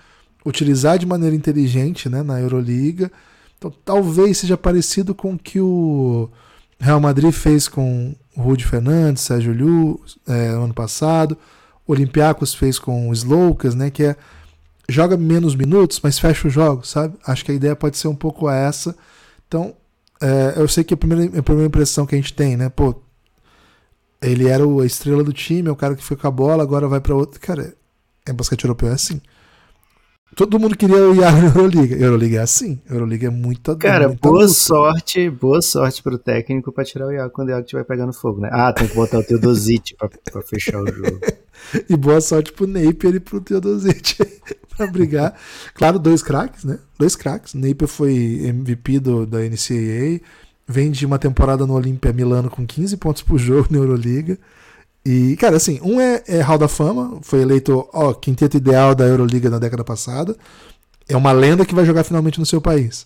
utilizar 0.46 0.98
de 0.98 1.06
maneira 1.06 1.36
inteligente 1.36 2.08
né, 2.08 2.24
na 2.24 2.40
Euroliga. 2.40 3.12
Então, 3.58 3.74
talvez 3.84 4.38
seja 4.38 4.56
parecido 4.56 5.14
com 5.14 5.34
o 5.34 5.38
que 5.38 5.60
o 5.60 6.30
Real 6.80 7.02
Madrid 7.02 7.34
fez 7.34 7.68
com 7.68 8.16
o 8.34 8.42
Rudy 8.42 8.66
Fernandes, 8.66 9.24
Sérgio 9.24 9.52
Liu, 9.52 10.02
é, 10.26 10.48
ano 10.48 10.74
passado. 10.74 11.38
O 11.86 11.92
Olympiacos 11.92 12.54
fez 12.54 12.80
com 12.80 13.10
o 13.10 13.14
Sloukas, 13.14 13.76
né, 13.76 13.90
que 13.90 14.04
é 14.04 14.16
joga 14.88 15.18
menos 15.18 15.56
minutos, 15.56 16.00
mas 16.02 16.18
fecha 16.18 16.48
o 16.48 16.52
jogo, 16.52 16.88
sabe? 16.88 17.18
Acho 17.28 17.44
que 17.44 17.52
a 17.52 17.56
ideia 17.56 17.76
pode 17.76 17.98
ser 17.98 18.08
um 18.08 18.16
pouco 18.16 18.50
essa. 18.50 18.96
Então, 19.46 19.76
é, 20.24 20.54
eu 20.56 20.68
sei 20.70 20.86
que 20.86 20.94
a 20.94 20.98
primeira, 20.98 21.40
a 21.40 21.44
primeira 21.44 21.68
impressão 21.68 22.06
que 22.06 22.16
a 22.16 22.18
gente 22.18 22.34
tem, 22.34 22.56
né? 22.56 22.70
Pô, 22.70 22.96
ele 24.22 24.48
era 24.48 24.64
a 24.64 24.86
estrela 24.86 25.22
do 25.22 25.34
time, 25.34 25.68
é 25.68 25.72
o 25.72 25.76
cara 25.76 25.96
que 25.96 26.04
foi 26.04 26.16
com 26.16 26.26
a 26.26 26.32
bola, 26.32 26.64
agora 26.64 26.88
vai 26.88 27.02
para 27.02 27.14
outro. 27.14 27.40
Cara, 27.42 27.76
é 28.26 28.32
basquete 28.32 28.64
europeu 28.64 28.90
é 28.90 28.94
assim. 28.94 29.22
Todo 30.36 30.60
mundo 30.60 30.76
queria 30.76 30.96
o 30.98 31.16
Iago 31.16 31.38
na 31.38 31.46
Euroliga. 31.48 31.96
Euroliga 31.96 32.38
é 32.38 32.42
assim. 32.42 32.80
Euroliga 32.90 33.28
é 33.28 33.30
muita 33.30 33.76
Cara, 33.76 34.08
muita 34.08 34.28
boa 34.28 34.42
luta. 34.42 34.54
sorte, 34.54 35.30
boa 35.30 35.62
sorte 35.62 36.02
pro 36.02 36.18
técnico 36.18 36.72
pra 36.72 36.84
tirar 36.84 37.08
o 37.08 37.12
Iago 37.12 37.32
quando 37.32 37.50
o 37.50 37.52
Iago 37.52 37.64
estiver 37.66 37.84
pegando 37.84 38.14
fogo, 38.14 38.42
né? 38.42 38.50
Ah, 38.52 38.74
tem 38.74 38.88
que 38.88 38.96
botar 38.96 39.20
o 39.20 39.24
Teodosite 39.24 39.96
pra, 39.96 40.10
pra 40.32 40.42
fechar 40.42 40.82
o 40.82 40.88
jogo. 40.88 41.20
e 41.90 41.96
boa 41.96 42.20
sorte 42.20 42.52
pro 42.52 42.66
Napier 42.66 43.16
e 43.16 43.20
pro 43.20 43.42
Teodosite 43.42 44.18
pra 44.76 44.88
brigar. 44.88 45.36
Claro, 45.76 46.00
dois 46.00 46.24
craques, 46.24 46.64
né? 46.64 46.80
Dois 46.98 47.16
craques. 47.16 47.54
Napier 47.54 47.88
foi 47.88 48.14
MVP 48.48 49.00
do, 49.00 49.26
da 49.26 49.40
NCAA. 49.40 50.20
Vem 50.68 50.90
de 50.92 51.06
uma 51.06 51.20
temporada 51.20 51.68
no 51.68 51.74
Olímpia 51.74 52.14
Milano 52.14 52.50
com 52.50 52.66
15 52.66 52.98
pontos 52.98 53.22
por 53.22 53.38
jogo 53.38 53.68
na 53.70 53.78
Euroliga. 53.78 54.38
E, 55.06 55.36
cara, 55.38 55.58
assim, 55.58 55.80
um 55.82 56.00
é, 56.00 56.24
é 56.28 56.42
Hall 56.42 56.58
da 56.58 56.68
Fama, 56.68 57.20
foi 57.22 57.42
eleito 57.42 57.88
ó, 57.92 58.14
quinteto 58.14 58.56
ideal 58.56 58.96
da 58.96 59.06
Euroliga 59.06 59.50
na 59.50 59.60
década 59.60 59.84
passada. 59.84 60.36
É 61.08 61.18
uma 61.18 61.32
lenda 61.32 61.66
que 61.66 61.76
vai 61.76 61.86
jogar 61.86 62.04
finalmente 62.04 62.40
no 62.40 62.46
seu 62.46 62.62
país. 62.62 63.06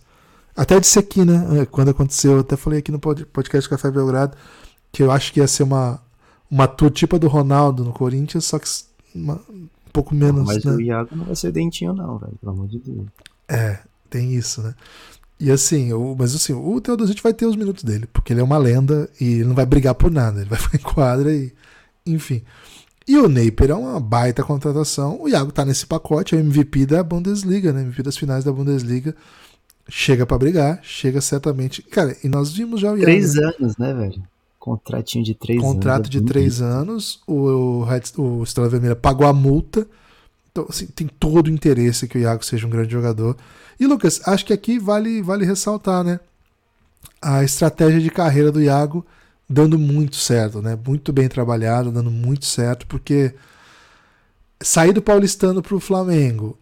Até 0.56 0.80
disse 0.80 1.00
aqui, 1.00 1.26
né? 1.26 1.62
É, 1.62 1.66
quando 1.66 1.90
aconteceu, 1.90 2.34
eu 2.34 2.40
até 2.40 2.56
falei 2.56 2.80
aqui 2.80 2.92
no 2.92 3.00
podcast 3.00 3.70
Café 3.70 3.90
Belgrado 3.90 4.38
que 4.92 5.04
eu 5.04 5.12
acho 5.12 5.32
que 5.32 5.40
ia 5.40 5.48
ser 5.48 5.64
uma, 5.64 6.02
uma 6.50 6.68
tour 6.68 6.90
tipo 6.90 7.20
do 7.20 7.28
Ronaldo 7.28 7.84
no 7.84 7.94
Corinthians, 7.94 8.46
só 8.46 8.58
que 8.58 8.68
uma, 9.14 9.36
um 9.50 9.68
pouco 9.94 10.16
menos. 10.16 10.46
Mas 10.46 10.64
né? 10.64 10.72
o 10.72 10.82
Iago 10.82 11.16
não 11.16 11.26
vai 11.26 11.36
ser 11.36 11.52
dentinho, 11.52 11.94
não, 11.94 12.18
velho, 12.18 12.34
pelo 12.40 12.52
amor 12.52 12.68
de 12.68 12.80
Deus. 12.80 13.06
É, 13.48 13.80
tem 14.10 14.34
isso, 14.34 14.62
né? 14.62 14.74
E 15.40 15.52
assim, 15.52 15.94
o, 15.94 16.16
mas 16.18 16.34
assim, 16.34 16.54
o 16.54 16.82
Teodosite 16.82 17.22
vai 17.22 17.32
ter 17.32 17.46
os 17.46 17.56
minutos 17.56 17.84
dele, 17.84 18.08
porque 18.12 18.34
ele 18.34 18.42
é 18.42 18.44
uma 18.44 18.58
lenda 18.58 19.08
e 19.22 19.36
ele 19.36 19.46
não 19.46 19.54
vai 19.54 19.68
brigar 19.68 19.94
por 19.94 20.10
nada, 20.10 20.42
ele 20.42 20.50
vai 20.50 20.58
ficar 20.58 20.78
em 20.78 20.82
quadra 20.82 21.32
e 21.32 21.54
enfim. 22.08 22.44
E 23.08 23.18
o 23.18 23.30
Napier 23.30 23.70
é 23.70 23.74
uma 23.74 24.00
baita 24.00 24.44
contratação. 24.44 25.22
O 25.22 25.30
Iago 25.30 25.52
tá 25.52 25.64
nesse 25.64 25.86
pacote, 25.86 26.36
é 26.36 26.38
o 26.38 26.42
MVP 26.42 26.86
da 26.86 27.02
Bundesliga, 27.02 27.72
né? 27.72 27.82
MVP 27.82 28.04
das 28.04 28.18
finais 28.18 28.44
da 28.44 28.52
Bundesliga. 28.52 29.16
Chega 29.88 30.26
para 30.26 30.38
brigar, 30.38 30.82
chega 30.84 31.22
certamente. 31.22 31.82
Cara, 31.82 32.18
e 32.22 32.28
nós 32.28 32.52
vimos 32.52 32.82
já 32.82 32.92
o 32.92 32.98
Iago. 32.98 33.04
Três 33.04 33.36
né? 33.36 33.54
anos, 33.58 33.78
né, 33.78 33.94
velho? 33.94 34.22
Contratinho 34.60 35.24
de 35.24 35.34
três 35.34 35.62
Contrato 35.62 35.70
anos. 35.72 36.08
Contrato 36.08 36.10
de 36.10 36.22
três 36.22 36.62
anos. 36.62 37.22
O, 37.26 37.86
o, 37.86 37.88
o 38.18 38.44
Estrela 38.44 38.68
Vermelha 38.68 38.96
pagou 38.98 39.26
a 39.26 39.32
multa. 39.32 39.88
Então, 40.52 40.66
assim, 40.68 40.88
tem 40.88 41.08
todo 41.08 41.48
o 41.48 41.52
interesse 41.52 42.10
que 42.10 42.18
o 42.18 42.22
Iago 42.22 42.44
seja 42.44 42.68
um 42.68 42.70
grande 42.70 42.92
jogador. 42.92 43.38
E, 43.80 43.86
Lucas, 43.86 44.20
acho 44.28 44.46
que 44.46 44.52
aqui 44.52 44.78
vale, 44.78 45.22
vale 45.22 45.46
ressaltar, 45.46 46.04
né? 46.04 46.20
A 47.22 47.42
estratégia 47.42 48.02
de 48.02 48.10
carreira 48.10 48.52
do 48.52 48.62
Iago 48.62 49.06
dando 49.50 49.80
muito 49.80 50.18
certo, 50.18 50.62
né? 50.62 50.78
Muito 50.86 51.14
bem 51.14 51.30
trabalhado, 51.30 51.92
dando 51.92 52.12
muito 52.12 52.46
certo, 52.46 52.86
porque 52.88 53.34
sair 54.62 54.92
do 54.92 55.02
paulistano 55.02 55.62
para 55.62 55.76
o 55.76 55.80
Flamengo 55.80 56.58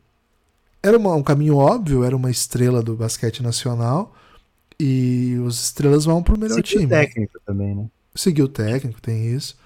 era 0.84 0.98
uma, 0.98 1.16
um 1.16 1.24
caminho 1.24 1.58
óbvio, 1.58 2.04
era 2.04 2.16
uma 2.16 2.30
estrela 2.30 2.84
do 2.84 2.96
basquete 2.96 3.42
nacional 3.42 4.14
e 4.80 5.36
os 5.44 5.64
estrelas 5.64 6.06
vão 6.06 6.22
para 6.22 6.36
o 6.36 6.40
melhor 6.40 6.56
Seguiu 6.56 6.82
time. 6.82 6.82
Seguiu 6.82 6.98
o 6.98 7.02
técnico 7.02 7.40
também, 7.46 7.76
né? 7.76 7.90
Seguiu 8.14 8.46
o 8.46 8.50
técnico, 8.50 9.02
tem 9.02 9.34
isso. 9.34 9.58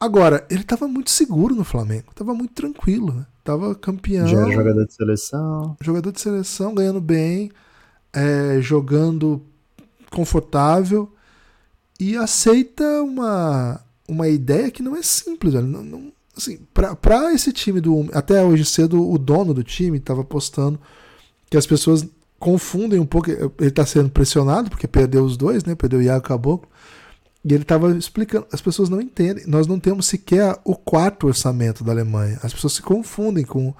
Agora, 0.00 0.46
ele 0.48 0.62
estava 0.62 0.86
muito 0.86 1.10
seguro 1.10 1.54
no 1.54 1.64
Flamengo, 1.64 2.06
estava 2.10 2.32
muito 2.32 2.54
tranquilo, 2.54 3.12
né? 3.12 3.26
Tava 3.44 3.74
campeão. 3.74 4.26
Já 4.26 4.40
era 4.40 4.52
jogador 4.52 4.86
de 4.86 4.94
seleção. 4.94 5.76
Jogador 5.80 6.12
de 6.12 6.20
seleção, 6.20 6.74
ganhando 6.74 7.00
bem, 7.00 7.50
é, 8.12 8.60
jogando 8.60 9.42
confortável 10.10 11.12
e 11.98 12.16
aceita 12.16 12.84
uma, 13.02 13.80
uma 14.08 14.28
ideia 14.28 14.70
que 14.70 14.82
não 14.82 14.96
é 14.96 15.02
simples, 15.02 15.54
velho. 15.54 15.66
Não, 15.66 15.82
não, 15.82 16.12
assim, 16.36 16.58
para 16.72 17.32
esse 17.32 17.52
time 17.52 17.80
do. 17.80 18.08
Até 18.12 18.42
hoje 18.42 18.64
cedo, 18.64 19.10
o 19.10 19.18
dono 19.18 19.52
do 19.52 19.64
time 19.64 19.98
estava 19.98 20.22
postando 20.24 20.80
que 21.50 21.56
as 21.56 21.66
pessoas 21.66 22.06
confundem 22.38 23.00
um 23.00 23.06
pouco. 23.06 23.30
Ele 23.30 23.52
está 23.60 23.84
sendo 23.84 24.10
pressionado, 24.10 24.70
porque 24.70 24.86
perdeu 24.86 25.24
os 25.24 25.36
dois, 25.36 25.64
né? 25.64 25.74
Perdeu 25.74 25.98
o 25.98 26.02
Iago 26.02 26.24
Caboclo. 26.24 26.68
E 27.44 27.54
ele 27.54 27.62
estava 27.62 27.96
explicando, 27.96 28.46
as 28.52 28.60
pessoas 28.60 28.88
não 28.88 29.00
entendem. 29.00 29.46
Nós 29.46 29.66
não 29.66 29.78
temos 29.78 30.06
sequer 30.06 30.58
o 30.64 30.74
quarto 30.74 31.26
orçamento 31.26 31.82
da 31.82 31.92
Alemanha. 31.92 32.38
As 32.42 32.52
pessoas 32.52 32.74
se 32.74 32.82
confundem 32.82 33.44
com 33.44 33.74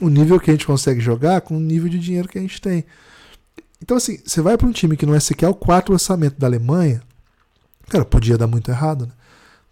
o 0.00 0.08
nível 0.08 0.38
que 0.38 0.50
a 0.50 0.54
gente 0.54 0.66
consegue 0.66 1.00
jogar 1.00 1.40
com 1.40 1.56
o 1.56 1.60
nível 1.60 1.88
de 1.88 1.98
dinheiro 1.98 2.28
que 2.28 2.38
a 2.38 2.40
gente 2.40 2.60
tem. 2.60 2.84
Então, 3.82 3.96
assim, 3.96 4.18
você 4.24 4.40
vai 4.40 4.56
para 4.56 4.66
um 4.66 4.72
time 4.72 4.96
que 4.96 5.06
não 5.06 5.14
é 5.14 5.20
sequer 5.20 5.48
o 5.48 5.54
quarto 5.54 5.92
orçamento 5.92 6.38
da 6.38 6.46
Alemanha, 6.46 7.02
Cara, 7.88 8.04
podia 8.04 8.38
dar 8.38 8.46
muito 8.46 8.70
errado, 8.70 9.06
né? 9.06 9.12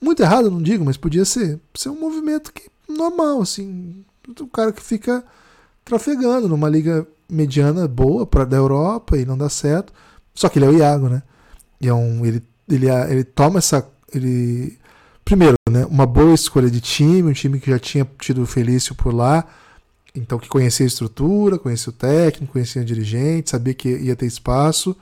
Muito 0.00 0.22
errado, 0.22 0.50
não 0.50 0.62
digo, 0.62 0.84
mas 0.84 0.96
podia 0.96 1.24
ser, 1.24 1.58
ser 1.74 1.88
um 1.88 1.98
movimento 1.98 2.52
que 2.52 2.68
normal, 2.88 3.40
assim. 3.40 4.04
O 4.40 4.46
cara 4.46 4.72
que 4.72 4.82
fica 4.82 5.24
trafegando 5.84 6.48
numa 6.48 6.68
liga 6.68 7.06
mediana 7.28 7.86
boa 7.88 8.26
para 8.26 8.44
da 8.44 8.56
Europa 8.56 9.16
e 9.16 9.24
não 9.24 9.36
dá 9.36 9.48
certo. 9.48 9.92
Só 10.34 10.48
que 10.48 10.58
ele 10.58 10.66
é 10.66 10.68
o 10.68 10.78
Iago, 10.78 11.08
né? 11.08 11.22
E 11.80 11.88
é 11.88 11.94
um, 11.94 12.24
ele, 12.24 12.42
ele, 12.68 12.88
ele 12.88 13.24
toma 13.24 13.58
essa. 13.58 13.86
Ele, 14.12 14.78
primeiro, 15.24 15.54
né? 15.70 15.86
Uma 15.86 16.06
boa 16.06 16.34
escolha 16.34 16.70
de 16.70 16.80
time, 16.80 17.30
um 17.30 17.32
time 17.32 17.60
que 17.60 17.70
já 17.70 17.78
tinha 17.78 18.06
tido 18.18 18.42
o 18.42 18.46
Felício 18.46 18.94
por 18.94 19.14
lá. 19.14 19.44
Então, 20.14 20.38
que 20.38 20.48
conhecia 20.48 20.84
a 20.84 20.88
estrutura, 20.88 21.58
conhecia 21.58 21.90
o 21.90 21.92
técnico, 21.92 22.54
conhecia 22.54 22.80
o 22.80 22.84
dirigente, 22.84 23.50
sabia 23.50 23.74
que 23.74 23.88
ia 23.88 24.16
ter 24.16 24.26
espaço. 24.26 24.96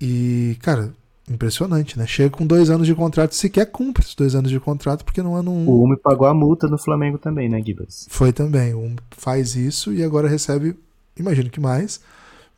E, 0.00 0.58
cara, 0.60 0.92
Impressionante, 1.30 1.98
né? 1.98 2.06
Chega 2.06 2.28
com 2.28 2.46
dois 2.46 2.68
anos 2.68 2.86
de 2.86 2.94
contrato, 2.94 3.34
sequer 3.34 3.66
cumpre 3.66 4.02
esses 4.02 4.14
dois 4.14 4.34
anos 4.34 4.50
de 4.50 4.60
contrato, 4.60 5.04
porque 5.04 5.22
no 5.22 5.34
ano 5.34 5.50
um. 5.50 5.66
O 5.66 5.84
Umi 5.84 5.96
pagou 5.96 6.26
a 6.26 6.34
multa 6.34 6.68
no 6.68 6.76
Flamengo 6.76 7.16
também, 7.16 7.48
né, 7.48 7.62
Gibas? 7.62 8.06
Foi 8.10 8.30
também. 8.30 8.74
O 8.74 8.80
Umi 8.80 8.96
faz 9.10 9.56
isso 9.56 9.90
e 9.90 10.02
agora 10.02 10.28
recebe, 10.28 10.76
imagino 11.16 11.48
que 11.48 11.58
mais. 11.58 12.00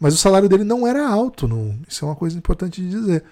Mas 0.01 0.15
o 0.15 0.19
salário 0.19 0.49
dele 0.49 0.65
não 0.65 0.87
era 0.87 1.09
alto, 1.09 1.47
no, 1.47 1.75
isso 1.89 2.05
é 2.05 2.09
uma 2.09 2.17
coisa 2.17 2.37
importante 2.37 2.83
de 2.83 2.91
dizer. 2.91 3.23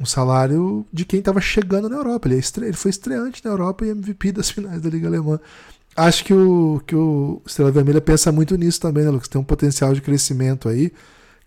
O 0.00 0.06
salário 0.06 0.86
de 0.92 1.04
quem 1.04 1.18
estava 1.18 1.40
chegando 1.40 1.88
na 1.88 1.96
Europa. 1.96 2.28
Ele, 2.28 2.36
é 2.36 2.38
estre... 2.38 2.64
ele 2.64 2.76
foi 2.76 2.90
estreante 2.90 3.44
na 3.44 3.50
Europa 3.50 3.84
e 3.84 3.90
MVP 3.90 4.30
das 4.32 4.48
finais 4.48 4.80
da 4.80 4.88
Liga 4.88 5.08
Alemã. 5.08 5.40
Acho 5.96 6.24
que 6.24 6.32
o, 6.32 6.80
que 6.86 6.94
o 6.94 7.42
Estrela 7.44 7.72
Vermelha 7.72 8.00
pensa 8.00 8.30
muito 8.30 8.56
nisso 8.56 8.80
também, 8.80 9.02
né, 9.02 9.10
Lucas? 9.10 9.26
Tem 9.26 9.40
um 9.40 9.44
potencial 9.44 9.92
de 9.92 10.00
crescimento 10.00 10.68
aí 10.68 10.92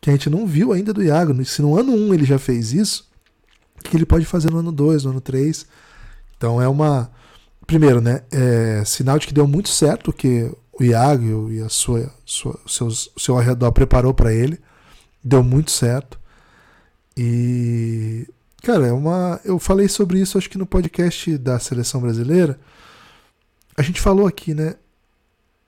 que 0.01 0.09
a 0.09 0.13
gente 0.13 0.29
não 0.29 0.45
viu 0.45 0.73
ainda 0.73 0.91
do 0.91 1.01
Iago. 1.01 1.45
Se 1.45 1.61
no 1.61 1.79
ano 1.79 1.93
1 1.93 1.95
um 1.95 2.13
ele 2.13 2.25
já 2.25 2.37
fez 2.37 2.73
isso, 2.73 3.09
o 3.81 3.89
que 3.89 3.97
ele 3.97 4.05
pode 4.05 4.25
fazer 4.25 4.49
no 4.49 4.59
ano 4.59 4.71
2, 4.71 5.05
no 5.05 5.11
ano 5.11 5.21
3? 5.21 5.65
Então 6.37 6.61
é 6.61 6.67
uma. 6.67 7.11
Primeiro, 7.67 8.01
né? 8.01 8.21
É 8.31 8.83
sinal 8.85 9.19
de 9.19 9.27
que 9.27 9.33
deu 9.33 9.47
muito 9.47 9.69
certo 9.69 10.11
que 10.11 10.51
o 10.73 10.83
Iago 10.83 11.51
e 11.51 11.61
a 11.61 11.69
sua, 11.69 12.11
sua 12.25 12.59
seus, 12.67 13.11
o 13.15 13.19
seu 13.19 13.37
arredor 13.37 13.71
preparou 13.71 14.13
para 14.13 14.33
ele. 14.33 14.59
Deu 15.23 15.43
muito 15.43 15.71
certo. 15.71 16.19
E. 17.15 18.27
Cara, 18.63 18.87
é 18.87 18.91
uma. 18.91 19.39
Eu 19.43 19.59
falei 19.59 19.87
sobre 19.87 20.19
isso 20.19 20.37
acho 20.37 20.49
que 20.49 20.57
no 20.57 20.65
podcast 20.65 21.37
da 21.37 21.59
seleção 21.59 22.01
brasileira 22.01 22.59
a 23.77 23.81
gente 23.81 24.01
falou 24.01 24.27
aqui, 24.27 24.53
né? 24.53 24.75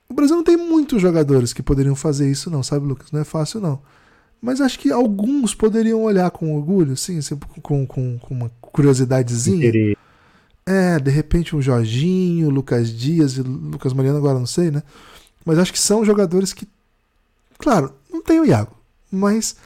O 0.08 0.14
Brasil 0.14 0.36
não 0.36 0.44
tem 0.44 0.56
muitos 0.56 1.00
jogadores 1.00 1.52
que 1.52 1.62
poderiam 1.62 1.96
fazer 1.96 2.30
isso, 2.30 2.50
não, 2.50 2.62
sabe, 2.62 2.86
Lucas? 2.86 3.10
Não 3.10 3.20
é 3.20 3.24
fácil, 3.24 3.60
não. 3.60 3.82
Mas 4.44 4.60
acho 4.60 4.78
que 4.78 4.92
alguns 4.92 5.54
poderiam 5.54 6.02
olhar 6.02 6.30
com 6.30 6.54
orgulho, 6.54 6.98
sim, 6.98 7.18
com, 7.62 7.86
com, 7.86 8.18
com 8.18 8.34
uma 8.34 8.50
curiosidadezinha. 8.60 9.96
É, 10.66 10.98
de 10.98 11.10
repente 11.10 11.56
um 11.56 11.62
Jorginho, 11.62 12.50
Lucas 12.50 12.90
Dias 12.90 13.38
e 13.38 13.42
Lucas 13.42 13.94
Mariano, 13.94 14.18
agora 14.18 14.38
não 14.38 14.44
sei, 14.44 14.70
né? 14.70 14.82
Mas 15.46 15.58
acho 15.58 15.72
que 15.72 15.78
são 15.78 16.04
jogadores 16.04 16.52
que. 16.52 16.68
Claro, 17.56 17.94
não 18.12 18.20
tem 18.20 18.38
o 18.38 18.44
Iago, 18.44 18.76
mas. 19.10 19.56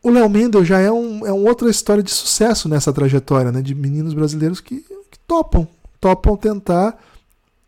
O 0.00 0.10
Léo 0.10 0.30
Mendel 0.30 0.64
já 0.64 0.78
é, 0.78 0.90
um, 0.92 1.26
é 1.26 1.32
uma 1.32 1.48
outra 1.48 1.68
história 1.68 2.04
de 2.04 2.10
sucesso 2.12 2.68
nessa 2.68 2.92
trajetória, 2.92 3.50
né? 3.50 3.60
De 3.60 3.74
meninos 3.74 4.14
brasileiros 4.14 4.60
que, 4.60 4.76
que 5.10 5.18
topam, 5.26 5.66
topam 6.00 6.36
tentar, 6.36 6.96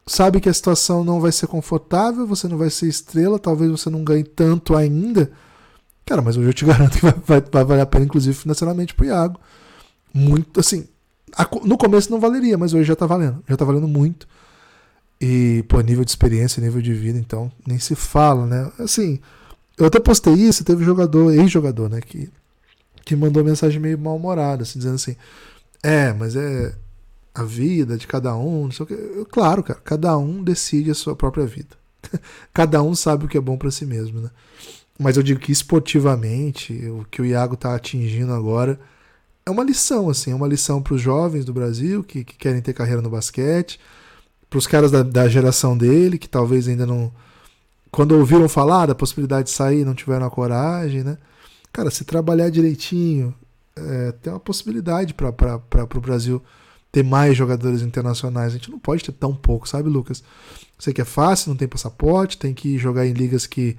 sabe 0.07 0.40
que 0.40 0.49
a 0.49 0.55
situação 0.55 1.03
não 1.03 1.21
vai 1.21 1.33
ser 1.33 1.49
confortável, 1.49 2.25
você 2.25 2.47
não 2.47 2.57
vai 2.57 2.71
ser 2.71 2.87
estrela, 2.87 3.37
talvez 3.37 3.68
você 3.68 3.90
não 3.90 4.05
ganhe 4.05 4.23
tanto 4.23 4.77
ainda. 4.77 5.29
Cara, 6.05 6.23
mas 6.23 6.37
hoje 6.37 6.49
eu 6.49 6.55
te 6.55 6.65
garanto 6.67 6.99
que 6.99 7.03
vai, 7.03 7.15
vai, 7.27 7.41
vai 7.41 7.65
valer 7.65 7.83
a 7.83 7.87
pena, 7.87 8.05
inclusive 8.05 8.37
financeiramente, 8.37 8.95
pro 8.95 9.07
Iago. 9.07 9.41
Muito, 10.12 10.61
assim. 10.61 10.87
A, 11.37 11.49
no 11.65 11.79
começo 11.79 12.11
não 12.11 12.21
valeria, 12.21 12.59
mas 12.59 12.75
hoje 12.75 12.85
já 12.85 12.97
tá 12.97 13.07
valendo. 13.07 13.43
Já 13.49 13.57
tá 13.57 13.65
valendo 13.65 13.88
muito. 13.88 14.27
E, 15.21 15.65
pô, 15.69 15.81
nível 15.81 16.05
de 16.05 16.11
experiência, 16.11 16.61
nível 16.61 16.83
de 16.83 16.93
vida, 16.93 17.19
então, 17.19 17.51
nem 17.65 17.79
se 17.79 17.95
fala, 17.95 18.45
né? 18.45 18.73
Assim, 18.79 19.21
eu 19.79 19.87
até 19.87 20.01
postei 20.01 20.35
isso, 20.35 20.65
teve 20.65 20.85
jogador, 20.85 21.33
ex-jogador, 21.33 21.88
né, 21.88 22.01
que, 22.01 22.29
que 23.05 23.15
mandou 23.15 23.45
mensagem 23.45 23.81
meio 23.81 23.99
mal-humorada, 23.99 24.65
assim, 24.65 24.79
dizendo 24.79 24.97
assim: 24.97 25.17
é, 25.83 26.12
mas 26.12 26.35
é 26.35 26.75
a 27.35 27.45
vida 27.45 27.97
de 27.97 28.07
cada 28.07 28.37
um, 28.37 28.65
não 28.65 28.73
sei 28.73 28.85
o 28.85 28.87
que. 28.87 28.97
Claro, 29.31 29.62
cara, 29.62 29.81
cada 29.85 30.17
um 30.19 30.43
decide 30.43 30.91
a 30.91 30.95
sua 30.95 31.17
própria 31.17 31.47
vida. 31.47 31.77
cada 32.53 32.83
um 32.83 32.95
sabe 32.95 33.25
o 33.25 33.29
que 33.29 33.38
é 33.38 33.41
bom 33.41 33.57
para 33.57 33.71
si 33.71 33.87
mesmo, 33.87 34.21
né? 34.21 34.31
Mas 35.03 35.17
eu 35.17 35.23
digo 35.23 35.41
que 35.41 35.51
esportivamente, 35.51 36.73
o 36.87 37.05
que 37.11 37.21
o 37.21 37.25
Iago 37.25 37.57
tá 37.57 37.75
atingindo 37.75 38.33
agora 38.33 38.79
é 39.45 39.51
uma 39.51 39.65
lição, 39.65 40.09
assim, 40.09 40.31
é 40.31 40.35
uma 40.35 40.47
lição 40.47 40.81
para 40.81 40.95
os 40.95 41.01
jovens 41.01 41.45
do 41.45 41.53
Brasil 41.53 42.05
que, 42.05 42.25
que, 42.25 42.37
querem 42.37 42.62
ter 42.62 42.73
carreira 42.73 43.03
no 43.03 43.11
basquete, 43.11 43.81
para 44.49 44.59
os 44.59 44.67
caras 44.67 44.93
da, 44.93 45.03
da 45.03 45.29
geração 45.29 45.77
dele 45.77 46.19
que 46.19 46.29
talvez 46.29 46.69
ainda 46.69 46.87
não. 46.87 47.12
Quando 47.91 48.12
ouviram 48.12 48.49
falar 48.49 48.87
da 48.87 48.95
possibilidade 48.95 49.49
de 49.49 49.51
sair, 49.51 49.85
não 49.85 49.95
tiveram 49.95 50.27
a 50.27 50.31
coragem, 50.31 51.03
né? 51.03 51.19
Cara, 51.73 51.91
se 51.91 52.05
trabalhar 52.05 52.49
direitinho, 52.49 53.35
é, 53.75 54.12
tem 54.12 54.33
uma 54.33 54.38
possibilidade 54.38 55.15
para 55.15 55.59
o 55.97 56.01
Brasil 56.01 56.41
ter 56.93 57.03
mais 57.03 57.37
jogadores 57.37 57.83
internacionais. 57.83 58.53
A 58.53 58.57
gente 58.57 58.71
não 58.71 58.79
pode 58.79 59.03
ter 59.03 59.12
tão 59.12 59.35
pouco, 59.35 59.69
sabe, 59.69 59.88
Lucas? 59.88 60.23
Sei 60.79 60.93
que 60.93 61.01
é 61.01 61.05
fácil, 61.05 61.49
não 61.49 61.57
tem 61.57 61.67
passaporte, 61.67 62.38
tem 62.38 62.55
que 62.55 62.79
jogar 62.79 63.07
em 63.07 63.12
ligas 63.12 63.47
que 63.47 63.77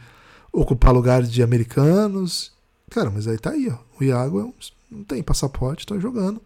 ocupar 0.53 0.93
lugares 0.93 1.31
de 1.31 1.41
americanos. 1.41 2.53
Cara, 2.91 3.09
mas 3.09 3.27
aí 3.27 3.37
tá 3.37 3.49
aí, 3.49 3.69
ó. 3.69 3.77
O 3.99 4.03
Iago 4.03 4.39
é 4.39 4.43
um, 4.43 4.53
não 4.91 5.03
tem 5.03 5.23
passaporte, 5.23 5.87
tá 5.87 5.97
jogando. 5.97 6.39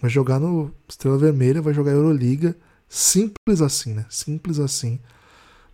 Vai 0.00 0.10
jogar 0.10 0.40
no 0.40 0.74
Estrela 0.88 1.16
Vermelha, 1.16 1.62
vai 1.62 1.72
jogar 1.72 1.92
Euroliga. 1.92 2.56
Simples 2.88 3.62
assim, 3.62 3.94
né? 3.94 4.04
Simples 4.10 4.58
assim. 4.58 4.98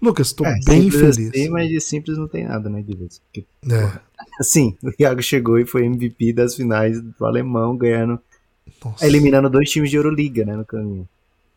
Lucas, 0.01 0.33
tô 0.33 0.45
é, 0.45 0.59
bem 0.65 0.91
feliz. 0.91 1.31
Assim, 1.31 1.49
mas 1.49 1.69
de 1.69 1.81
simples 1.81 2.17
não 2.17 2.29
tem 2.29 2.45
nada, 2.45 2.71
né, 2.71 2.83
Guilherme? 2.83 3.11
É. 3.37 4.01
Assim, 4.41 4.75
o 4.83 4.91
Iago 4.99 5.21
chegou 5.23 5.59
e 5.59 5.67
foi 5.67 5.85
MVP 5.85 6.33
das 6.33 6.55
finais 6.55 6.99
do 6.99 7.27
Alemão, 7.27 7.77
ganhando 7.77 8.19
nossa. 8.83 9.07
eliminando 9.07 9.51
dois 9.51 9.69
times 9.69 9.91
de 9.91 9.97
Euroliga, 9.97 10.47
né, 10.47 10.57
no 10.57 10.65
caminho. 10.65 11.07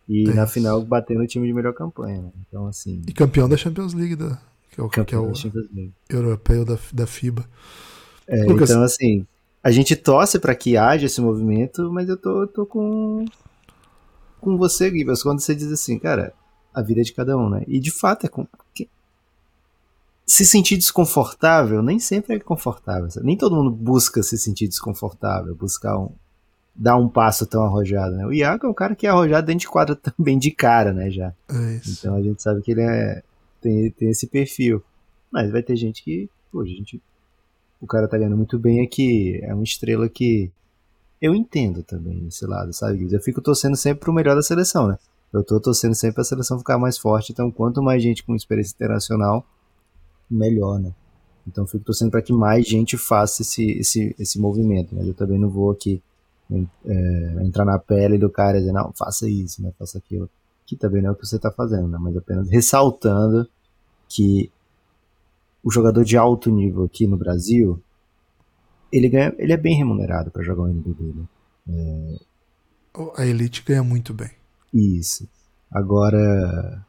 E 0.09 0.29
é 0.29 0.33
na 0.33 0.45
final 0.45 0.81
batendo 0.83 1.21
o 1.21 1.27
time 1.27 1.47
de 1.47 1.53
melhor 1.53 1.73
campanha, 1.73 2.23
né? 2.23 2.31
Então, 2.45 2.67
assim. 2.67 3.01
E 3.07 3.13
campeão 3.13 3.47
da 3.47 3.55
Champions 3.55 3.93
League, 3.93 4.17
da, 4.17 4.37
que 4.73 4.81
é 4.81 4.83
o, 4.83 4.89
que 4.89 5.15
é 5.15 5.17
o 5.17 5.31
europeu 6.09 6.65
da, 6.65 6.77
da 6.91 7.05
FIBA. 7.05 7.45
É, 8.27 8.43
Lucas, 8.45 8.71
então, 8.71 8.81
assim, 8.81 9.25
a 9.63 9.69
gente 9.69 9.95
torce 9.95 10.39
para 10.39 10.55
que 10.55 10.75
haja 10.75 11.05
esse 11.05 11.21
movimento, 11.21 11.91
mas 11.91 12.09
eu 12.09 12.17
tô, 12.17 12.47
tô 12.47 12.65
com, 12.65 13.23
com 14.41 14.57
você, 14.57 14.89
Gibas, 14.89 15.21
quando 15.21 15.41
você 15.41 15.53
diz 15.53 15.71
assim, 15.71 15.99
cara, 15.99 16.33
a 16.73 16.81
vida 16.81 17.01
é 17.01 17.03
de 17.03 17.13
cada 17.13 17.37
um, 17.37 17.49
né? 17.49 17.63
E 17.67 17.79
de 17.79 17.91
fato 17.91 18.25
é 18.25 18.29
com. 18.29 18.47
Se 20.25 20.45
sentir 20.45 20.77
desconfortável 20.77 21.83
nem 21.83 21.99
sempre 21.99 22.35
é 22.35 22.39
confortável. 22.39 23.09
Nem 23.21 23.37
todo 23.37 23.55
mundo 23.55 23.69
busca 23.69 24.23
se 24.23 24.37
sentir 24.37 24.67
desconfortável, 24.67 25.53
buscar 25.53 25.99
um, 25.99 26.09
dar 26.73 26.95
um 26.95 27.07
passo 27.07 27.45
tão 27.45 27.63
arrojado, 27.63 28.15
né? 28.15 28.25
O 28.25 28.33
Iago 28.33 28.65
é 28.65 28.69
um 28.69 28.73
cara 28.73 28.95
que 28.95 29.05
é 29.05 29.09
arrojado 29.09 29.45
dentro 29.45 29.61
de 29.61 29.67
quadra 29.67 29.95
também 30.17 30.39
de 30.39 30.49
cara, 30.49 30.93
né, 30.93 31.11
já. 31.11 31.33
É 31.49 31.81
então 31.87 32.15
a 32.15 32.21
gente 32.21 32.41
sabe 32.41 32.61
que 32.61 32.71
ele 32.71 32.81
é, 32.81 33.21
tem, 33.63 33.89
tem 33.91 34.09
esse 34.09 34.27
perfil. 34.27 34.83
Mas 35.31 35.51
vai 35.51 35.63
ter 35.63 35.75
gente 35.75 36.03
que, 36.03 36.29
pô, 36.51 36.63
gente, 36.65 37.01
o 37.81 37.87
cara 37.87 38.07
tá 38.07 38.17
ganhando 38.17 38.37
muito 38.37 38.59
bem 38.59 38.81
aqui, 38.81 39.39
é 39.41 39.53
uma 39.53 39.63
estrela 39.63 40.07
que 40.07 40.51
eu 41.21 41.33
entendo 41.33 41.81
também 41.83 42.27
esse 42.27 42.45
lado, 42.45 42.73
sabe? 42.73 43.07
Eu 43.11 43.21
fico 43.21 43.41
torcendo 43.41 43.75
sempre 43.75 44.01
pro 44.01 44.13
melhor 44.13 44.35
da 44.35 44.41
seleção, 44.41 44.87
né? 44.87 44.97
Eu 45.31 45.43
tô 45.43 45.59
torcendo 45.59 45.95
sempre 45.95 46.15
pra 46.15 46.23
seleção 46.23 46.59
ficar 46.59 46.77
mais 46.77 46.97
forte, 46.97 47.31
então 47.31 47.49
quanto 47.49 47.81
mais 47.81 48.03
gente 48.03 48.23
com 48.23 48.35
experiência 48.35 48.75
internacional, 48.75 49.45
melhor, 50.29 50.79
né? 50.79 50.93
Então 51.47 51.65
fico 51.65 51.83
torcendo 51.83 52.11
para 52.11 52.21
que 52.21 52.31
mais 52.31 52.67
gente 52.67 52.97
faça 52.97 53.41
esse, 53.41 53.71
esse, 53.71 54.15
esse 54.19 54.39
movimento, 54.39 54.95
mas 54.95 55.07
eu 55.07 55.13
também 55.13 55.39
não 55.39 55.49
vou 55.49 55.71
aqui 55.71 56.01
é, 56.85 57.43
entrar 57.43 57.65
na 57.65 57.79
pele 57.79 58.17
do 58.17 58.29
cara 58.29 58.57
e 58.57 58.61
dizer, 58.61 58.73
não, 58.73 58.91
faça 58.93 59.29
isso, 59.29 59.61
né, 59.61 59.73
faça 59.77 59.97
aquilo. 59.97 60.29
Que 60.65 60.75
também 60.75 61.01
não 61.01 61.09
é 61.09 61.11
o 61.13 61.15
que 61.15 61.25
você 61.25 61.35
está 61.35 61.51
fazendo, 61.51 61.87
né, 61.87 61.97
mas 61.99 62.15
apenas 62.15 62.49
ressaltando 62.49 63.47
que 64.07 64.51
o 65.63 65.71
jogador 65.71 66.03
de 66.03 66.17
alto 66.17 66.51
nível 66.51 66.83
aqui 66.83 67.07
no 67.07 67.17
Brasil, 67.17 67.81
ele, 68.91 69.09
ganha, 69.09 69.33
ele 69.37 69.53
é 69.53 69.57
bem 69.57 69.75
remunerado 69.75 70.29
para 70.29 70.43
jogar 70.43 70.63
o 70.63 70.69
NBB. 70.69 71.13
Né? 71.13 71.25
É... 71.69 72.15
A 73.17 73.25
elite 73.25 73.63
ganha 73.65 73.83
muito 73.83 74.13
bem. 74.13 74.31
Isso. 74.73 75.27
Agora, 75.71 76.85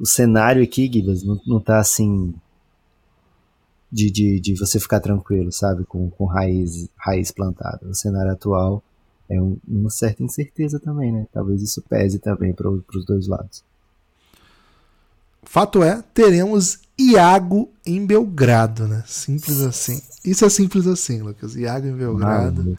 o 0.00 0.06
cenário 0.06 0.62
aqui, 0.62 0.88
Guilherme, 0.88 1.24
não, 1.26 1.40
não 1.46 1.60
tá 1.60 1.78
assim 1.78 2.34
de, 3.90 4.10
de, 4.10 4.40
de 4.40 4.56
você 4.56 4.80
ficar 4.80 5.00
tranquilo, 5.00 5.52
sabe? 5.52 5.84
Com, 5.84 6.10
com 6.10 6.24
raiz, 6.24 6.88
raiz 6.96 7.30
plantada. 7.30 7.86
O 7.86 7.94
cenário 7.94 8.32
atual 8.32 8.82
é 9.28 9.40
um, 9.40 9.56
uma 9.66 9.90
certa 9.90 10.22
incerteza 10.22 10.78
também, 10.78 11.12
né? 11.12 11.26
Talvez 11.32 11.62
isso 11.62 11.82
pese 11.82 12.18
também 12.18 12.52
para 12.52 12.68
os 12.68 13.04
dois 13.06 13.26
lados. 13.26 13.64
Fato 15.42 15.82
é, 15.82 16.02
teremos 16.14 16.80
Iago 16.98 17.70
em 17.84 18.04
Belgrado, 18.04 18.86
né? 18.86 19.02
Simples 19.06 19.60
assim. 19.60 20.00
Isso 20.24 20.44
é 20.44 20.48
simples 20.48 20.86
assim, 20.86 21.20
Lucas. 21.20 21.54
Iago 21.54 21.86
em 21.86 21.92
Belgrado. 21.92 22.78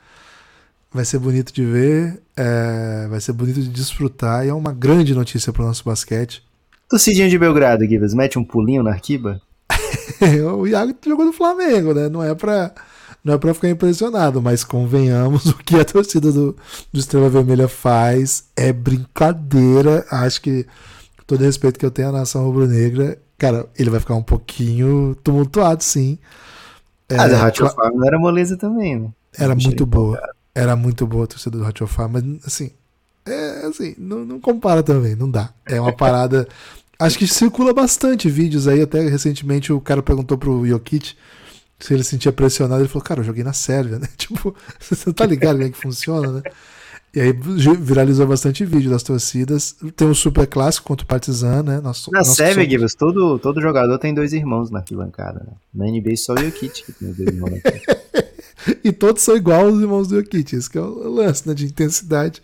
Vai 0.91 1.03
ser 1.03 1.19
bonito 1.19 1.53
de 1.53 1.65
ver, 1.65 2.21
é... 2.38 3.08
vai 3.10 3.19
ser 3.19 3.34
bonito 3.34 3.62
de 3.62 3.67
desfrutar 3.67 4.45
e 4.45 4.49
é 4.49 4.53
uma 4.53 4.71
grande 4.71 5.13
notícia 5.13 5.51
para 5.51 5.63
o 5.63 5.65
nosso 5.65 5.84
basquete. 5.84 6.41
Torcidinha 6.89 7.27
de 7.27 7.38
Belgrado, 7.38 7.86
Guivas, 7.86 8.13
mete 8.13 8.39
um 8.39 8.45
pulinho 8.45 8.81
na 8.81 8.91
arquiba? 8.91 9.41
o 10.58 10.65
Iago 10.65 10.95
jogou 11.05 11.25
no 11.25 11.34
Flamengo, 11.34 11.93
né? 11.93 12.08
Não 12.08 12.23
é 12.23 12.34
pra, 12.34 12.73
não 13.25 13.33
é 13.33 13.38
pra 13.39 13.55
ficar 13.55 13.69
impressionado, 13.69 14.39
mas 14.39 14.63
convenhamos, 14.63 15.47
o 15.49 15.57
que 15.57 15.75
a 15.75 15.83
torcida 15.83 16.31
do, 16.31 16.55
do 16.93 16.99
Estrela 16.99 17.27
Vermelha 17.27 17.67
faz 17.67 18.45
é 18.55 18.71
brincadeira. 18.71 20.05
Acho 20.11 20.39
que, 20.39 20.63
com 21.17 21.23
todo 21.25 21.41
respeito 21.43 21.79
que 21.79 21.85
eu 21.85 21.89
tenho 21.89 22.09
à 22.09 22.11
nação 22.11 22.45
rubro-negra, 22.45 23.17
cara, 23.35 23.67
ele 23.77 23.89
vai 23.89 23.99
ficar 23.99 24.13
um 24.13 24.21
pouquinho 24.21 25.17
tumultuado, 25.23 25.83
sim. 25.83 26.19
É, 27.09 27.17
Mas 27.17 27.33
a 27.33 27.38
Ratio 27.38 27.67
Farm 27.67 27.95
não 27.95 28.07
era 28.07 28.19
moleza 28.19 28.55
também, 28.55 28.99
né? 28.99 29.09
Era 29.38 29.55
muito 29.55 29.85
boa. 29.88 30.21
Era 30.53 30.75
muito 30.75 31.07
boa 31.07 31.23
a 31.23 31.27
torcida 31.27 31.57
do 31.57 31.63
Ratio 31.63 31.88
Farm, 31.88 32.13
mas 32.13 32.23
assim, 32.45 32.71
é 33.25 33.65
assim, 33.65 33.95
não, 33.97 34.23
não 34.23 34.39
compara 34.39 34.83
também, 34.83 35.15
não 35.15 35.29
dá. 35.29 35.49
É 35.65 35.81
uma 35.81 35.91
parada. 35.91 36.47
Acho 36.97 37.17
que 37.17 37.27
circula 37.27 37.73
bastante 37.73 38.29
vídeos 38.29 38.67
aí, 38.67 38.81
até 38.81 39.01
recentemente 39.09 39.73
o 39.73 39.81
cara 39.81 40.01
perguntou 40.01 40.38
pro 40.38 40.65
Jokic 40.65 41.15
se 41.79 41.93
ele 41.93 42.03
se 42.03 42.11
sentia 42.11 42.31
pressionado, 42.31 42.81
ele 42.81 42.88
falou, 42.88 43.03
cara, 43.03 43.19
eu 43.19 43.25
joguei 43.25 43.43
na 43.43 43.53
Sérvia, 43.53 43.97
né? 43.99 44.07
Tipo, 44.17 44.55
você 44.79 45.13
tá 45.13 45.25
ligado 45.25 45.57
como 45.57 45.67
é 45.67 45.69
que 45.69 45.77
funciona, 45.77 46.31
né? 46.31 46.41
E 47.15 47.21
aí 47.21 47.31
viralizou 47.31 48.27
bastante 48.27 48.65
vídeo 48.65 48.91
das 48.91 49.01
torcidas. 49.01 49.77
Tem 49.95 50.05
um 50.05 50.13
super 50.13 50.45
clássico 50.45 50.85
contra 50.85 51.05
o 51.05 51.07
Partizan, 51.07 51.63
né? 51.63 51.79
Nosso, 51.79 52.11
na 52.11 52.25
Sérvia. 52.25 52.69
Gibbs, 52.69 52.93
todo, 52.93 53.39
todo 53.39 53.61
jogador 53.61 53.97
tem 53.97 54.13
dois 54.13 54.33
irmãos 54.33 54.69
na 54.69 54.79
arquibancada. 54.79 55.39
Né? 55.39 55.53
Na 55.73 55.85
NBA 55.85 56.17
só 56.17 56.33
o 56.33 56.38
Jokic 56.38 56.83
que 56.83 56.91
tem 56.91 57.13
dois 57.13 57.19
irmãos 57.19 57.61
E 58.83 58.91
todos 58.91 59.23
são 59.23 59.38
igual 59.38 59.67
aos 59.67 59.79
irmãos 59.79 60.09
do 60.09 60.17
Jokic. 60.17 60.57
Isso 60.57 60.69
que 60.69 60.77
é 60.77 60.81
o 60.81 61.09
lance, 61.09 61.47
né? 61.47 61.53
De 61.53 61.65
intensidade. 61.65 62.41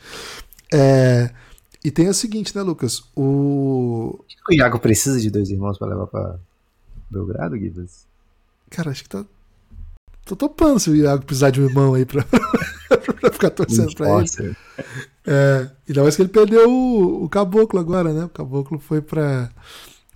É... 0.73 1.29
E 1.83 1.91
tem 1.91 2.07
o 2.07 2.13
seguinte, 2.13 2.55
né, 2.55 2.61
Lucas? 2.61 3.03
O... 3.13 4.23
O 4.49 4.53
Iago 4.53 4.79
precisa 4.79 5.19
de 5.19 5.29
dois 5.29 5.49
irmãos 5.49 5.77
para 5.77 5.89
levar 5.89 6.07
para 6.07 6.39
Belgrado, 7.09 7.57
Gibbs? 7.57 8.07
Cara, 8.71 8.89
acho 8.89 9.03
que 9.03 9.09
tá 9.09 9.23
Tô 10.25 10.35
topando 10.35 10.79
se 10.79 10.89
o 10.89 10.95
Iago 10.95 11.25
precisar 11.25 11.49
de 11.49 11.59
um 11.61 11.65
irmão 11.65 11.93
aí 11.93 12.05
pra, 12.05 12.23
pra 13.19 13.31
ficar 13.31 13.49
torcendo 13.49 13.93
pra 13.95 14.19
ele. 14.19 14.55
É, 15.25 15.69
ainda 15.87 16.03
mais 16.03 16.15
que 16.15 16.21
ele 16.21 16.29
perdeu 16.29 16.69
o, 16.69 17.25
o, 17.25 17.29
Caboclo 17.29 17.79
agora, 17.79 18.13
né? 18.13 18.25
O 18.25 18.29
Caboclo 18.29 18.79
foi 18.79 19.01
pra, 19.01 19.49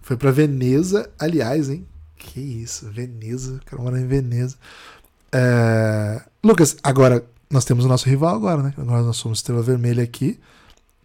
foi 0.01 0.15
pra 0.15 0.31
Veneza. 0.31 1.09
Aliás, 1.19 1.69
hein? 1.69 1.85
Que 2.15 2.39
isso, 2.39 2.89
Veneza. 2.91 3.55
O 3.55 3.65
cara 3.65 3.81
mora 3.81 3.99
em 3.99 4.07
Veneza. 4.07 4.55
É, 5.33 6.21
Lucas, 6.43 6.77
agora 6.81 7.25
nós 7.49 7.65
temos 7.65 7.83
o 7.83 7.87
nosso 7.87 8.07
rival 8.07 8.35
agora, 8.35 8.63
né? 8.63 8.73
Agora 8.77 9.01
nós 9.01 9.17
somos 9.17 9.39
Estrela 9.39 9.61
Vermelha 9.61 10.03
aqui. 10.03 10.39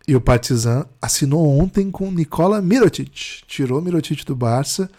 E 0.06 0.14
o 0.14 0.20
Partizan 0.20 0.86
assinou 1.00 1.58
ontem 1.58 1.90
com 1.90 2.10
Nicola 2.10 2.60
Mirotic. 2.60 3.42
Tirou 3.46 3.80
Mirotic 3.82 4.24
do 4.24 4.36
Barça. 4.36 4.90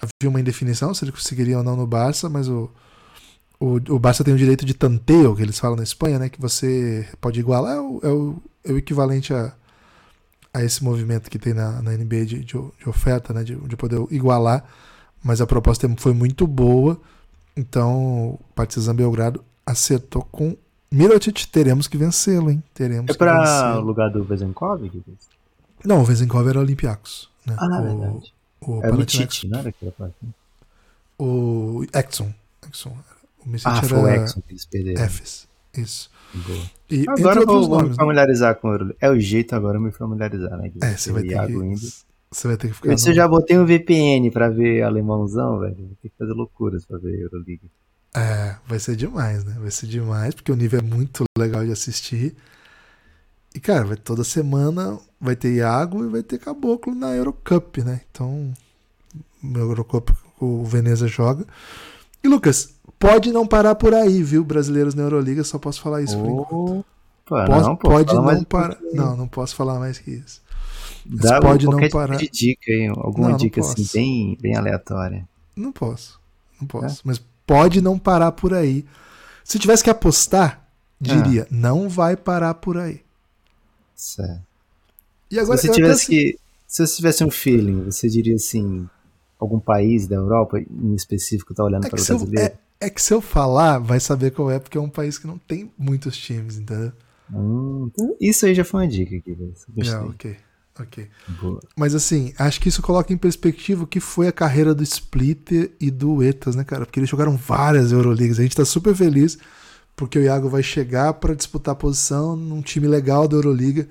Havia 0.00 0.28
uma 0.28 0.40
indefinição 0.40 0.92
se 0.92 1.04
ele 1.04 1.12
conseguiria 1.12 1.58
ou 1.58 1.64
não 1.64 1.76
no 1.76 1.86
Barça, 1.86 2.28
mas 2.28 2.48
o 2.48 2.70
o, 3.58 3.76
o 3.76 3.98
Barça 3.98 4.22
tem 4.22 4.34
o 4.34 4.38
direito 4.38 4.64
de 4.64 4.74
tanteio, 4.74 5.34
que 5.34 5.42
eles 5.42 5.58
falam 5.58 5.76
na 5.76 5.82
Espanha, 5.82 6.18
né? 6.18 6.28
Que 6.28 6.40
você 6.40 7.08
pode 7.20 7.40
igualar, 7.40 7.76
é 7.76 7.80
o, 7.80 8.00
é 8.02 8.08
o, 8.08 8.42
é 8.64 8.72
o 8.72 8.78
equivalente 8.78 9.32
a, 9.32 9.52
a 10.52 10.62
esse 10.62 10.84
movimento 10.84 11.30
que 11.30 11.38
tem 11.38 11.54
na, 11.54 11.80
na 11.82 11.92
NBA 11.92 12.26
de, 12.26 12.38
de, 12.40 12.44
de 12.44 12.88
oferta, 12.88 13.32
né? 13.32 13.42
De, 13.42 13.56
de 13.56 13.76
poder 13.76 14.04
igualar. 14.10 14.64
Mas 15.24 15.40
a 15.40 15.46
proposta 15.46 15.88
foi 15.96 16.12
muito 16.12 16.46
boa. 16.46 17.00
Então, 17.56 18.28
o 18.34 18.40
Partizan 18.54 18.94
Belgrado 18.94 19.42
acertou 19.64 20.22
com 20.30 20.54
Mirotic. 20.92 21.46
Teremos 21.46 21.88
que 21.88 21.96
vencê-lo, 21.96 22.50
hein? 22.50 22.62
Teremos 22.74 23.10
é 23.10 23.14
para 23.14 23.78
o 23.78 23.80
lugar 23.80 24.10
do 24.10 24.22
Vezenkov? 24.22 24.90
Não, 25.82 26.02
o 26.02 26.04
Vezenkov 26.04 26.46
era 26.46 26.60
Olympiacos. 26.60 27.30
Né? 27.46 27.56
Ah, 27.58 27.80
o, 27.80 27.82
verdade. 27.82 28.34
O 28.60 28.82
é 28.82 28.90
o 28.90 28.96
Mitic, 28.96 29.44
não 29.44 29.58
era 29.58 29.68
aquela 29.68 29.92
parte? 29.92 30.14
Né? 30.22 30.30
O 31.18 31.84
Exxon. 31.94 32.32
Exxon 32.68 32.96
o 33.44 33.48
Messi 33.48 33.64
ah, 33.66 33.82
foi 33.82 33.98
o 33.98 34.08
Exxon 34.08 34.40
que 34.40 34.52
eles 34.52 34.64
perderam. 34.66 35.04
Efes. 35.04 35.48
Isso. 35.76 36.10
Boa. 36.34 36.70
E, 36.90 37.04
agora 37.08 37.40
eu 37.40 37.46
vou, 37.46 37.68
vou 37.68 37.82
me 37.82 37.88
né? 37.90 37.94
familiarizar 37.94 38.56
com 38.56 38.68
o 38.68 38.94
É 39.00 39.10
o 39.10 39.18
jeito 39.18 39.54
agora 39.54 39.78
me 39.78 39.92
familiarizar, 39.92 40.58
né? 40.58 40.72
É, 40.82 40.96
você 40.96 41.12
vai, 41.12 41.22
ter 41.22 41.46
que, 41.46 41.76
você 42.30 42.48
vai 42.48 42.56
ter 42.56 42.68
que 42.68 42.74
ficar. 42.74 42.88
Eu, 42.88 42.96
no... 42.96 43.08
eu 43.08 43.14
já 43.14 43.28
botei 43.28 43.58
um 43.58 43.66
VPN 43.66 44.30
pra 44.30 44.48
ver 44.48 44.82
alemãozão, 44.82 45.60
velho. 45.60 45.76
Vou 45.76 45.96
ter 46.02 46.08
que 46.08 46.14
fazer 46.18 46.32
loucuras 46.32 46.84
pra 46.84 46.98
ver 46.98 47.20
Euroliga. 47.20 47.66
É, 48.14 48.56
vai 48.66 48.78
ser 48.78 48.96
demais, 48.96 49.44
né? 49.44 49.56
Vai 49.60 49.70
ser 49.70 49.86
demais, 49.86 50.34
porque 50.34 50.50
o 50.50 50.56
nível 50.56 50.80
é 50.80 50.82
muito 50.82 51.24
legal 51.38 51.64
de 51.64 51.72
assistir. 51.72 52.34
E, 53.56 53.60
cara, 53.60 53.86
vai, 53.86 53.96
toda 53.96 54.22
semana 54.22 54.98
vai 55.18 55.34
ter 55.34 55.54
Iago 55.54 56.04
e 56.04 56.08
vai 56.10 56.22
ter 56.22 56.38
Caboclo 56.38 56.94
na 56.94 57.14
Eurocup, 57.14 57.82
né? 57.82 58.02
Então, 58.10 58.52
o 59.42 59.58
Eurocup 59.58 60.12
o 60.38 60.62
Veneza 60.62 61.08
joga. 61.08 61.46
E, 62.22 62.28
Lucas, 62.28 62.74
pode 62.98 63.32
não 63.32 63.46
parar 63.46 63.74
por 63.74 63.94
aí, 63.94 64.22
viu? 64.22 64.44
Brasileiros 64.44 64.94
na 64.94 65.04
Euroliga, 65.04 65.42
só 65.42 65.58
posso 65.58 65.80
falar 65.80 66.02
isso 66.02 66.18
por 66.18 66.28
enquanto. 66.28 66.84
Posso, 67.24 67.68
não, 67.68 67.76
pode 67.76 68.14
não 68.14 68.44
parar. 68.44 68.78
Não, 68.92 69.16
não 69.16 69.26
posso 69.26 69.56
falar 69.56 69.78
mais 69.78 69.98
que 69.98 70.10
isso. 70.10 70.42
Dá 71.06 71.40
pode 71.40 71.64
não 71.64 71.88
parar. 71.88 72.18
Tipo 72.18 72.30
de 72.34 72.38
dica 72.38 72.70
aí, 72.70 72.88
alguma 72.88 73.30
não, 73.30 73.36
dica 73.38 73.62
não 73.62 73.70
assim 73.70 73.86
bem, 73.94 74.38
bem 74.38 74.54
aleatória. 74.54 75.26
Não 75.56 75.72
posso. 75.72 76.20
Não 76.60 76.68
posso. 76.68 76.98
É? 76.98 77.02
Mas 77.04 77.24
pode 77.46 77.80
não 77.80 77.98
parar 77.98 78.32
por 78.32 78.52
aí. 78.52 78.84
Se 79.42 79.58
tivesse 79.58 79.82
que 79.82 79.88
apostar, 79.88 80.68
diria, 81.00 81.44
ah. 81.44 81.46
não 81.50 81.88
vai 81.88 82.18
parar 82.18 82.52
por 82.52 82.76
aí. 82.76 83.05
Certo. 83.96 84.42
E 85.30 85.38
agora, 85.38 85.58
se 85.58 85.66
você 85.66 85.72
tivesse 85.72 86.02
assim... 86.02 86.12
que. 86.12 86.38
Se 86.66 86.86
você 86.86 86.96
tivesse 86.96 87.24
um 87.24 87.30
feeling, 87.30 87.84
você 87.84 88.08
diria 88.08 88.34
assim, 88.34 88.88
algum 89.38 89.58
país 89.58 90.06
da 90.06 90.16
Europa 90.16 90.58
em 90.58 90.94
específico 90.94 91.54
tá 91.54 91.64
olhando 91.64 91.86
é 91.86 91.88
para 91.88 92.00
o 92.00 92.04
brasileiro? 92.04 92.52
É, 92.80 92.86
é 92.86 92.90
que 92.90 93.00
se 93.00 93.14
eu 93.14 93.20
falar, 93.20 93.78
vai 93.78 94.00
saber 94.00 94.32
qual 94.32 94.50
é, 94.50 94.58
porque 94.58 94.76
é 94.76 94.80
um 94.80 94.88
país 94.88 95.16
que 95.16 95.26
não 95.26 95.38
tem 95.38 95.72
muitos 95.78 96.16
times, 96.16 96.58
entendeu? 96.58 96.92
Hum, 97.32 97.90
isso 98.20 98.46
aí 98.46 98.54
já 98.54 98.64
foi 98.64 98.82
uma 98.82 98.88
dica 98.88 99.16
aqui, 99.16 99.36
É, 99.78 99.96
ok. 99.98 100.36
Ok. 100.78 101.08
Boa. 101.40 101.60
Mas 101.74 101.94
assim, 101.94 102.34
acho 102.38 102.60
que 102.60 102.68
isso 102.68 102.82
coloca 102.82 103.12
em 103.12 103.16
perspectiva 103.16 103.84
o 103.84 103.86
que 103.86 103.98
foi 103.98 104.28
a 104.28 104.32
carreira 104.32 104.74
do 104.74 104.82
Splitter 104.82 105.72
e 105.80 105.90
do 105.90 106.22
Etas, 106.22 106.54
né, 106.54 106.64
cara? 106.64 106.84
Porque 106.84 107.00
eles 107.00 107.08
jogaram 107.08 107.34
várias 107.36 107.92
Euroligas. 107.92 108.38
A 108.38 108.42
gente 108.42 108.56
tá 108.56 108.64
super 108.64 108.94
feliz 108.94 109.38
porque 109.96 110.18
o 110.18 110.22
Iago 110.22 110.48
vai 110.48 110.62
chegar 110.62 111.14
para 111.14 111.34
disputar 111.34 111.72
a 111.72 111.76
posição 111.76 112.36
num 112.36 112.60
time 112.60 112.86
legal 112.86 113.26
da 113.26 113.36
Euroliga. 113.36 113.88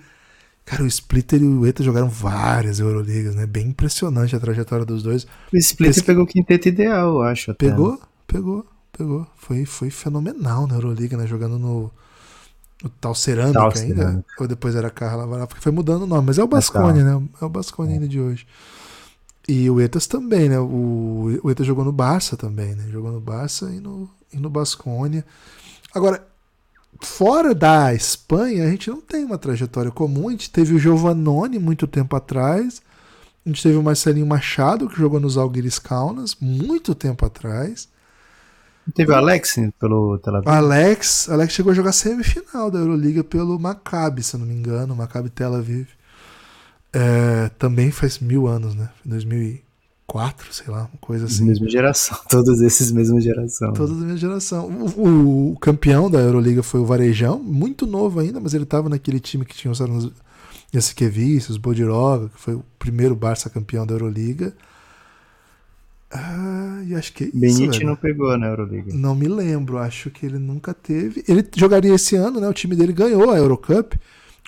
Cara, 0.63 0.83
o 0.83 0.87
Splitter 0.87 1.41
e 1.41 1.45
o 1.45 1.65
Etas 1.65 1.85
jogaram 1.85 2.09
várias 2.09 2.79
Euroligas, 2.79 3.35
né? 3.35 3.45
Bem 3.45 3.67
impressionante 3.67 4.35
a 4.35 4.39
trajetória 4.39 4.85
dos 4.85 5.03
dois. 5.03 5.25
O 5.53 5.57
Splitter 5.57 6.03
pegou 6.03 6.23
o 6.23 6.27
quinteto 6.27 6.69
ideal, 6.69 7.15
eu 7.15 7.21
acho. 7.21 7.51
Até. 7.51 7.69
Pegou? 7.69 7.99
Pegou 8.25 8.65
pegou. 8.97 9.27
Foi, 9.35 9.65
foi 9.65 9.89
fenomenal 9.89 10.65
na 10.67 10.75
Euroliga, 10.75 11.17
né? 11.17 11.27
Jogando 11.27 11.59
no, 11.59 11.91
no 12.81 12.89
tal 13.01 13.13
Cerâmica 13.13 13.59
tal 13.59 13.71
ainda. 13.75 14.03
Cerâmica. 14.03 14.33
Ou 14.39 14.47
depois 14.47 14.75
era 14.75 14.89
Carla 14.89 15.47
porque 15.47 15.61
foi 15.61 15.71
mudando 15.71 16.03
o 16.03 16.07
nome. 16.07 16.27
Mas 16.27 16.39
é 16.39 16.43
o 16.43 16.47
Bascone, 16.47 17.03
né? 17.03 17.21
É 17.41 17.45
o 17.45 17.49
Bascone 17.49 17.93
ainda 17.93 18.07
de 18.07 18.19
hoje. 18.19 18.47
E 19.47 19.69
o 19.69 19.79
Etas 19.79 20.07
também, 20.07 20.49
né? 20.49 20.59
O, 20.59 21.39
o 21.43 21.51
Etas 21.51 21.67
jogou 21.67 21.83
no 21.83 21.91
Barça 21.91 22.35
também, 22.35 22.73
né? 22.73 22.85
Jogou 22.89 23.11
no 23.11 23.19
Barça 23.19 23.69
e 23.71 23.79
no, 23.79 24.09
e 24.33 24.37
no 24.37 24.49
Basconia. 24.49 25.25
Agora, 25.95 26.27
fora 27.01 27.55
da 27.55 27.93
Espanha, 27.93 28.65
a 28.65 28.69
gente 28.69 28.89
não 28.89 28.99
tem 28.99 29.23
uma 29.23 29.37
trajetória 29.37 29.89
comum. 29.89 30.27
A 30.27 30.31
gente 30.31 30.51
teve 30.51 30.73
o 30.73 30.79
Giovannone 30.79 31.57
muito 31.57 31.87
tempo 31.87 32.17
atrás. 32.17 32.81
A 33.45 33.49
gente 33.49 33.63
teve 33.63 33.77
o 33.77 33.83
Marcelinho 33.83 34.25
Machado, 34.27 34.89
que 34.89 34.97
jogou 34.97 35.21
nos 35.21 35.37
Alguiris 35.37 35.79
Kaunas, 35.79 36.35
muito 36.41 36.93
tempo 36.93 37.25
atrás. 37.25 37.87
Teve 38.93 39.11
o 39.11 39.15
Alex 39.15 39.55
pelo 39.79 40.19
Tel 40.19 40.35
Aviv? 40.35 40.49
Alex, 40.49 41.29
Alex 41.29 41.53
chegou 41.53 41.71
a 41.71 41.75
jogar 41.75 41.91
semifinal 41.91 42.69
da 42.69 42.79
Euroliga 42.79 43.23
pelo 43.23 43.57
Maccabi, 43.57 44.21
se 44.21 44.35
eu 44.35 44.39
não 44.41 44.47
me 44.47 44.53
engano, 44.53 44.95
Maccabi 44.95 45.29
Tel 45.29 45.55
Aviv. 45.55 45.87
É, 46.93 47.49
também 47.57 47.89
faz 47.89 48.19
mil 48.19 48.47
anos, 48.47 48.75
né? 48.75 48.89
2004, 50.07 50.53
sei 50.53 50.67
lá, 50.67 50.81
uma 50.81 50.99
coisa 51.01 51.25
assim. 51.25 51.45
Mesma 51.45 51.69
geração, 51.69 52.17
todos 52.29 52.61
esses 52.61 52.91
mesma 52.91 53.19
geração. 53.19 53.73
Todos 53.73 53.97
da 53.97 54.03
mesma 54.03 54.17
geração. 54.17 54.67
O, 54.67 55.01
o, 55.01 55.51
o, 55.53 55.59
campeão 55.59 56.09
da 56.09 56.19
Euroliga 56.19 56.63
foi 56.63 56.79
o 56.79 56.85
Varejão, 56.85 57.39
muito 57.39 57.85
novo 57.85 58.19
ainda, 58.19 58.39
mas 58.39 58.53
ele 58.53 58.63
estava 58.63 58.87
naquele 58.87 59.19
time 59.19 59.45
que 59.45 59.55
tinha 59.55 59.71
os 59.71 59.81
Jasikevic, 60.71 61.57
Bodiroga, 61.59 62.29
que 62.29 62.39
foi 62.39 62.55
o 62.55 62.63
primeiro 62.77 63.15
Barça 63.15 63.49
campeão 63.49 63.85
da 63.85 63.93
Euroliga. 63.93 64.53
Ah, 66.11 66.81
e 66.85 66.95
acho 66.95 67.11
que. 67.13 67.31
Benite 67.33 67.83
não 67.83 67.95
pegou 67.95 68.37
na 68.37 68.47
Euroliga. 68.47 68.93
Não 68.93 69.15
me 69.15 69.27
lembro, 69.27 69.77
acho 69.77 70.09
que 70.09 70.25
ele 70.25 70.37
nunca 70.37 70.73
teve. 70.73 71.23
Ele 71.27 71.45
jogaria 71.55 71.93
esse 71.93 72.15
ano, 72.15 72.39
né? 72.39 72.47
O 72.47 72.53
time 72.53 72.75
dele 72.75 72.93
ganhou 72.93 73.31
a 73.31 73.37
Eurocup. 73.37 73.97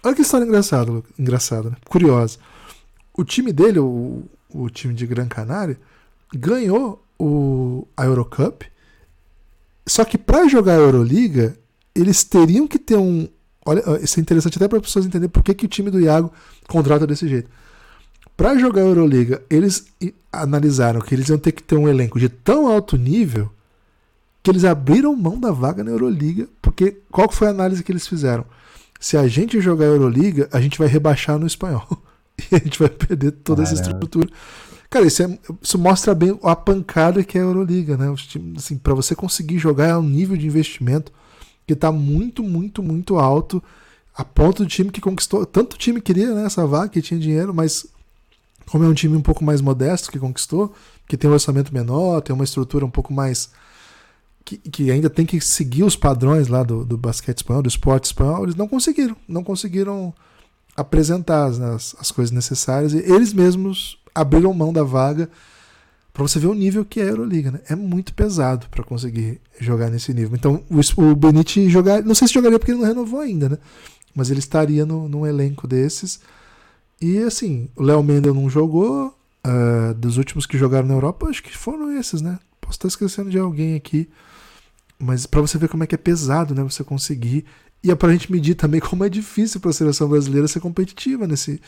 Olha 0.03 0.15
que 0.15 0.21
história 0.21 0.45
engraçada, 0.45 1.03
engraçada, 1.17 1.71
né? 1.71 1.75
Curiosa. 1.85 2.37
O 3.13 3.25
time 3.25 3.51
dele, 3.51 3.79
o, 3.79 4.23
o 4.63 4.69
time 4.69 4.93
de 4.93 5.05
Gran 5.05 5.27
Canária, 5.27 5.79
ganhou 6.33 7.03
o, 7.19 7.87
a 7.95 8.05
Eurocup. 8.05 8.65
Só 9.85 10.03
que 10.03 10.17
para 10.17 10.47
jogar 10.47 10.73
a 10.73 10.81
Euroliga, 10.81 11.57
eles 11.95 12.23
teriam 12.23 12.67
que 12.67 12.77
ter 12.79 12.97
um. 12.97 13.27
Olha, 13.65 13.81
isso 14.01 14.19
é 14.19 14.21
interessante 14.21 14.57
até 14.57 14.67
para 14.67 14.77
as 14.77 14.83
pessoas 14.83 15.05
entenderem 15.05 15.29
por 15.29 15.43
que, 15.43 15.53
que 15.53 15.65
o 15.65 15.69
time 15.69 15.89
do 15.89 15.99
Iago 15.99 16.31
contrata 16.67 17.05
desse 17.05 17.27
jeito 17.27 17.49
para 18.37 18.55
jogar 18.55 18.83
a 18.83 18.85
Euroliga, 18.85 19.41
eles 19.49 19.87
analisaram 20.31 21.01
que 21.01 21.15
eles 21.15 21.27
iam 21.27 21.39
ter 21.39 21.51
que 21.51 21.63
ter 21.63 21.75
um 21.75 21.89
elenco 21.89 22.19
de 22.19 22.29
tão 22.29 22.67
alto 22.67 22.95
nível 22.95 23.49
que 24.43 24.51
eles 24.51 24.63
abriram 24.63 25.15
mão 25.15 25.39
da 25.39 25.51
vaga 25.51 25.83
na 25.83 25.89
Euroliga, 25.89 26.47
porque 26.61 26.99
qual 27.11 27.29
foi 27.31 27.47
a 27.47 27.49
análise 27.49 27.83
que 27.83 27.91
eles 27.91 28.07
fizeram? 28.07 28.45
Se 28.99 29.17
a 29.17 29.27
gente 29.27 29.59
jogar 29.59 29.85
a 29.85 29.89
Euroliga, 29.89 30.47
a 30.53 30.61
gente 30.61 30.77
vai 30.77 30.87
rebaixar 30.87 31.39
no 31.39 31.47
espanhol. 31.47 31.87
E 32.39 32.53
a 32.55 32.59
gente 32.59 32.79
vai 32.79 32.89
perder 32.89 33.31
toda 33.31 33.63
Caramba. 33.63 33.79
essa 33.79 33.89
estrutura 33.91 34.29
Cara, 34.89 35.05
isso, 35.05 35.21
é, 35.21 35.39
isso 35.61 35.77
mostra 35.77 36.15
bem 36.15 36.37
a 36.41 36.55
pancada 36.55 37.23
que 37.23 37.37
é 37.37 37.41
a 37.41 37.43
Euroliga, 37.43 37.97
né? 37.97 38.13
Assim, 38.55 38.77
para 38.77 38.93
você 38.93 39.15
conseguir 39.15 39.57
jogar 39.57 39.87
é 39.87 39.97
um 39.97 40.03
nível 40.03 40.37
de 40.37 40.47
investimento 40.47 41.11
que 41.65 41.75
tá 41.75 41.91
muito, 41.91 42.41
muito, 42.41 42.81
muito 42.81 43.17
alto, 43.17 43.61
a 44.15 44.23
ponto 44.23 44.63
do 44.63 44.69
time 44.69 44.89
que 44.89 45.01
conquistou. 45.01 45.45
Tanto 45.45 45.73
o 45.73 45.77
time 45.77 45.99
queria 45.99 46.33
né, 46.33 46.45
essa 46.45 46.65
vaga, 46.65 46.87
que 46.87 47.01
tinha 47.01 47.19
dinheiro, 47.19 47.53
mas 47.53 47.85
como 48.67 48.85
é 48.85 48.87
um 48.87 48.93
time 48.93 49.17
um 49.17 49.21
pouco 49.21 49.43
mais 49.43 49.59
modesto 49.59 50.09
que 50.09 50.17
conquistou, 50.17 50.73
que 51.05 51.17
tem 51.17 51.29
um 51.29 51.33
orçamento 51.33 51.73
menor, 51.73 52.21
tem 52.21 52.33
uma 52.33 52.45
estrutura 52.45 52.85
um 52.85 52.89
pouco 52.89 53.13
mais. 53.13 53.49
Que, 54.45 54.57
que 54.57 54.89
ainda 54.89 55.09
tem 55.09 55.25
que 55.25 55.41
seguir 55.41 55.83
os 55.83 55.97
padrões 55.97 56.47
lá 56.47 56.63
do, 56.63 56.85
do 56.85 56.97
basquete 56.97 57.39
espanhol, 57.39 57.61
do 57.61 57.67
esporte 57.67 58.05
espanhol, 58.05 58.43
eles 58.43 58.55
não 58.55 58.69
conseguiram. 58.69 59.17
Não 59.27 59.43
conseguiram 59.43 60.13
apresentar 60.77 61.45
as, 61.45 61.95
as 61.99 62.11
coisas 62.11 62.31
necessárias 62.31 62.93
e 62.93 62.97
eles 62.97 63.33
mesmos 63.33 63.97
abriram 64.13 64.53
mão 64.53 64.71
da 64.71 64.83
vaga 64.83 65.27
para 66.13 66.23
você 66.23 66.39
ver 66.39 66.47
o 66.47 66.53
nível 66.53 66.85
que 66.85 66.99
é 66.99 67.03
a 67.03 67.07
Euroliga, 67.07 67.51
né? 67.51 67.59
É 67.67 67.75
muito 67.75 68.13
pesado 68.13 68.67
para 68.69 68.83
conseguir 68.83 69.41
jogar 69.59 69.89
nesse 69.89 70.13
nível. 70.13 70.35
Então, 70.35 70.63
o, 70.69 71.01
o 71.01 71.15
Benite 71.15 71.69
jogar, 71.69 72.01
não 72.03 72.15
sei 72.15 72.27
se 72.27 72.33
jogaria 72.33 72.57
porque 72.57 72.71
ele 72.71 72.79
não 72.79 72.87
renovou 72.87 73.19
ainda, 73.19 73.49
né? 73.49 73.57
Mas 74.15 74.31
ele 74.31 74.39
estaria 74.39 74.85
no, 74.85 75.07
num 75.07 75.27
elenco 75.27 75.67
desses. 75.67 76.19
E 76.99 77.19
assim, 77.19 77.69
o 77.75 77.83
Léo 77.83 78.01
Mendel 78.01 78.33
não 78.33 78.49
jogou. 78.49 79.15
Uh, 79.45 79.93
dos 79.93 80.17
últimos 80.17 80.45
que 80.45 80.57
jogaram 80.57 80.87
na 80.87 80.95
Europa, 80.95 81.27
acho 81.27 81.41
que 81.41 81.55
foram 81.55 81.97
esses, 81.97 82.21
né? 82.21 82.37
Posso 82.59 82.73
estar 82.73 82.87
esquecendo 82.87 83.29
de 83.29 83.37
alguém 83.37 83.75
aqui. 83.75 84.09
Mas 84.99 85.25
para 85.25 85.39
você 85.39 85.57
ver 85.57 85.69
como 85.69 85.83
é 85.83 85.87
que 85.87 85.95
é 85.95 85.97
pesado, 85.97 86.55
né? 86.55 86.63
Você 86.63 86.83
conseguir. 86.83 87.45
E 87.83 87.91
é 87.91 87.95
pra 87.95 88.11
gente 88.11 88.31
medir 88.31 88.55
também 88.55 88.79
como 88.81 89.03
é 89.03 89.09
difícil 89.09 89.59
para 89.59 89.69
a 89.69 89.73
seleção 89.73 90.09
brasileira 90.09 90.47
ser 90.47 90.59
competitiva 90.59 91.27
nesse, 91.27 91.61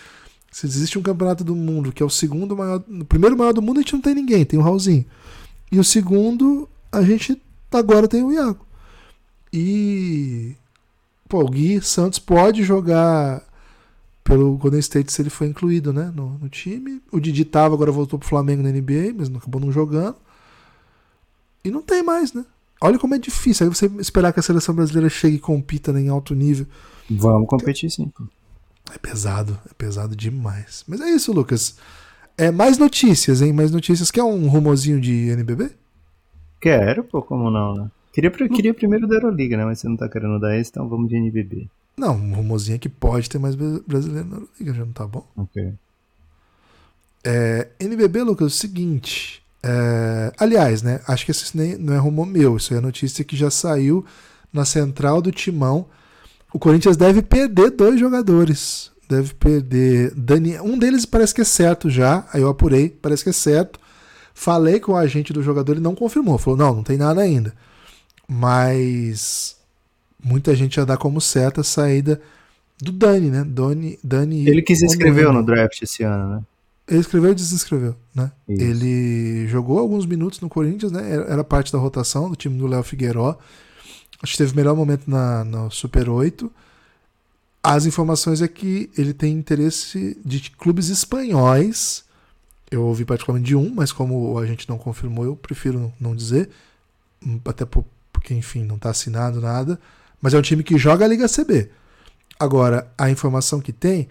se 0.51 0.65
existe 0.65 0.97
um 0.97 1.01
campeonato 1.01 1.43
do 1.43 1.55
mundo 1.55 1.91
que 1.91 2.01
é 2.01 2.05
o 2.05 2.09
segundo 2.09 2.55
maior. 2.55 2.83
O 2.87 3.05
primeiro 3.05 3.37
maior 3.37 3.53
do 3.53 3.61
mundo 3.61 3.79
a 3.79 3.81
gente 3.81 3.93
não 3.93 4.01
tem 4.01 4.15
ninguém, 4.15 4.45
tem 4.45 4.59
o 4.59 4.63
Raulzinho. 4.63 5.05
E 5.71 5.79
o 5.79 5.83
segundo, 5.83 6.67
a 6.91 7.01
gente 7.03 7.39
agora 7.71 8.07
tem 8.07 8.23
o 8.23 8.31
Iago. 8.31 8.65
E. 9.53 10.55
Pô, 11.27 11.41
o 11.41 11.49
Gui 11.49 11.79
Santos 11.81 12.17
pode 12.17 12.63
jogar 12.63 13.43
pelo 14.23 14.57
Golden 14.57 14.79
State 14.79 15.11
se 15.11 15.21
ele 15.21 15.29
for 15.29 15.45
incluído 15.45 15.93
né, 15.93 16.11
no, 16.15 16.37
no 16.39 16.49
time. 16.49 17.01
O 17.11 17.19
Didi 17.19 17.45
tava, 17.45 17.75
agora 17.75 17.91
voltou 17.91 18.17
pro 18.17 18.27
Flamengo 18.27 18.63
na 18.63 18.71
NBA, 18.71 19.13
mas 19.15 19.29
acabou 19.29 19.61
não 19.61 19.71
jogando. 19.71 20.15
E 21.63 21.69
não 21.69 21.81
tem 21.81 22.01
mais, 22.01 22.33
né? 22.33 22.45
Olha 22.81 22.97
como 22.97 23.15
é 23.15 23.17
difícil. 23.17 23.65
Aí 23.65 23.73
você 23.73 23.87
esperar 23.99 24.31
que 24.31 24.39
a 24.39 24.43
seleção 24.43 24.73
brasileira 24.73 25.09
chegue 25.09 25.35
e 25.35 25.39
compita 25.39 25.91
né, 25.91 26.01
em 26.01 26.09
alto 26.09 26.33
nível. 26.33 26.65
Vamos 27.09 27.47
competir 27.47 27.89
sim. 27.89 28.11
É 28.93 28.97
pesado, 28.97 29.59
é 29.69 29.73
pesado 29.73 30.15
demais. 30.15 30.83
Mas 30.87 31.01
é 31.01 31.09
isso, 31.09 31.31
Lucas. 31.33 31.77
É 32.37 32.51
mais 32.51 32.77
notícias, 32.77 33.41
hein? 33.41 33.51
Mais 33.51 33.71
notícias. 33.71 34.09
Quer 34.09 34.23
um 34.23 34.47
rumorzinho 34.47 35.01
de 35.01 35.29
NBB? 35.29 35.71
Quero, 36.61 37.03
pô, 37.03 37.21
como 37.21 37.49
não, 37.49 37.73
né? 37.73 37.91
Queria, 38.13 38.31
queria 38.31 38.73
primeiro 38.73 39.07
da 39.07 39.15
Euroliga, 39.15 39.57
né? 39.57 39.65
Mas 39.65 39.79
você 39.79 39.87
não 39.89 39.97
tá 39.97 40.09
querendo 40.09 40.39
dar 40.39 40.57
esse, 40.57 40.71
então 40.71 40.87
vamos 40.87 41.09
de 41.09 41.15
NBB. 41.15 41.67
Não, 41.97 42.15
um 42.15 42.33
rumorzinho 42.33 42.75
é 42.75 42.79
que 42.79 42.89
pode 42.89 43.29
ter 43.29 43.39
mais 43.39 43.55
brasileiro 43.55 44.27
na 44.27 44.35
Euroliga, 44.37 44.73
já 44.73 44.85
não 44.85 44.93
tá 44.93 45.05
bom? 45.05 45.25
Ok. 45.35 45.73
É, 47.23 47.67
NBB, 47.79 48.23
Lucas, 48.23 48.45
é 48.45 48.47
o 48.47 48.49
seguinte. 48.49 49.43
É, 49.61 50.31
aliás, 50.37 50.81
né? 50.81 51.01
Acho 51.07 51.25
que 51.25 51.31
esse 51.31 51.55
nem, 51.55 51.77
não 51.77 51.93
é 51.93 51.97
rumor 51.97 52.25
meu, 52.25 52.57
isso 52.57 52.73
é 52.73 52.79
notícia 52.79 53.23
que 53.23 53.35
já 53.35 53.49
saiu 53.49 54.05
na 54.51 54.65
central 54.65 55.21
do 55.21 55.31
Timão 55.31 55.87
o 56.51 56.57
Corinthians 56.57 56.97
deve 56.97 57.21
perder 57.21 57.69
dois 57.71 57.99
jogadores. 57.99 58.91
Deve 59.07 59.33
perder 59.33 60.13
Dani. 60.15 60.59
Um 60.59 60.77
deles 60.77 61.05
parece 61.05 61.33
que 61.33 61.41
é 61.41 61.45
certo 61.45 61.89
já. 61.89 62.27
Aí 62.33 62.41
eu 62.41 62.49
apurei, 62.49 62.89
parece 62.89 63.23
que 63.23 63.29
é 63.29 63.33
certo. 63.33 63.79
Falei 64.33 64.79
com 64.79 64.93
o 64.93 64.95
agente 64.95 65.33
do 65.33 65.43
jogador, 65.43 65.73
ele 65.73 65.81
não 65.81 65.95
confirmou. 65.95 66.37
Falou: 66.37 66.57
não, 66.57 66.75
não 66.75 66.83
tem 66.83 66.97
nada 66.97 67.21
ainda. 67.21 67.53
Mas 68.27 69.57
muita 70.23 70.55
gente 70.55 70.75
já 70.75 70.85
dá 70.85 70.97
como 70.97 71.19
certa 71.19 71.61
a 71.61 71.63
saída 71.63 72.21
do 72.81 72.91
Dani, 72.91 73.29
né? 73.29 73.43
Dani, 73.45 73.99
Dani 74.03 74.47
ele 74.47 74.61
que 74.61 74.75
se 74.75 74.85
inscreveu 74.85 75.33
no 75.33 75.43
draft 75.43 75.81
esse 75.81 76.03
ano, 76.03 76.35
né? 76.35 76.41
Ele 76.89 76.99
escreveu 77.01 77.31
e 77.31 77.35
desinscreveu, 77.35 77.95
né? 78.15 78.31
Isso. 78.47 78.63
Ele 78.63 79.47
jogou 79.47 79.77
alguns 79.77 80.07
minutos 80.07 80.39
no 80.39 80.49
Corinthians, 80.49 80.91
né? 80.91 81.07
Era 81.27 81.43
parte 81.43 81.71
da 81.71 81.77
rotação 81.77 82.29
do 82.29 82.35
time 82.35 82.57
do 82.57 82.65
Léo 82.65 82.81
Figueiró. 82.81 83.37
Acho 84.23 84.31
que 84.31 84.37
teve 84.39 84.53
o 84.53 84.55
melhor 84.55 84.75
momento 84.75 85.09
na, 85.09 85.43
no 85.43 85.69
Super 85.69 86.09
8. 86.09 86.51
As 87.61 87.85
informações 87.85 88.41
é 88.41 88.47
que 88.47 88.89
ele 88.97 89.13
tem 89.13 89.33
interesse 89.33 90.19
de 90.25 90.49
clubes 90.49 90.89
espanhóis. 90.89 92.03
Eu 92.71 92.83
ouvi 92.83 93.05
particularmente 93.05 93.47
de 93.47 93.55
um, 93.55 93.71
mas 93.73 93.91
como 93.91 94.39
a 94.39 94.45
gente 94.47 94.67
não 94.67 94.77
confirmou, 94.77 95.25
eu 95.25 95.35
prefiro 95.35 95.93
não 95.99 96.15
dizer. 96.15 96.49
Até 97.45 97.65
porque, 97.65 98.33
enfim, 98.33 98.63
não 98.63 98.77
está 98.77 98.89
assinado 98.89 99.39
nada. 99.39 99.79
Mas 100.19 100.33
é 100.33 100.39
um 100.39 100.41
time 100.41 100.63
que 100.63 100.77
joga 100.77 101.05
a 101.05 101.07
Liga 101.07 101.27
CB. 101.29 101.69
Agora, 102.39 102.91
a 102.97 103.11
informação 103.11 103.61
que 103.61 103.71
tem 103.71 104.07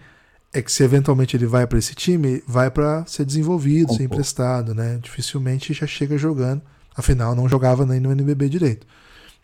é 0.51 0.61
que 0.61 0.71
se 0.71 0.83
eventualmente 0.83 1.37
ele 1.37 1.45
vai 1.45 1.67
para 1.67 1.77
esse 1.77 1.93
time, 1.93 2.43
vai 2.47 2.71
para 2.71 3.05
ser 3.05 3.23
desenvolvido, 3.23 3.93
ser 3.93 4.03
emprestado, 4.03 4.73
né? 4.73 4.99
Dificilmente 5.01 5.73
já 5.73 5.85
chega 5.85 6.17
jogando. 6.17 6.61
Afinal, 6.95 7.35
não 7.35 7.47
jogava 7.47 7.85
nem 7.85 7.99
no 7.99 8.11
NBB 8.11 8.49
direito. 8.49 8.87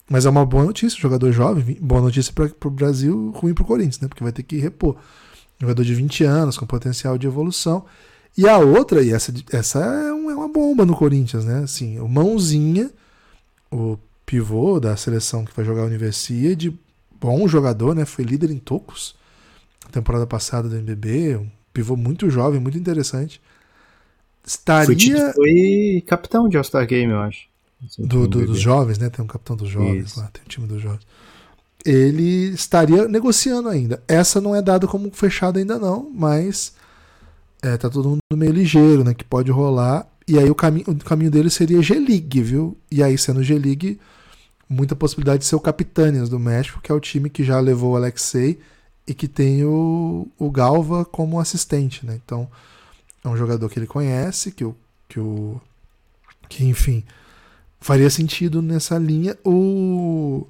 Mas 0.10 0.26
é 0.26 0.30
uma 0.30 0.46
boa 0.46 0.64
notícia, 0.66 1.00
jogador 1.00 1.32
jovem, 1.32 1.78
boa 1.80 2.02
notícia 2.02 2.34
para 2.34 2.68
o 2.68 2.72
Brasil, 2.72 3.32
ruim 3.36 3.54
para 3.54 3.64
o 3.64 3.68
Corinthians, 3.68 4.00
né? 4.00 4.08
Porque 4.08 4.24
vai 4.24 4.32
ter 4.32 4.44
que 4.44 4.58
repor. 4.58 4.96
Jogador 5.60 5.84
de 5.84 5.94
20 5.94 6.24
anos, 6.24 6.58
com 6.58 6.66
potencial 6.66 7.18
de 7.18 7.28
evolução. 7.28 7.86
E 8.38 8.48
a 8.48 8.58
outra, 8.58 9.02
e 9.02 9.14
essa, 9.14 9.34
essa 9.52 9.80
é, 9.80 10.12
uma 10.12 10.48
bomba 10.48 10.86
no 10.86 10.96
Corinthians, 10.96 11.46
né? 11.46 11.64
Assim, 11.64 12.00
o 12.00 12.08
Mãozinha, 12.08 12.92
o 13.72 13.98
pivô 14.26 14.80
da 14.80 14.98
seleção 14.98 15.46
que 15.46 15.56
vai 15.56 15.64
jogar 15.64 15.84
a 15.84 15.86
Universidade, 15.86 16.78
bom 17.20 17.48
jogador, 17.48 17.96
né? 17.96 18.06
Foi 18.06 18.26
líder 18.26 18.52
em 18.52 18.58
tocos 18.58 19.16
temporada 19.92 20.28
passada 20.28 20.68
do 20.70 20.76
NBB, 20.76 21.38
um 21.38 21.50
pivô 21.74 21.96
muito 21.96 22.30
jovem, 22.30 22.60
muito 22.60 22.78
interessante. 22.78 23.42
Estaria... 24.46 25.34
Foi, 25.34 26.04
capitão 26.06 26.48
de 26.48 26.58
All-Star 26.58 26.86
Game, 26.86 27.12
eu 27.12 27.20
acho. 27.20 27.48
Do, 28.00 28.28
do, 28.28 28.46
dos 28.46 28.60
jovens, 28.60 28.98
né? 28.98 29.10
Tem 29.10 29.24
um 29.24 29.28
capitão 29.28 29.56
dos 29.56 29.70
jovens 29.70 30.12
Isso. 30.12 30.20
lá, 30.20 30.28
tem 30.32 30.42
um 30.44 30.48
time 30.48 30.68
dos 30.68 30.82
jovens. 30.82 31.06
Ele 31.86 32.50
estaria 32.50 33.08
negociando 33.08 33.70
ainda. 33.70 34.02
Essa 34.08 34.42
não 34.42 34.56
é 34.56 34.62
dada 34.62 34.88
como 34.88 35.12
fechada 35.12 35.60
ainda 35.60 35.78
não, 35.78 36.10
mas 36.12 36.74
é, 37.62 37.78
tá 37.78 37.90
todo 37.90 38.10
mundo 38.10 38.20
meio 38.34 38.52
ligeiro, 38.52 39.04
né? 39.04 39.14
Que 39.14 39.24
pode 39.24 39.52
rolar. 39.52 40.08
E 40.28 40.40
aí 40.40 40.50
o 40.50 40.56
caminho, 40.56 40.86
o 40.88 40.96
caminho 40.96 41.30
dele 41.30 41.50
seria 41.50 41.82
G-League, 41.82 42.42
viu? 42.42 42.76
E 42.90 43.04
aí, 43.04 43.18
sendo 43.18 43.44
G-League, 43.44 44.00
muita 44.68 44.96
possibilidade 44.96 45.40
de 45.40 45.46
ser 45.46 45.56
o 45.56 45.60
Capitânias 45.60 46.30
do 46.30 46.40
México, 46.40 46.82
que 46.82 46.92
é 46.92 46.96
o 46.96 47.00
time 47.00 47.30
que 47.30 47.44
já 47.44 47.60
levou 47.60 47.94
o 47.94 47.96
Alexei 47.96 48.60
e 49.08 49.14
que 49.14 49.28
tem 49.28 49.64
o, 49.64 50.28
o 50.38 50.50
Galva 50.50 51.06
como 51.06 51.40
assistente, 51.40 52.06
né? 52.06 52.20
Então, 52.24 52.50
é 53.24 53.28
um 53.28 53.38
jogador 53.38 53.70
que 53.70 53.80
ele 53.80 53.88
conhece, 53.88 54.52
que 54.52 54.66
o. 54.66 54.76
Que, 55.08 55.20
o, 55.20 55.62
que 56.50 56.66
enfim 56.66 57.04
faria 57.86 58.10
sentido 58.10 58.64
nessa 58.64 58.98
linha. 58.98 59.38
O 59.46 60.48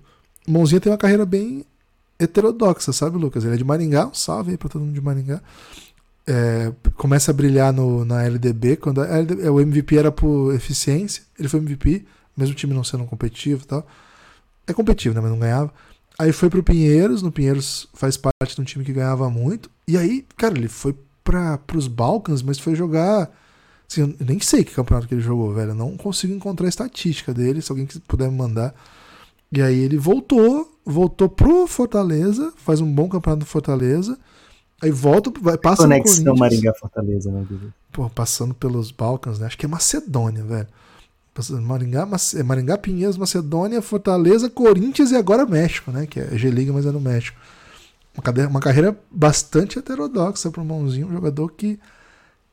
Mãozinha 0.47 0.79
tem 0.79 0.89
uma 0.89 0.97
carreira 0.97 1.25
bem 1.25 1.65
heterodoxa, 2.17 2.93
sabe, 2.93 3.17
Lucas? 3.17 3.43
Ele 3.43 3.55
é 3.55 3.57
de 3.57 3.63
Maringá, 3.65 4.07
um 4.07 4.13
salve 4.13 4.51
aí 4.51 4.57
pra 4.57 4.69
todo 4.69 4.85
mundo 4.85 4.93
de 4.93 5.01
Maringá. 5.01 5.41
É, 6.25 6.71
começa 6.95 7.31
a 7.31 7.33
brilhar 7.33 7.73
no, 7.73 8.05
na 8.05 8.23
LDB, 8.23 8.77
quando 8.77 9.01
a 9.01 9.17
LDB, 9.17 9.49
o 9.49 9.59
MVP 9.59 9.97
era 9.97 10.13
por 10.13 10.55
eficiência, 10.55 11.23
ele 11.37 11.49
foi 11.49 11.59
MVP, 11.59 12.05
mesmo 12.37 12.55
time 12.55 12.73
não 12.73 12.85
sendo 12.85 13.03
competitivo 13.03 13.65
tal. 13.65 13.85
É 14.65 14.71
competitivo, 14.71 15.13
né? 15.13 15.19
Mas 15.19 15.29
não 15.29 15.37
ganhava. 15.37 15.73
Aí 16.17 16.31
foi 16.31 16.49
pro 16.49 16.63
Pinheiros, 16.63 17.21
no 17.21 17.31
Pinheiros 17.31 17.87
faz 17.93 18.17
parte 18.17 18.55
de 18.55 18.61
um 18.61 18.63
time 18.63 18.85
que 18.85 18.93
ganhava 18.93 19.29
muito. 19.29 19.69
E 19.87 19.97
aí, 19.97 20.25
cara, 20.37 20.57
ele 20.57 20.67
foi 20.67 20.95
para 21.23 21.57
pros 21.57 21.87
Balkans, 21.87 22.41
mas 22.41 22.59
foi 22.59 22.75
jogar 22.75 23.29
Assim, 23.89 24.01
eu 24.01 24.25
nem 24.25 24.39
sei 24.39 24.63
que 24.63 24.73
campeonato 24.73 25.07
que 25.07 25.13
ele 25.13 25.21
jogou, 25.21 25.53
velho. 25.53 25.71
Eu 25.71 25.75
não 25.75 25.95
consigo 25.95 26.33
encontrar 26.33 26.65
a 26.65 26.69
estatística 26.69 27.33
dele, 27.33 27.61
se 27.61 27.71
alguém 27.71 27.87
puder 28.07 28.29
me 28.29 28.37
mandar. 28.37 28.73
E 29.51 29.61
aí 29.61 29.79
ele 29.79 29.97
voltou, 29.97 30.79
voltou 30.83 31.29
pro 31.29 31.67
Fortaleza, 31.67 32.51
faz 32.57 32.81
um 32.81 32.91
bom 32.91 33.07
campeonato 33.07 33.45
do 33.45 33.45
Fortaleza. 33.45 34.17
Aí 34.81 34.91
volta, 34.91 35.31
vai, 35.39 35.57
passa 35.57 35.83
Conexão 35.83 36.33
no 36.33 36.35
Maringá 36.35 36.73
Fortaleza, 36.73 37.31
né, 37.31 37.45
Pô, 37.91 38.09
passando 38.09 38.53
pelos 38.53 38.91
Balcãs, 38.91 39.39
né? 39.39 39.45
Acho 39.45 39.57
que 39.57 39.65
é 39.65 39.69
Macedônia, 39.69 40.43
velho. 40.43 40.67
Maringá, 41.61 42.07
é 42.35 42.43
Maringá, 42.43 42.77
Pinheiros, 42.77 43.17
Macedônia, 43.17 43.81
Fortaleza, 43.81 44.49
Corinthians 44.49 45.11
e 45.11 45.15
agora 45.15 45.45
México, 45.45 45.91
né? 45.91 46.05
Que 46.05 46.19
é 46.19 46.37
G-Liga, 46.37 46.71
mas 46.71 46.85
é 46.85 46.91
no 46.91 47.01
México. 47.01 47.37
Uma, 48.13 48.23
cadeira, 48.23 48.49
uma 48.49 48.61
carreira 48.61 48.97
bastante 49.11 49.77
heterodoxa 49.77 50.49
para 50.49 50.61
um 50.61 50.65
mãozinho, 50.65 51.07
um 51.07 51.11
jogador 51.11 51.51
que 51.51 51.77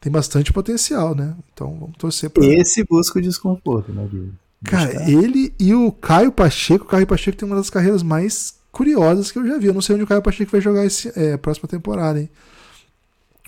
tem 0.00 0.10
bastante 0.10 0.52
potencial, 0.52 1.14
né? 1.14 1.36
Então 1.52 1.76
vamos 1.78 1.96
torcer 1.96 2.28
para. 2.28 2.44
Esse 2.44 2.82
busca 2.82 3.20
o 3.20 3.22
desconforto, 3.22 3.92
né, 3.92 4.04
Guilherme? 4.10 4.34
Cara, 4.64 5.10
ele 5.10 5.52
e 5.58 5.74
o 5.74 5.90
Caio 5.90 6.30
Pacheco, 6.30 6.84
o 6.84 6.88
Caio 6.88 7.06
Pacheco 7.06 7.36
tem 7.36 7.46
uma 7.46 7.56
das 7.56 7.70
carreiras 7.70 8.02
mais 8.02 8.54
curiosas 8.70 9.30
que 9.30 9.38
eu 9.38 9.46
já 9.46 9.58
vi. 9.58 9.66
Eu 9.66 9.74
não 9.74 9.80
sei 9.80 9.94
onde 9.94 10.04
o 10.04 10.06
Caio 10.06 10.22
Pacheco 10.22 10.50
vai 10.50 10.60
jogar 10.60 10.84
esse, 10.84 11.12
é, 11.16 11.36
próxima 11.36 11.68
temporada, 11.68 12.20
hein? 12.20 12.28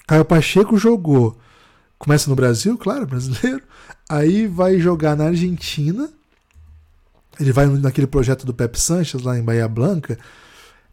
Caio 0.07 0.24
Pacheco 0.24 0.76
jogou 0.76 1.37
Começa 1.99 2.28
no 2.28 2.36
Brasil, 2.36 2.76
claro, 2.76 3.07
brasileiro. 3.07 3.62
Aí 4.09 4.47
vai 4.47 4.78
jogar 4.78 5.16
na 5.16 5.26
Argentina. 5.26 6.11
Ele 7.40 7.53
vai 7.53 7.66
naquele 7.66 8.07
projeto 8.07 8.47
do 8.47 8.55
Pep 8.55 8.78
Sanches 8.78 9.22
lá 9.22 9.38
em 9.38 9.42
Bahia 9.42 9.68
Blanca. 9.68 10.18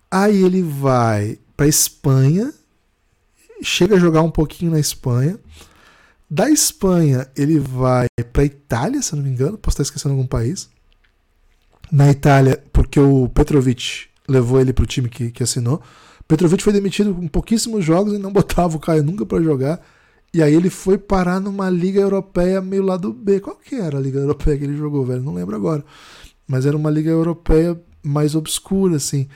Aí 0.09 0.43
ele 0.43 0.61
vai 0.61 1.39
para 1.55 1.67
Espanha, 1.67 2.51
chega 3.61 3.95
a 3.95 3.99
jogar 3.99 4.21
um 4.21 4.31
pouquinho 4.31 4.71
na 4.71 4.79
Espanha. 4.79 5.39
Da 6.29 6.49
Espanha, 6.49 7.27
ele 7.35 7.59
vai 7.59 8.07
para 8.31 8.45
Itália, 8.45 9.01
se 9.01 9.15
não 9.15 9.23
me 9.23 9.29
engano, 9.29 9.57
posso 9.57 9.75
estar 9.75 9.83
esquecendo 9.83 10.15
algum 10.15 10.25
país. 10.25 10.69
Na 11.91 12.09
Itália, 12.09 12.63
porque 12.71 12.99
o 12.99 13.27
Petrovic 13.29 14.07
levou 14.27 14.59
ele 14.59 14.71
para 14.71 14.83
o 14.83 14.87
time 14.87 15.09
que, 15.09 15.29
que 15.29 15.43
assinou. 15.43 15.81
Petrovic 16.27 16.63
foi 16.63 16.71
demitido 16.71 17.13
com 17.13 17.27
pouquíssimos 17.27 17.83
jogos 17.83 18.13
e 18.13 18.17
não 18.17 18.31
botava 18.33 18.77
o 18.77 18.79
Caio 18.79 19.03
nunca 19.03 19.25
para 19.25 19.43
jogar. 19.43 19.81
E 20.33 20.41
aí 20.41 20.53
ele 20.53 20.69
foi 20.69 20.97
parar 20.97 21.39
numa 21.39 21.69
liga 21.69 21.99
europeia 21.99 22.61
meio 22.61 22.83
lado 22.83 23.11
B. 23.11 23.39
Qual 23.41 23.55
que 23.55 23.75
era 23.75 23.97
a 23.97 24.01
liga 24.01 24.19
europeia 24.19 24.57
que 24.57 24.63
ele 24.63 24.77
jogou, 24.77 25.05
velho? 25.05 25.21
Não 25.21 25.33
lembro 25.33 25.55
agora. 25.55 25.83
Mas 26.47 26.65
era 26.65 26.77
uma 26.77 26.89
liga 26.89 27.09
europeia 27.09 27.79
mais 28.01 28.33
obscura, 28.33 28.95
assim. 28.95 29.27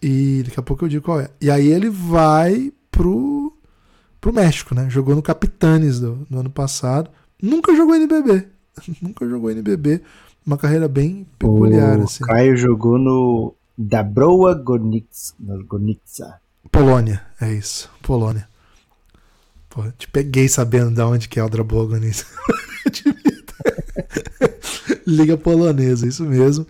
E 0.00 0.42
daqui 0.44 0.60
a 0.60 0.62
pouco 0.62 0.84
eu 0.84 0.88
digo 0.88 1.04
qual 1.04 1.20
é. 1.20 1.28
E 1.40 1.50
aí 1.50 1.66
ele 1.66 1.90
vai 1.90 2.72
pro, 2.90 3.52
pro 4.20 4.32
México, 4.32 4.74
né? 4.74 4.88
Jogou 4.88 5.16
no 5.16 5.22
Capitanes 5.22 5.98
do, 5.98 6.26
do 6.30 6.38
ano 6.38 6.50
passado. 6.50 7.10
Nunca 7.42 7.74
jogou 7.74 7.96
NBB. 7.96 8.46
Nunca 9.02 9.28
jogou 9.28 9.50
NBB. 9.50 10.00
Uma 10.46 10.56
carreira 10.56 10.88
bem 10.88 11.26
peculiar, 11.36 11.98
o 11.98 12.04
assim. 12.04 12.24
Caio 12.24 12.56
jogou 12.56 12.96
no 12.96 13.54
Dabroa 13.76 14.54
Gornitsa. 14.54 15.34
Polônia, 16.70 17.22
é 17.40 17.52
isso. 17.52 17.90
Polônia. 18.02 18.48
Pô, 19.68 19.82
te 19.96 20.08
peguei 20.08 20.48
sabendo 20.48 20.90
de 20.90 21.02
onde 21.02 21.28
que 21.28 21.38
é 21.38 21.44
o 21.44 21.48
Drabogonis. 21.48 22.26
Liga 25.06 25.36
polonesa, 25.36 26.06
isso 26.06 26.24
mesmo. 26.24 26.66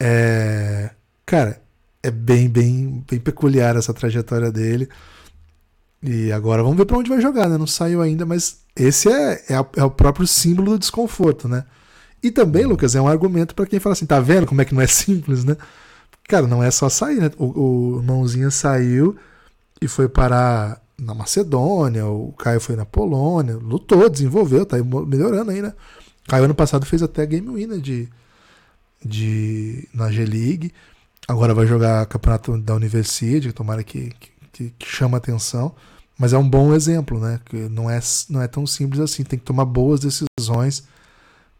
É... 0.00 0.90
Cara, 1.24 1.60
é 2.02 2.10
bem, 2.10 2.48
bem, 2.48 3.04
bem 3.08 3.18
peculiar 3.18 3.76
essa 3.76 3.92
trajetória 3.94 4.50
dele. 4.52 4.88
E 6.02 6.30
agora 6.30 6.62
vamos 6.62 6.76
ver 6.76 6.84
para 6.84 6.98
onde 6.98 7.10
vai 7.10 7.20
jogar, 7.20 7.48
né? 7.48 7.58
Não 7.58 7.66
saiu 7.66 8.00
ainda, 8.02 8.24
mas 8.24 8.60
esse 8.76 9.08
é, 9.08 9.44
é, 9.48 9.54
é, 9.76 9.84
o 9.84 9.90
próprio 9.90 10.26
símbolo 10.26 10.72
do 10.72 10.78
desconforto, 10.78 11.48
né? 11.48 11.64
E 12.22 12.30
também, 12.30 12.64
Lucas, 12.64 12.94
é 12.94 13.00
um 13.00 13.08
argumento 13.08 13.54
para 13.54 13.66
quem 13.66 13.80
fala 13.80 13.94
assim, 13.94 14.06
tá 14.06 14.20
vendo 14.20 14.46
como 14.46 14.60
é 14.60 14.64
que 14.64 14.74
não 14.74 14.82
é 14.82 14.86
simples, 14.86 15.44
né? 15.44 15.56
Cara, 16.28 16.46
não 16.46 16.62
é 16.62 16.70
só 16.70 16.88
sair, 16.88 17.20
né? 17.20 17.30
O, 17.38 17.98
o 17.98 18.02
Mãozinha 18.02 18.50
saiu 18.50 19.16
e 19.80 19.88
foi 19.88 20.08
parar 20.08 20.80
na 20.98 21.14
Macedônia, 21.14 22.06
o 22.06 22.32
Caio 22.32 22.60
foi 22.60 22.74
na 22.74 22.86
Polônia, 22.86 23.56
lutou, 23.56 24.08
desenvolveu, 24.08 24.64
tá 24.64 24.76
melhorando 25.06 25.50
aí, 25.50 25.60
né? 25.60 25.72
Caio 26.26 26.44
ano 26.44 26.54
passado 26.54 26.86
fez 26.86 27.02
até 27.02 27.24
Game 27.26 27.48
Winner 27.48 27.80
de, 27.80 28.08
de, 29.04 29.88
na 29.92 30.10
G-League. 30.10 30.72
Agora 31.28 31.54
vai 31.54 31.66
jogar 31.66 32.06
campeonato 32.06 32.58
da 32.58 32.74
Universidade, 32.74 33.52
tomara 33.52 33.84
que, 33.84 34.12
que, 34.52 34.70
que 34.70 34.86
chama 34.86 35.18
atenção. 35.18 35.74
Mas 36.18 36.32
é 36.32 36.38
um 36.38 36.48
bom 36.48 36.74
exemplo, 36.74 37.20
né? 37.20 37.40
Que 37.44 37.68
não 37.68 37.90
é, 37.90 38.00
não 38.30 38.40
é 38.40 38.48
tão 38.48 38.66
simples 38.66 39.00
assim, 39.00 39.22
tem 39.22 39.38
que 39.38 39.44
tomar 39.44 39.66
boas 39.66 40.00
decisões. 40.00 40.84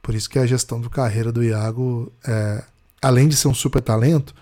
Por 0.03 0.15
isso 0.15 0.31
que 0.31 0.39
a 0.39 0.47
gestão 0.47 0.81
do 0.81 0.89
carreira 0.89 1.31
do 1.31 1.45
Iago, 1.45 2.11
é, 2.27 2.65
além 3.03 3.29
de 3.29 3.37
ser 3.37 3.49
um 3.49 3.55
super 3.55 3.83
talento, 3.83 4.35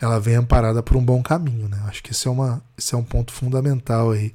ela 0.00 0.18
vem 0.18 0.34
amparada 0.34 0.82
por 0.82 0.96
um 0.96 1.04
bom 1.04 1.22
caminho, 1.22 1.68
né? 1.68 1.78
Acho 1.86 2.02
que 2.02 2.12
esse 2.12 2.26
é, 2.26 2.30
uma, 2.30 2.62
esse 2.76 2.94
é 2.94 2.98
um 2.98 3.04
ponto 3.04 3.32
fundamental 3.32 4.10
aí. 4.10 4.34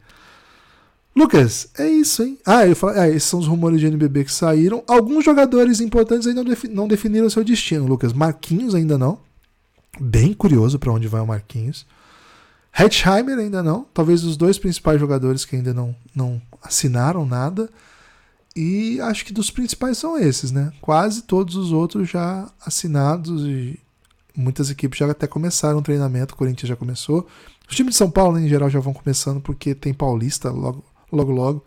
Lucas, 1.16 1.70
é 1.78 1.88
isso, 1.88 2.24
hein? 2.24 2.38
Ah, 2.46 2.68
eu 2.68 2.76
falo, 2.76 2.94
é, 2.94 3.10
esses 3.10 3.24
são 3.24 3.40
os 3.40 3.48
rumores 3.48 3.80
de 3.80 3.88
NBB 3.88 4.26
que 4.26 4.34
saíram. 4.34 4.84
Alguns 4.86 5.24
jogadores 5.24 5.80
importantes 5.80 6.28
ainda 6.28 6.44
não, 6.44 6.54
não 6.70 6.88
definiram 6.88 7.30
seu 7.30 7.44
destino, 7.44 7.88
Lucas. 7.88 8.14
Marquinhos 8.14 8.76
ainda 8.76 8.98
não. 8.98 9.20
Bem 10.00 10.34
curioso 10.34 10.78
para 10.78 10.92
onde 10.92 11.08
vai 11.08 11.22
o 11.22 11.28
Marquinhos. 11.28 11.86
Hetzheimer 12.78 13.40
ainda 13.40 13.64
não. 13.64 13.88
Talvez 13.94 14.26
os 14.26 14.36
dois 14.36 14.60
principais 14.60 15.00
jogadores 15.00 15.46
que 15.46 15.56
ainda 15.56 15.74
não, 15.74 15.96
não 16.14 16.42
assinaram 16.62 17.26
nada. 17.26 17.70
E 18.54 19.00
acho 19.02 19.26
que 19.26 19.34
dos 19.34 19.50
principais 19.50 19.98
são 19.98 20.18
esses, 20.18 20.52
né? 20.52 20.72
Quase 20.82 21.24
todos 21.24 21.56
os 21.56 21.72
outros 21.72 22.10
já 22.10 22.50
assinados 22.66 23.46
e 23.46 23.80
muitas 24.36 24.70
equipes 24.70 25.00
já 25.00 25.10
até 25.10 25.28
começaram 25.28 25.80
o 25.80 25.82
treinamento, 25.82 26.34
o 26.34 26.38
Corinthians 26.38 26.70
já 26.70 26.76
começou. 26.76 27.28
Os 27.70 27.76
times 27.76 27.94
de 27.94 27.98
São 27.98 28.10
Paulo, 28.10 28.38
né, 28.38 28.46
em 28.46 28.50
geral, 28.50 28.70
já 28.70 28.80
vão 28.80 28.94
começando 28.94 29.42
porque 29.42 29.74
tem 29.74 29.94
Paulista 29.94 30.52
logo, 30.52 30.84
logo, 31.12 31.32
logo. 31.32 31.66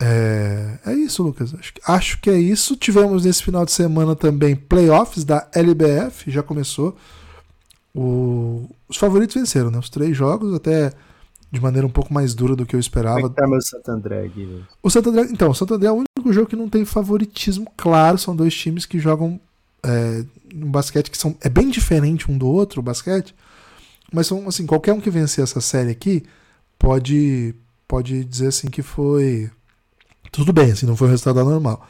É, 0.00 0.78
é 0.86 0.94
isso, 0.94 1.22
Lucas. 1.22 1.54
Acho, 1.54 1.72
acho 1.86 2.20
que 2.20 2.30
é 2.30 2.38
isso. 2.38 2.76
Tivemos 2.76 3.24
nesse 3.24 3.42
final 3.42 3.64
de 3.64 3.72
semana 3.72 4.16
também 4.16 4.56
playoffs 4.56 5.24
da 5.24 5.48
LBF, 5.54 6.30
já 6.30 6.42
começou. 6.42 6.96
O, 7.94 8.68
os 8.88 8.96
favoritos 8.96 9.34
venceram, 9.34 9.70
né? 9.70 9.78
Os 9.78 9.90
três 9.90 10.16
jogos, 10.16 10.54
até 10.54 10.92
de 11.50 11.60
maneira 11.60 11.86
um 11.86 11.90
pouco 11.90 12.14
mais 12.14 12.32
dura 12.32 12.54
do 12.54 12.64
que 12.64 12.76
eu 12.76 12.80
esperava. 12.80 13.20
Como 13.20 13.32
é 13.32 13.34
tá 13.34 13.46
meu 13.46 13.60
Santo 13.60 13.90
André 13.90 14.24
aqui, 14.24 14.64
O 14.82 14.88
Santo 14.88 15.10
André, 15.10 15.28
então, 15.30 15.50
o 15.50 15.54
Santo 15.54 15.74
André 15.74 15.88
é 15.88 15.92
o 15.92 16.04
único 16.16 16.32
jogo 16.32 16.48
que 16.48 16.56
não 16.56 16.68
tem 16.68 16.84
favoritismo 16.84 17.70
claro. 17.76 18.16
São 18.16 18.34
dois 18.34 18.54
times 18.54 18.86
que 18.86 18.98
jogam 18.98 19.40
é, 19.82 20.24
um 20.54 20.70
basquete 20.70 21.10
que 21.10 21.18
são, 21.18 21.36
é 21.40 21.48
bem 21.48 21.70
diferente 21.70 22.30
um 22.30 22.36
do 22.36 22.46
outro, 22.46 22.80
o 22.80 22.82
basquete, 22.82 23.34
mas 24.12 24.26
são 24.26 24.48
assim, 24.48 24.66
qualquer 24.66 24.92
um 24.92 25.00
que 25.00 25.10
vencer 25.10 25.42
essa 25.44 25.60
série 25.60 25.90
aqui 25.90 26.24
pode 26.78 27.54
pode 27.86 28.24
dizer 28.24 28.48
assim 28.48 28.68
que 28.68 28.82
foi 28.82 29.50
tudo 30.32 30.52
bem, 30.52 30.70
assim, 30.70 30.86
não 30.86 30.96
foi 30.96 31.08
um 31.08 31.10
resultado 31.10 31.40
anormal. 31.40 31.86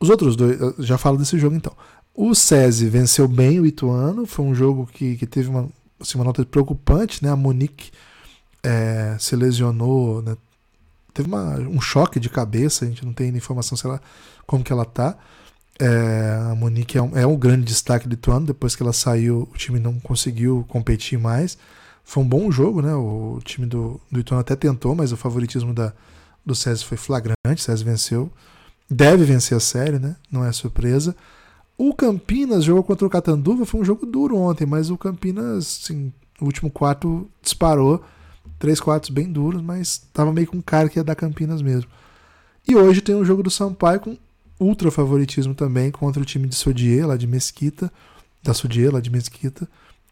Os 0.00 0.08
outros 0.10 0.36
dois, 0.36 0.58
já 0.78 0.96
falo 0.96 1.18
desse 1.18 1.38
jogo 1.38 1.56
então. 1.56 1.74
O 2.14 2.34
SESI 2.34 2.88
venceu 2.88 3.28
bem 3.28 3.60
o 3.60 3.66
Ituano, 3.66 4.26
foi 4.26 4.44
um 4.44 4.54
jogo 4.54 4.86
que, 4.86 5.16
que 5.16 5.26
teve 5.26 5.48
uma, 5.48 5.68
assim, 6.00 6.16
uma 6.16 6.24
nota 6.24 6.44
preocupante, 6.44 7.22
né? 7.22 7.30
A 7.30 7.36
Monique 7.36 7.90
é, 8.62 9.16
se 9.18 9.36
lesionou, 9.36 10.22
né? 10.22 10.36
teve 11.18 11.28
uma, 11.28 11.56
um 11.58 11.80
choque 11.80 12.20
de 12.20 12.28
cabeça, 12.28 12.84
a 12.84 12.88
gente 12.88 13.04
não 13.04 13.12
tem 13.12 13.28
informação 13.30 13.76
sei 13.76 13.90
lá, 13.90 14.00
como 14.46 14.62
que 14.62 14.72
ela 14.72 14.84
tá. 14.84 15.16
É, 15.78 16.50
a 16.50 16.54
Monique 16.56 16.98
é 16.98 17.02
um, 17.02 17.16
é 17.16 17.26
um 17.26 17.36
grande 17.36 17.64
destaque 17.64 18.08
do 18.08 18.14
Ituano. 18.14 18.46
Depois 18.46 18.74
que 18.74 18.82
ela 18.82 18.92
saiu, 18.92 19.48
o 19.52 19.56
time 19.56 19.78
não 19.78 19.98
conseguiu 20.00 20.64
competir 20.68 21.18
mais. 21.18 21.56
Foi 22.04 22.22
um 22.22 22.28
bom 22.28 22.50
jogo, 22.50 22.82
né? 22.82 22.94
O 22.94 23.38
time 23.44 23.66
do, 23.66 24.00
do 24.10 24.20
Ituano 24.20 24.40
até 24.40 24.56
tentou, 24.56 24.94
mas 24.94 25.12
o 25.12 25.16
favoritismo 25.16 25.72
da, 25.72 25.92
do 26.44 26.54
César 26.54 26.84
foi 26.84 26.96
flagrante. 26.96 27.36
O 27.46 27.58
César 27.58 27.84
venceu. 27.84 28.30
Deve 28.90 29.24
vencer 29.24 29.56
a 29.56 29.60
série, 29.60 29.98
né? 29.98 30.16
Não 30.30 30.44
é 30.44 30.50
surpresa. 30.50 31.14
O 31.76 31.94
Campinas 31.94 32.64
jogou 32.64 32.82
contra 32.82 33.06
o 33.06 33.10
Catanduva. 33.10 33.66
Foi 33.66 33.80
um 33.80 33.84
jogo 33.84 34.04
duro 34.06 34.36
ontem, 34.36 34.66
mas 34.66 34.90
o 34.90 34.98
Campinas, 34.98 35.80
assim, 35.82 36.12
no 36.40 36.46
último 36.46 36.70
quarto 36.70 37.28
disparou. 37.42 38.02
Três 38.58 38.80
quartos 38.80 39.10
bem 39.10 39.30
duros, 39.30 39.62
mas 39.62 39.98
tava 40.12 40.32
meio 40.32 40.48
com 40.48 40.60
cara 40.60 40.88
que 40.88 40.98
ia 40.98 41.04
dar 41.04 41.14
Campinas 41.14 41.62
mesmo. 41.62 41.88
E 42.66 42.74
hoje 42.74 43.00
tem 43.00 43.14
um 43.14 43.24
jogo 43.24 43.42
do 43.42 43.50
Sampaio 43.50 44.00
com 44.00 44.16
ultra 44.58 44.90
favoritismo 44.90 45.54
também 45.54 45.90
contra 45.90 46.22
o 46.22 46.24
time 46.24 46.48
de 46.48 46.54
Sodier, 46.54 47.06
lá 47.06 47.16
de 47.16 47.26
Mesquita, 47.26 47.92
da 48.42 48.54
Sodier, 48.54 48.92
lá 48.92 49.00
de 49.00 49.10
Mesquita. 49.10 49.68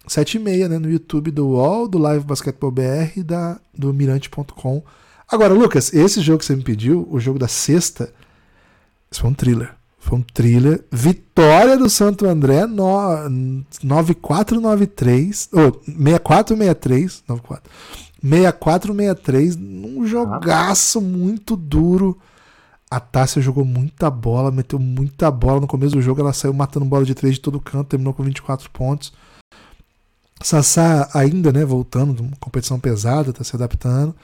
7 0.06 0.38
e 0.38 0.68
né, 0.68 0.78
no 0.78 0.90
YouTube 0.90 1.32
do 1.32 1.48
UOL, 1.48 1.88
do 1.88 1.98
Live 1.98 2.24
Basketball 2.24 2.70
BR 2.70 3.10
e 3.16 3.24
do 3.76 3.92
Mirante.com. 3.92 4.82
Agora, 5.28 5.52
Lucas, 5.52 5.92
esse 5.92 6.20
jogo 6.20 6.38
que 6.38 6.44
você 6.44 6.54
me 6.54 6.62
pediu, 6.62 7.08
o 7.10 7.18
jogo 7.18 7.36
da 7.38 7.48
sexta, 7.48 8.12
isso 9.10 9.20
foi 9.20 9.30
um 9.30 9.34
thriller. 9.34 9.74
Foi 9.98 10.18
um 10.18 10.22
thriller. 10.22 10.84
Vitória 10.92 11.76
do 11.76 11.90
Santo 11.90 12.24
André, 12.26 12.64
9493. 12.66 15.48
Ou, 15.52 15.68
oh, 15.68 15.72
6463. 15.84 17.24
94. 17.26 17.68
6463. 18.22 19.56
Num 19.56 20.06
jogaço 20.06 21.00
muito 21.00 21.56
duro. 21.56 22.16
A 22.90 23.00
Tássia 23.00 23.42
jogou 23.42 23.64
muita 23.64 24.08
bola, 24.08 24.50
meteu 24.50 24.78
muita 24.78 25.30
bola. 25.30 25.60
No 25.60 25.66
começo 25.66 25.94
do 25.94 26.02
jogo 26.02 26.20
ela 26.20 26.32
saiu 26.32 26.52
matando 26.52 26.86
bola 26.86 27.04
de 27.04 27.14
três 27.14 27.34
de 27.34 27.40
todo 27.40 27.60
canto, 27.60 27.88
terminou 27.88 28.14
com 28.14 28.22
24 28.22 28.70
pontos. 28.70 29.12
Sassá 30.42 31.08
ainda, 31.14 31.50
né, 31.52 31.64
voltando, 31.64 32.30
competição 32.38 32.78
pesada, 32.78 33.32
tá 33.32 33.42
se 33.42 33.56
adaptando. 33.56 34.14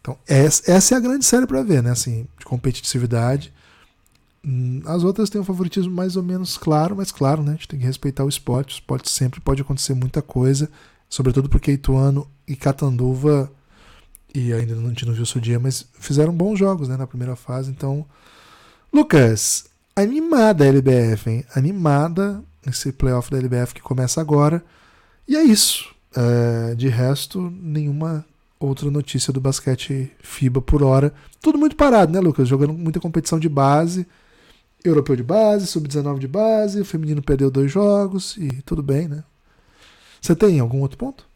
Então, 0.00 0.16
essa 0.26 0.94
é 0.94 0.96
a 0.96 1.00
grande 1.00 1.24
série 1.24 1.46
para 1.46 1.62
ver, 1.62 1.82
né, 1.82 1.90
assim, 1.90 2.26
de 2.38 2.44
competitividade. 2.44 3.52
Hum, 4.44 4.82
as 4.84 5.02
outras 5.02 5.30
têm 5.30 5.40
um 5.40 5.44
favoritismo 5.44 5.92
mais 5.92 6.16
ou 6.16 6.22
menos 6.22 6.56
claro, 6.56 6.94
mas 6.94 7.10
claro, 7.10 7.42
né, 7.42 7.52
a 7.52 7.54
gente 7.54 7.68
tem 7.68 7.80
que 7.80 7.86
respeitar 7.86 8.24
o 8.24 8.28
esporte. 8.28 8.74
O 8.74 8.78
esporte 8.78 9.10
sempre 9.10 9.40
pode 9.40 9.62
acontecer 9.62 9.94
muita 9.94 10.20
coisa, 10.20 10.70
sobretudo 11.08 11.48
porque 11.48 11.72
Ituano 11.72 12.28
e 12.46 12.54
Catanduva 12.54 13.50
e 14.34 14.52
ainda 14.52 14.74
não, 14.74 14.86
a 14.86 14.88
gente 14.88 15.04
viu 15.10 15.22
o 15.22 15.26
seu 15.26 15.40
dia, 15.40 15.58
mas 15.58 15.86
fizeram 15.98 16.32
bons 16.32 16.58
jogos 16.58 16.88
né, 16.88 16.96
na 16.96 17.06
primeira 17.06 17.36
fase. 17.36 17.70
Então, 17.70 18.04
Lucas, 18.92 19.66
animada 19.94 20.64
a 20.64 20.68
LBF, 20.68 21.30
hein? 21.30 21.44
Animada 21.54 22.42
esse 22.66 22.92
playoff 22.92 23.30
da 23.30 23.38
LBF 23.38 23.74
que 23.74 23.80
começa 23.80 24.20
agora. 24.20 24.62
E 25.26 25.36
é 25.36 25.42
isso. 25.42 25.94
É, 26.14 26.74
de 26.74 26.88
resto, 26.88 27.50
nenhuma 27.50 28.24
outra 28.58 28.90
notícia 28.90 29.32
do 29.32 29.40
basquete 29.40 30.10
FIBA 30.20 30.60
por 30.60 30.82
hora. 30.82 31.12
Tudo 31.40 31.58
muito 31.58 31.76
parado, 31.76 32.12
né, 32.12 32.20
Lucas? 32.20 32.48
Jogando 32.48 32.72
muita 32.72 33.00
competição 33.00 33.38
de 33.38 33.48
base. 33.48 34.06
Europeu 34.84 35.16
de 35.16 35.22
base, 35.22 35.66
sub-19 35.66 36.18
de 36.18 36.28
base, 36.28 36.80
o 36.80 36.84
feminino 36.84 37.20
perdeu 37.20 37.50
dois 37.50 37.72
jogos 37.72 38.36
e 38.36 38.62
tudo 38.62 38.82
bem, 38.82 39.08
né? 39.08 39.24
Você 40.20 40.34
tem 40.36 40.60
algum 40.60 40.80
outro 40.80 40.96
ponto? 40.96 41.26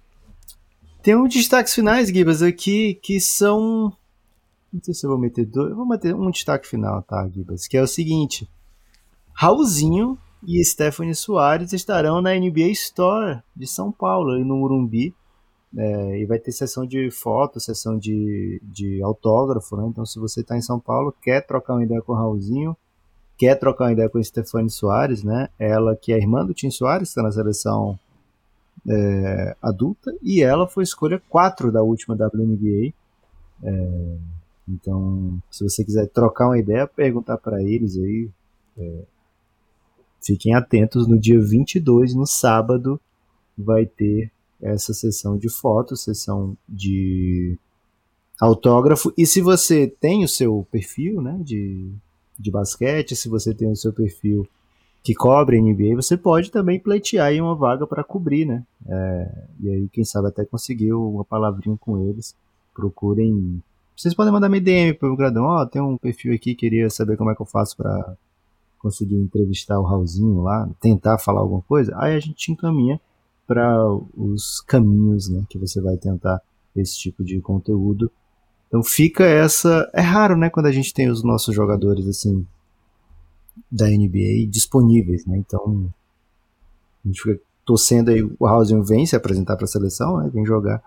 Tem 1.02 1.16
um 1.16 1.26
destaques 1.26 1.74
finais, 1.74 2.08
Gibas, 2.08 2.42
aqui 2.42 2.94
que 2.94 3.20
são. 3.20 3.92
Não 4.72 4.82
sei 4.82 4.92
se 4.92 5.06
eu 5.06 5.10
vou 5.10 5.18
meter 5.18 5.46
dois. 5.46 5.70
Eu 5.70 5.76
vou 5.76 5.86
meter 5.86 6.14
um 6.14 6.30
destaque 6.30 6.66
final, 6.66 7.02
tá, 7.02 7.26
Gibas? 7.28 7.66
Que 7.66 7.78
é 7.78 7.82
o 7.82 7.86
seguinte: 7.86 8.48
Raulzinho 9.32 10.18
e 10.46 10.62
Stephanie 10.62 11.14
Soares 11.14 11.72
estarão 11.72 12.20
na 12.20 12.34
NBA 12.34 12.68
Store 12.72 13.42
de 13.56 13.66
São 13.66 13.90
Paulo, 13.90 14.32
ali 14.32 14.44
no 14.44 14.60
Urumbi. 14.62 15.14
É, 15.76 16.20
e 16.20 16.26
vai 16.26 16.38
ter 16.38 16.50
sessão 16.52 16.84
de 16.84 17.10
foto, 17.12 17.60
sessão 17.60 17.96
de, 17.96 18.60
de 18.62 19.00
autógrafo, 19.02 19.76
né? 19.76 19.86
Então, 19.86 20.04
se 20.04 20.18
você 20.18 20.40
está 20.40 20.56
em 20.56 20.62
São 20.62 20.80
Paulo, 20.80 21.14
quer 21.22 21.46
trocar 21.46 21.74
uma 21.74 21.84
ideia 21.84 22.02
com 22.02 22.12
o 22.12 22.16
Raulzinho, 22.16 22.76
quer 23.38 23.54
trocar 23.54 23.84
uma 23.84 23.92
ideia 23.92 24.10
com 24.10 24.18
a 24.18 24.68
Soares, 24.68 25.22
né? 25.22 25.48
Ela 25.58 25.96
que 25.96 26.12
é 26.12 26.18
irmã 26.18 26.44
do 26.44 26.52
Tim 26.52 26.70
Soares, 26.70 27.08
está 27.08 27.22
na 27.22 27.30
seleção 27.30 27.98
é, 28.88 29.56
adulta, 29.60 30.14
e 30.22 30.42
ela 30.42 30.66
foi 30.66 30.84
escolha 30.84 31.20
4 31.28 31.70
da 31.70 31.82
última 31.82 32.14
WNBA. 32.14 32.92
É, 33.62 34.16
então, 34.68 35.40
se 35.50 35.64
você 35.64 35.84
quiser 35.84 36.08
trocar 36.08 36.46
uma 36.46 36.58
ideia, 36.58 36.86
perguntar 36.86 37.38
para 37.38 37.62
eles 37.62 37.96
aí. 37.96 38.30
É, 38.78 39.02
fiquem 40.22 40.54
atentos, 40.54 41.06
no 41.06 41.18
dia 41.18 41.40
22, 41.40 42.14
no 42.14 42.26
sábado, 42.26 43.00
vai 43.56 43.84
ter 43.86 44.30
essa 44.60 44.92
sessão 44.92 45.36
de 45.36 45.48
fotos, 45.48 46.02
sessão 46.02 46.56
de 46.68 47.58
autógrafo. 48.40 49.12
E 49.16 49.26
se 49.26 49.40
você 49.40 49.86
tem 49.86 50.24
o 50.24 50.28
seu 50.28 50.66
perfil 50.70 51.20
né, 51.20 51.38
de, 51.42 51.90
de 52.38 52.50
basquete, 52.50 53.16
se 53.16 53.28
você 53.28 53.54
tem 53.54 53.70
o 53.70 53.76
seu 53.76 53.92
perfil 53.92 54.46
que 55.02 55.14
cobre 55.14 55.60
NBA, 55.60 55.96
você 55.96 56.16
pode 56.16 56.50
também 56.50 56.78
pleitear 56.78 57.28
aí 57.28 57.40
uma 57.40 57.54
vaga 57.54 57.86
para 57.86 58.04
cobrir, 58.04 58.44
né? 58.44 58.62
É, 58.86 59.44
e 59.60 59.70
aí, 59.70 59.88
quem 59.88 60.04
sabe 60.04 60.28
até 60.28 60.44
conseguir 60.44 60.92
uma 60.92 61.24
palavrinha 61.24 61.76
com 61.78 61.98
eles. 62.08 62.34
Procurem. 62.74 63.62
Vocês 63.96 64.14
podem 64.14 64.32
mandar 64.32 64.48
minha 64.48 64.60
DM 64.60 64.94
pro 64.94 65.16
Gradão. 65.16 65.44
Ó, 65.44 65.62
oh, 65.62 65.66
tem 65.66 65.80
um 65.80 65.96
perfil 65.96 66.34
aqui, 66.34 66.54
queria 66.54 66.88
saber 66.90 67.16
como 67.16 67.30
é 67.30 67.34
que 67.34 67.42
eu 67.42 67.46
faço 67.46 67.76
para 67.76 68.14
conseguir 68.78 69.16
entrevistar 69.16 69.78
o 69.78 69.84
Raulzinho 69.84 70.42
lá, 70.42 70.68
tentar 70.80 71.18
falar 71.18 71.40
alguma 71.40 71.62
coisa. 71.62 71.94
Aí 71.98 72.14
a 72.14 72.20
gente 72.20 72.34
te 72.34 72.52
encaminha 72.52 73.00
para 73.46 73.84
os 74.16 74.60
caminhos 74.60 75.28
né, 75.28 75.44
que 75.48 75.58
você 75.58 75.80
vai 75.80 75.96
tentar 75.96 76.40
esse 76.76 76.98
tipo 76.98 77.24
de 77.24 77.40
conteúdo. 77.40 78.10
Então 78.68 78.82
fica 78.82 79.24
essa. 79.24 79.90
É 79.92 80.00
raro, 80.00 80.36
né, 80.36 80.48
quando 80.48 80.66
a 80.66 80.72
gente 80.72 80.94
tem 80.94 81.10
os 81.10 81.22
nossos 81.24 81.54
jogadores 81.54 82.06
assim 82.06 82.46
da 83.70 83.86
NBA 83.86 84.48
disponíveis, 84.48 85.26
né? 85.26 85.38
Então 85.38 85.92
a 87.04 87.08
gente 87.08 87.22
fica 87.22 87.40
torcendo 87.64 88.10
aí 88.10 88.22
o 88.22 88.46
Raulzinho 88.46 88.82
vem 88.82 89.06
se 89.06 89.16
apresentar 89.16 89.56
para 89.56 89.64
a 89.64 89.68
seleção, 89.68 90.18
né? 90.18 90.30
Vem 90.32 90.44
jogar 90.44 90.82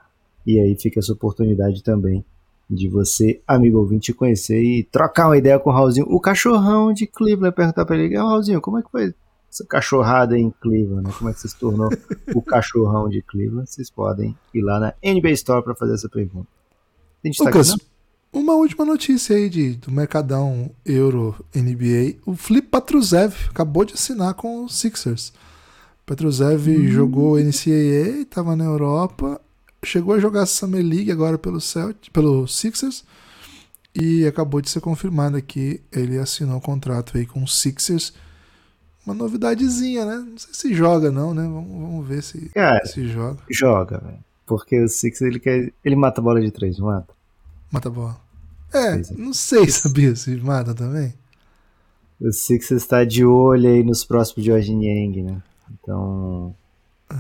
e 0.45 0.59
aí 0.59 0.75
fica 0.79 0.99
essa 0.99 1.13
oportunidade 1.13 1.83
também 1.83 2.25
de 2.69 2.87
você, 2.87 3.41
amigo 3.47 3.77
ouvinte, 3.77 4.13
conhecer 4.13 4.61
e 4.61 4.83
trocar 4.83 5.27
uma 5.27 5.37
ideia 5.37 5.59
com 5.59 5.69
o 5.69 5.73
Raulzinho. 5.73 6.07
O 6.09 6.19
cachorrão 6.19 6.93
de 6.93 7.05
Cleveland 7.05 7.55
perguntar 7.55 7.85
para 7.85 7.97
ele, 7.97 8.15
Raulzinho, 8.15 8.61
como 8.61 8.79
é 8.79 8.81
que 8.81 8.89
foi 8.89 9.13
essa 9.49 9.65
cachorrada 9.65 10.37
em 10.37 10.49
Cleveland, 10.49 11.07
né? 11.07 11.13
Como 11.17 11.29
é 11.29 11.33
que 11.33 11.39
você 11.39 11.47
se 11.47 11.57
tornou 11.57 11.89
o 12.33 12.41
cachorrão 12.41 13.07
de 13.07 13.21
Cleveland? 13.21 13.69
Vocês 13.69 13.89
podem 13.89 14.35
ir 14.53 14.61
lá 14.61 14.79
na 14.79 14.93
NBA 15.03 15.31
Store 15.31 15.63
para 15.63 15.75
fazer 15.75 15.93
essa 15.93 16.09
pergunta. 16.09 16.47
Tem 17.21 17.31
Lucas, 17.39 17.77
uma 18.33 18.53
última 18.53 18.83
notícia 18.83 19.35
aí 19.35 19.47
de, 19.47 19.75
do 19.75 19.91
Mercadão 19.91 20.71
Euro 20.83 21.35
NBA. 21.55 22.15
O 22.25 22.35
Flip 22.35 22.67
Patruzev 22.67 23.33
acabou 23.49 23.85
de 23.85 23.93
assinar 23.93 24.33
com 24.33 24.65
os 24.65 24.75
Sixers. 24.75 25.31
Patruzev 26.05 26.67
hum. 26.67 26.87
jogou 26.87 27.39
NCAA, 27.39 28.23
estava 28.23 28.55
na 28.55 28.65
Europa, 28.65 29.39
chegou 29.85 30.15
a 30.15 30.19
jogar 30.19 30.45
Summer 30.45 30.83
League 30.83 31.11
agora 31.11 31.37
pelo, 31.37 31.61
Celt, 31.61 32.09
pelo 32.11 32.47
Sixers 32.47 33.05
e 33.95 34.25
acabou 34.25 34.59
de 34.59 34.69
ser 34.69 34.81
confirmado 34.81 35.41
que 35.41 35.79
ele 35.91 36.17
assinou 36.17 36.55
o 36.55 36.57
um 36.57 36.61
contrato 36.61 37.17
aí 37.17 37.25
com 37.25 37.43
os 37.43 37.57
Sixers 37.59 38.13
uma 39.05 39.13
novidadezinha, 39.13 40.05
né? 40.05 40.15
Não 40.15 40.37
sei 40.37 40.53
se 40.53 40.73
joga, 40.73 41.11
não, 41.11 41.33
né? 41.33 41.43
Vamos, 41.43 41.69
vamos 41.69 42.07
ver 42.07 42.23
se, 42.23 42.49
Cara, 42.49 42.85
se 42.85 43.07
joga. 43.07 43.39
Joga, 43.49 43.99
velho. 43.99 44.19
Porque 44.45 44.81
o 44.81 44.87
Six 44.87 45.21
ele 45.21 45.39
quer. 45.39 45.73
Ele 45.83 45.95
mata 45.95 46.21
a 46.21 46.23
bola 46.23 46.41
de 46.41 46.51
três, 46.51 46.77
não 46.77 46.87
mata? 46.87 47.13
Mata 47.73 47.89
a 47.89 47.91
bola. 47.91 48.21
É, 48.71 49.01
não 49.17 49.33
sei, 49.33 49.67
sabia 49.71 50.15
se 50.15 50.35
mata 50.37 50.75
também. 50.75 51.11
O 52.21 52.31
Six 52.31 52.69
está 52.69 53.03
de 53.03 53.25
olho 53.25 53.67
aí 53.67 53.83
nos 53.83 54.05
próximos 54.05 54.45
George 54.45 54.71
Yang, 54.71 55.23
né? 55.23 55.41
Então. 55.71 56.55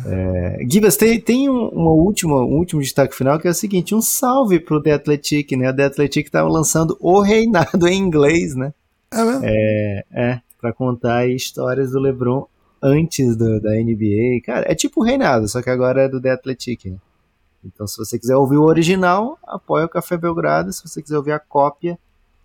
É... 0.05 0.59
Gibas, 0.69 0.95
tem, 0.95 1.19
tem 1.19 1.49
um, 1.49 1.69
uma 1.69 1.91
última, 1.91 2.35
um 2.35 2.57
último 2.57 2.81
destaque 2.81 3.15
final 3.15 3.39
que 3.39 3.47
é 3.47 3.51
o 3.51 3.55
seguinte: 3.55 3.95
um 3.95 4.01
salve 4.01 4.59
pro 4.59 4.81
The 4.81 4.93
Athletic, 4.93 5.51
né? 5.57 5.71
O 5.71 5.75
The 5.75 5.85
Athletic 5.85 6.27
estava 6.27 6.47
lançando 6.47 6.95
o 6.99 7.19
reinado 7.19 7.85
em 7.89 7.97
inglês, 7.97 8.55
né? 8.55 8.73
É 9.11 9.23
mesmo? 9.23 9.41
É, 9.43 10.03
é 10.11 10.41
para 10.61 10.71
contar 10.71 11.27
histórias 11.27 11.91
do 11.91 11.99
LeBron 11.99 12.47
antes 12.81 13.35
do, 13.35 13.59
da 13.59 13.71
NBA. 13.71 14.41
Cara, 14.45 14.71
é 14.71 14.75
tipo 14.75 15.01
o 15.01 15.03
Reinado, 15.03 15.47
só 15.47 15.61
que 15.61 15.69
agora 15.69 16.03
é 16.03 16.09
do 16.09 16.21
The 16.21 16.31
Athletic. 16.31 16.85
Né? 16.85 16.97
Então, 17.63 17.87
se 17.87 17.97
você 17.97 18.19
quiser 18.19 18.35
ouvir 18.35 18.57
o 18.57 18.63
original, 18.63 19.39
apoia 19.43 19.85
o 19.85 19.89
Café 19.89 20.17
Belgrado. 20.17 20.71
Se 20.73 20.81
você 20.87 21.01
quiser 21.01 21.17
ouvir 21.17 21.31
a 21.31 21.39
cópia, 21.39 21.97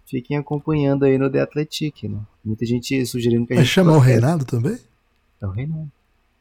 fiquem 0.07 0.37
acompanhando 0.37 1.05
aí 1.05 1.19
no 1.19 1.31
The 1.31 1.41
Athletic. 1.41 2.05
Né? 2.05 2.21
Muita 2.45 2.65
gente 2.65 3.05
sugerindo 3.07 3.47
que 3.47 3.53
a 3.53 3.57
gente. 3.57 3.65
Mas 3.65 3.73
chama 3.73 3.93
o 3.93 3.99
Reinado 3.99 4.45
também? 4.45 4.79
É 5.41 5.47
o 5.47 5.51
Reinado. 5.51 5.91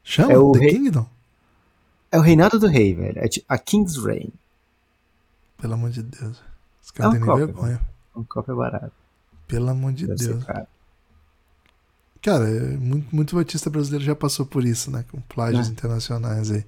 Chama? 0.04 0.32
É 0.32 0.38
o 0.38 0.52
The 0.52 0.60
Rei... 0.60 0.70
Kingdom? 0.72 1.10
É 2.12 2.18
o 2.18 2.22
Reinado 2.22 2.60
do 2.60 2.68
Rei, 2.68 2.94
velho. 2.94 3.20
É 3.20 3.28
a 3.50 3.58
King's 3.58 3.98
Reign. 3.98 4.32
Pelo 5.58 5.74
amor 5.74 5.90
de 5.90 6.04
Deus. 6.04 6.42
Os 6.82 6.92
caras 6.92 7.16
é 7.16 7.20
têm 7.20 7.36
vergonha. 7.36 7.82
Um 8.16 8.24
copo 8.24 8.52
é 8.52 8.56
barato. 8.56 8.94
Pelo 9.48 9.70
amor 9.70 9.92
de 9.92 10.08
Deve 10.08 10.28
Deus. 10.28 10.44
Cara, 12.22 12.48
é 12.50 12.78
muito, 12.78 13.16
muito 13.16 13.36
batista 13.36 13.70
brasileiro 13.70 14.04
já 14.04 14.16
passou 14.16 14.46
por 14.46 14.64
isso, 14.66 14.92
né? 14.92 15.06
Com 15.12 15.20
plágios 15.22 15.68
é. 15.68 15.72
internacionais 15.72 16.52
aí. 16.52 16.66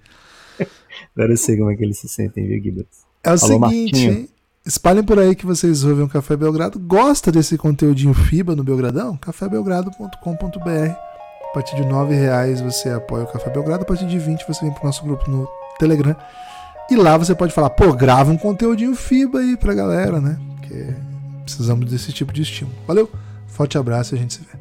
Agora 1.16 1.34
eu 1.34 1.38
sei 1.38 1.58
como 1.58 1.72
é 1.72 1.76
que 1.76 1.84
eles 1.84 1.98
se 1.98 2.08
sentem, 2.08 2.48
viu, 2.48 2.62
Guilherme? 2.62 2.88
É 3.24 3.30
o 3.30 3.32
Alô, 3.32 3.38
seguinte, 3.38 4.06
hein? 4.06 4.30
Espalhem 4.66 5.04
por 5.04 5.18
aí 5.18 5.36
que 5.36 5.46
vocês 5.46 5.84
ouvem 5.84 6.06
o 6.06 6.10
Café 6.10 6.36
Belgrado. 6.36 6.78
Gosta 6.80 7.32
desse 7.32 7.58
conteúdinho 7.58 8.14
FIBA 8.14 8.56
no 8.56 8.64
Belgradão? 8.64 9.18
cafébelgrado.com.br 9.18 10.70
A 10.70 11.54
partir 11.54 11.76
de 11.76 11.82
R$ 11.82 12.16
reais 12.16 12.62
você 12.62 12.90
apoia 12.90 13.24
o 13.24 13.28
Café 13.28 13.50
Belgrado. 13.50 13.84
A 13.84 13.86
partir 13.86 14.06
de 14.06 14.20
20 14.20 14.46
você 14.48 14.66
vem 14.66 14.74
pro 14.74 14.86
nosso 14.86 15.04
grupo 15.04 15.30
no 15.30 15.48
Telegram. 15.80 16.16
E 16.90 16.96
lá 16.96 17.18
você 17.18 17.34
pode 17.34 17.54
falar, 17.54 17.70
pô, 17.72 17.94
grava 17.94 18.32
um 18.32 18.38
conteúdinho 18.38 18.96
FIBA 18.96 19.40
aí 19.40 19.58
pra 19.58 19.74
galera, 19.74 20.20
né? 20.20 20.40
Porque 20.58 20.94
precisamos 21.44 21.90
desse 21.90 22.12
tipo 22.12 22.34
de 22.34 22.42
estímulo. 22.42 22.78
Valeu, 22.86 23.10
forte 23.48 23.78
abraço 23.78 24.14
e 24.14 24.18
a 24.18 24.22
gente 24.22 24.34
se 24.34 24.42
vê. 24.42 24.59